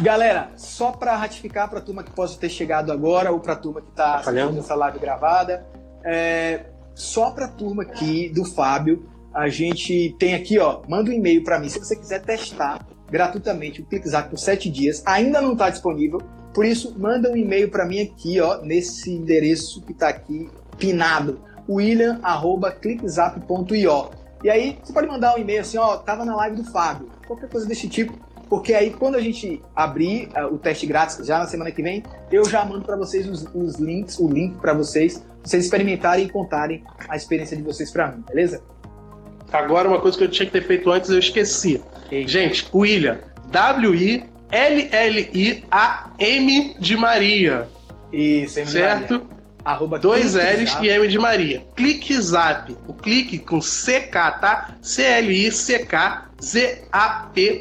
[0.00, 3.56] Galera, só para ratificar para a turma que possa ter chegado agora ou para a
[3.56, 5.66] turma que está tá assistindo essa live gravada,
[6.04, 6.64] é,
[6.94, 11.42] só para a turma aqui do Fábio, a gente tem aqui, ó, manda um e-mail
[11.42, 15.02] para mim se você quiser testar gratuitamente o ClickZap por 7 dias.
[15.06, 16.20] Ainda não está disponível,
[16.54, 20.48] por isso manda um e-mail para mim aqui, ó, nesse endereço que está aqui
[20.78, 21.40] pinado.
[21.68, 24.21] william.clickzap.io.
[24.42, 27.48] E aí você pode mandar um e-mail assim, ó, tava na live do Fábio, qualquer
[27.48, 28.12] coisa desse tipo,
[28.48, 32.02] porque aí quando a gente abrir uh, o teste grátis já na semana que vem,
[32.30, 36.28] eu já mando para vocês os, os, links, o link para vocês, vocês experimentarem e
[36.28, 38.62] contarem a experiência de vocês para mim, beleza?
[39.52, 41.82] Agora uma coisa que eu tinha que ter feito antes eu esqueci.
[42.26, 43.18] Gente, William,
[43.50, 46.36] W-I L-L-I-A-M
[46.78, 47.66] de Maria.
[48.12, 49.14] Isso, M certo?
[49.14, 49.41] Maria.
[49.64, 51.62] Arroba Dois L's e M de Maria.
[51.76, 52.76] Clique Zap.
[52.86, 54.10] O clique com CK,
[54.40, 54.74] tá?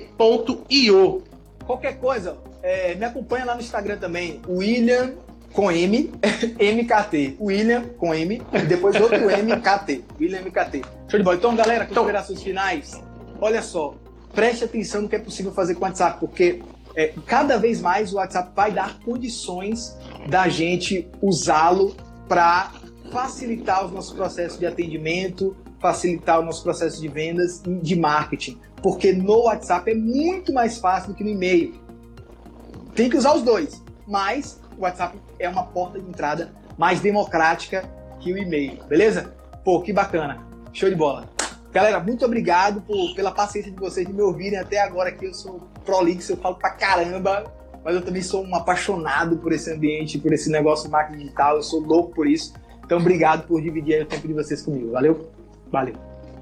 [0.01, 1.23] C-L-I-C-K-Z-A-P.io.
[1.65, 4.41] Qualquer coisa, é, me acompanha lá no Instagram também.
[4.47, 5.13] William
[5.53, 6.11] com M,
[6.59, 7.37] MKT.
[7.39, 10.03] William com M, e depois outro MKT.
[10.19, 10.81] William MKT.
[11.07, 11.35] Show de bola.
[11.37, 13.01] Então, galera, então- considerações então, finais.
[13.39, 13.93] Olha só,
[14.33, 16.61] preste atenção no que é possível fazer com o WhatsApp, porque
[16.95, 19.97] é, cada vez mais o WhatsApp vai dar condições
[20.27, 21.95] da gente usá-lo
[22.27, 22.71] para
[23.11, 28.59] facilitar os nossos processos de atendimento, facilitar o nosso processo de vendas e de marketing.
[28.81, 31.79] Porque no WhatsApp é muito mais fácil do que no e-mail.
[32.95, 37.83] Tem que usar os dois, mas o WhatsApp é uma porta de entrada mais democrática
[38.19, 39.33] que o e-mail, beleza?
[39.63, 40.45] Pô, que bacana.
[40.73, 41.29] Show de bola.
[41.71, 45.25] Galera, muito obrigado por, pela paciência de vocês de me ouvirem até agora aqui.
[45.25, 47.51] Eu sou prolixo, eu falo pra caramba,
[47.83, 51.55] mas eu também sou um apaixonado por esse ambiente, por esse negócio de marketing digital.
[51.55, 52.53] Eu sou louco por isso.
[52.85, 54.91] Então, obrigado por dividir o tempo de vocês comigo.
[54.91, 55.29] Valeu?
[55.71, 55.95] Valeu.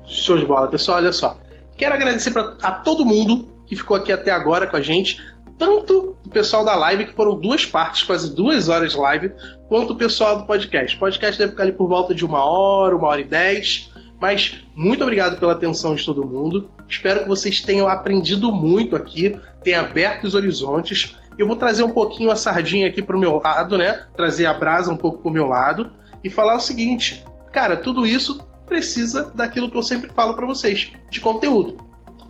[0.05, 0.97] Show de bola, pessoal.
[0.97, 1.37] Olha só.
[1.77, 5.21] Quero agradecer pra, a todo mundo que ficou aqui até agora com a gente.
[5.57, 9.31] Tanto o pessoal da live, que foram duas partes, quase duas horas de live,
[9.67, 10.97] quanto o pessoal do podcast.
[10.97, 13.88] O podcast deve ficar ali por volta de uma hora, uma hora e dez.
[14.19, 16.69] Mas muito obrigado pela atenção de todo mundo.
[16.87, 21.15] Espero que vocês tenham aprendido muito aqui, tenham aberto os horizontes.
[21.37, 24.05] Eu vou trazer um pouquinho a sardinha aqui para o meu lado, né?
[24.15, 25.91] Trazer a brasa um pouco para o meu lado
[26.23, 30.91] e falar o seguinte: cara, tudo isso precisa daquilo que eu sempre falo para vocês,
[31.09, 31.77] de conteúdo.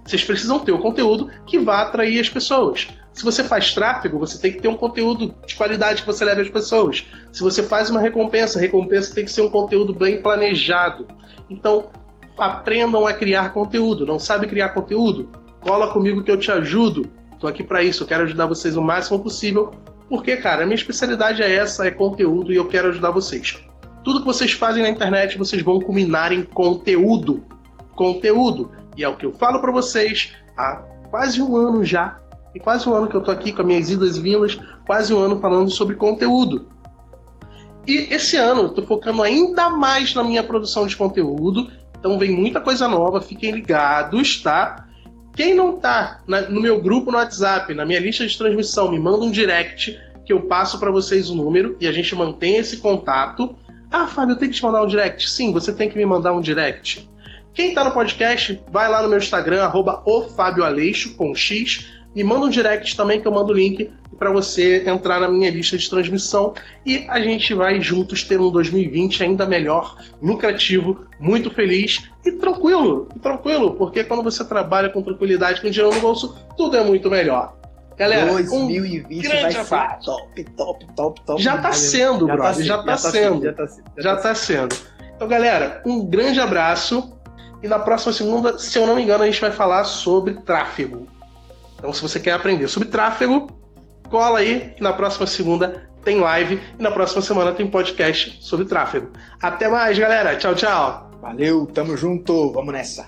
[0.05, 2.87] Vocês precisam ter o conteúdo que vá atrair as pessoas.
[3.13, 6.41] Se você faz tráfego, você tem que ter um conteúdo de qualidade que você leve
[6.41, 7.05] às pessoas.
[7.33, 11.05] Se você faz uma recompensa, a recompensa tem que ser um conteúdo bem planejado.
[11.49, 11.89] Então,
[12.37, 14.05] aprendam a criar conteúdo.
[14.05, 15.29] Não sabe criar conteúdo?
[15.61, 17.09] Cola comigo que eu te ajudo.
[17.39, 19.71] Tô aqui para isso, eu quero ajudar vocês o máximo possível,
[20.09, 23.63] porque, cara, a minha especialidade é essa, é conteúdo e eu quero ajudar vocês.
[24.03, 27.45] Tudo que vocês fazem na internet, vocês vão culminar em conteúdo.
[27.95, 28.71] Conteúdo.
[28.97, 32.19] E é o que eu falo para vocês há quase um ano já.
[32.53, 35.13] E quase um ano que eu tô aqui com as minhas idas e vindas, quase
[35.13, 36.67] um ano falando sobre conteúdo.
[37.89, 41.71] E esse ano eu tô focando ainda mais na minha produção de conteúdo.
[41.97, 44.85] Então vem muita coisa nova, fiquem ligados, tá?
[45.35, 48.99] Quem não tá na, no meu grupo no WhatsApp, na minha lista de transmissão, me
[48.99, 52.77] manda um direct que eu passo para vocês o número e a gente mantém esse
[52.77, 53.55] contato.
[53.89, 55.27] Ah, Fábio, eu tenho que te mandar um direct?
[55.27, 57.09] Sim, você tem que me mandar um direct.
[57.55, 60.03] Quem tá no podcast, vai lá no meu Instagram, arroba
[61.17, 65.21] com X, me manda um direct também que eu mando o link para você entrar
[65.21, 66.53] na minha lista de transmissão
[66.85, 73.07] e a gente vai juntos ter um 2020 ainda melhor, lucrativo, muito feliz e tranquilo,
[73.21, 77.57] tranquilo, porque quando você trabalha com tranquilidade, com dinheiro no bolso, tudo é muito melhor.
[77.97, 79.65] Galera, 2020 um vai ser
[80.05, 81.41] top, top, top, top.
[81.41, 83.91] Já tá sendo, já brother, tá já, tá, já, sendo, já tá sendo.
[83.97, 84.75] Já tá sendo.
[85.15, 87.13] Então, galera, um grande abraço.
[87.61, 91.07] E na próxima segunda, se eu não me engano, a gente vai falar sobre tráfego.
[91.77, 93.58] Então, se você quer aprender sobre tráfego,
[94.09, 98.65] cola aí que na próxima segunda tem live e na próxima semana tem podcast sobre
[98.65, 99.09] tráfego.
[99.41, 100.35] Até mais, galera.
[100.35, 101.11] Tchau, tchau.
[101.21, 102.51] Valeu, tamo junto.
[102.51, 103.07] Vamos nessa.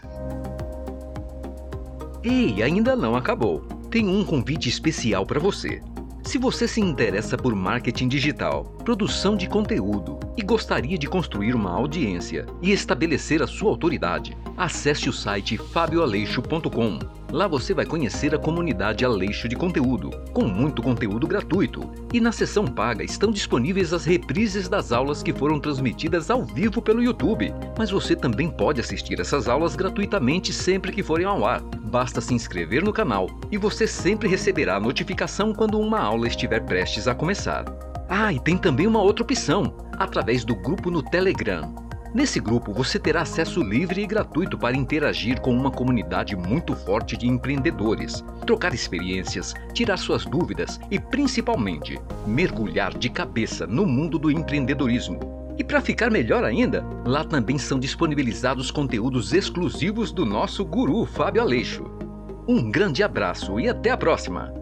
[2.23, 3.61] E ainda não acabou.
[3.89, 5.81] Tem um convite especial para você.
[6.23, 11.71] Se você se interessa por marketing digital, produção de conteúdo e gostaria de construir uma
[11.71, 16.99] audiência e estabelecer a sua autoridade, acesse o site fabioaleixo.com.
[17.31, 21.89] Lá você vai conhecer a comunidade Aleixo de Conteúdo, com muito conteúdo gratuito.
[22.11, 26.81] E na seção paga estão disponíveis as reprises das aulas que foram transmitidas ao vivo
[26.81, 27.53] pelo YouTube.
[27.77, 31.61] Mas você também pode assistir essas aulas gratuitamente sempre que forem ao ar.
[31.61, 37.07] Basta se inscrever no canal e você sempre receberá notificação quando uma aula estiver prestes
[37.07, 37.63] a começar.
[38.13, 41.73] Ah, e tem também uma outra opção, através do grupo no Telegram.
[42.13, 47.15] Nesse grupo você terá acesso livre e gratuito para interagir com uma comunidade muito forte
[47.15, 51.97] de empreendedores, trocar experiências, tirar suas dúvidas e, principalmente,
[52.27, 55.17] mergulhar de cabeça no mundo do empreendedorismo.
[55.57, 61.41] E para ficar melhor ainda, lá também são disponibilizados conteúdos exclusivos do nosso guru Fábio
[61.41, 61.85] Aleixo.
[62.45, 64.60] Um grande abraço e até a próxima!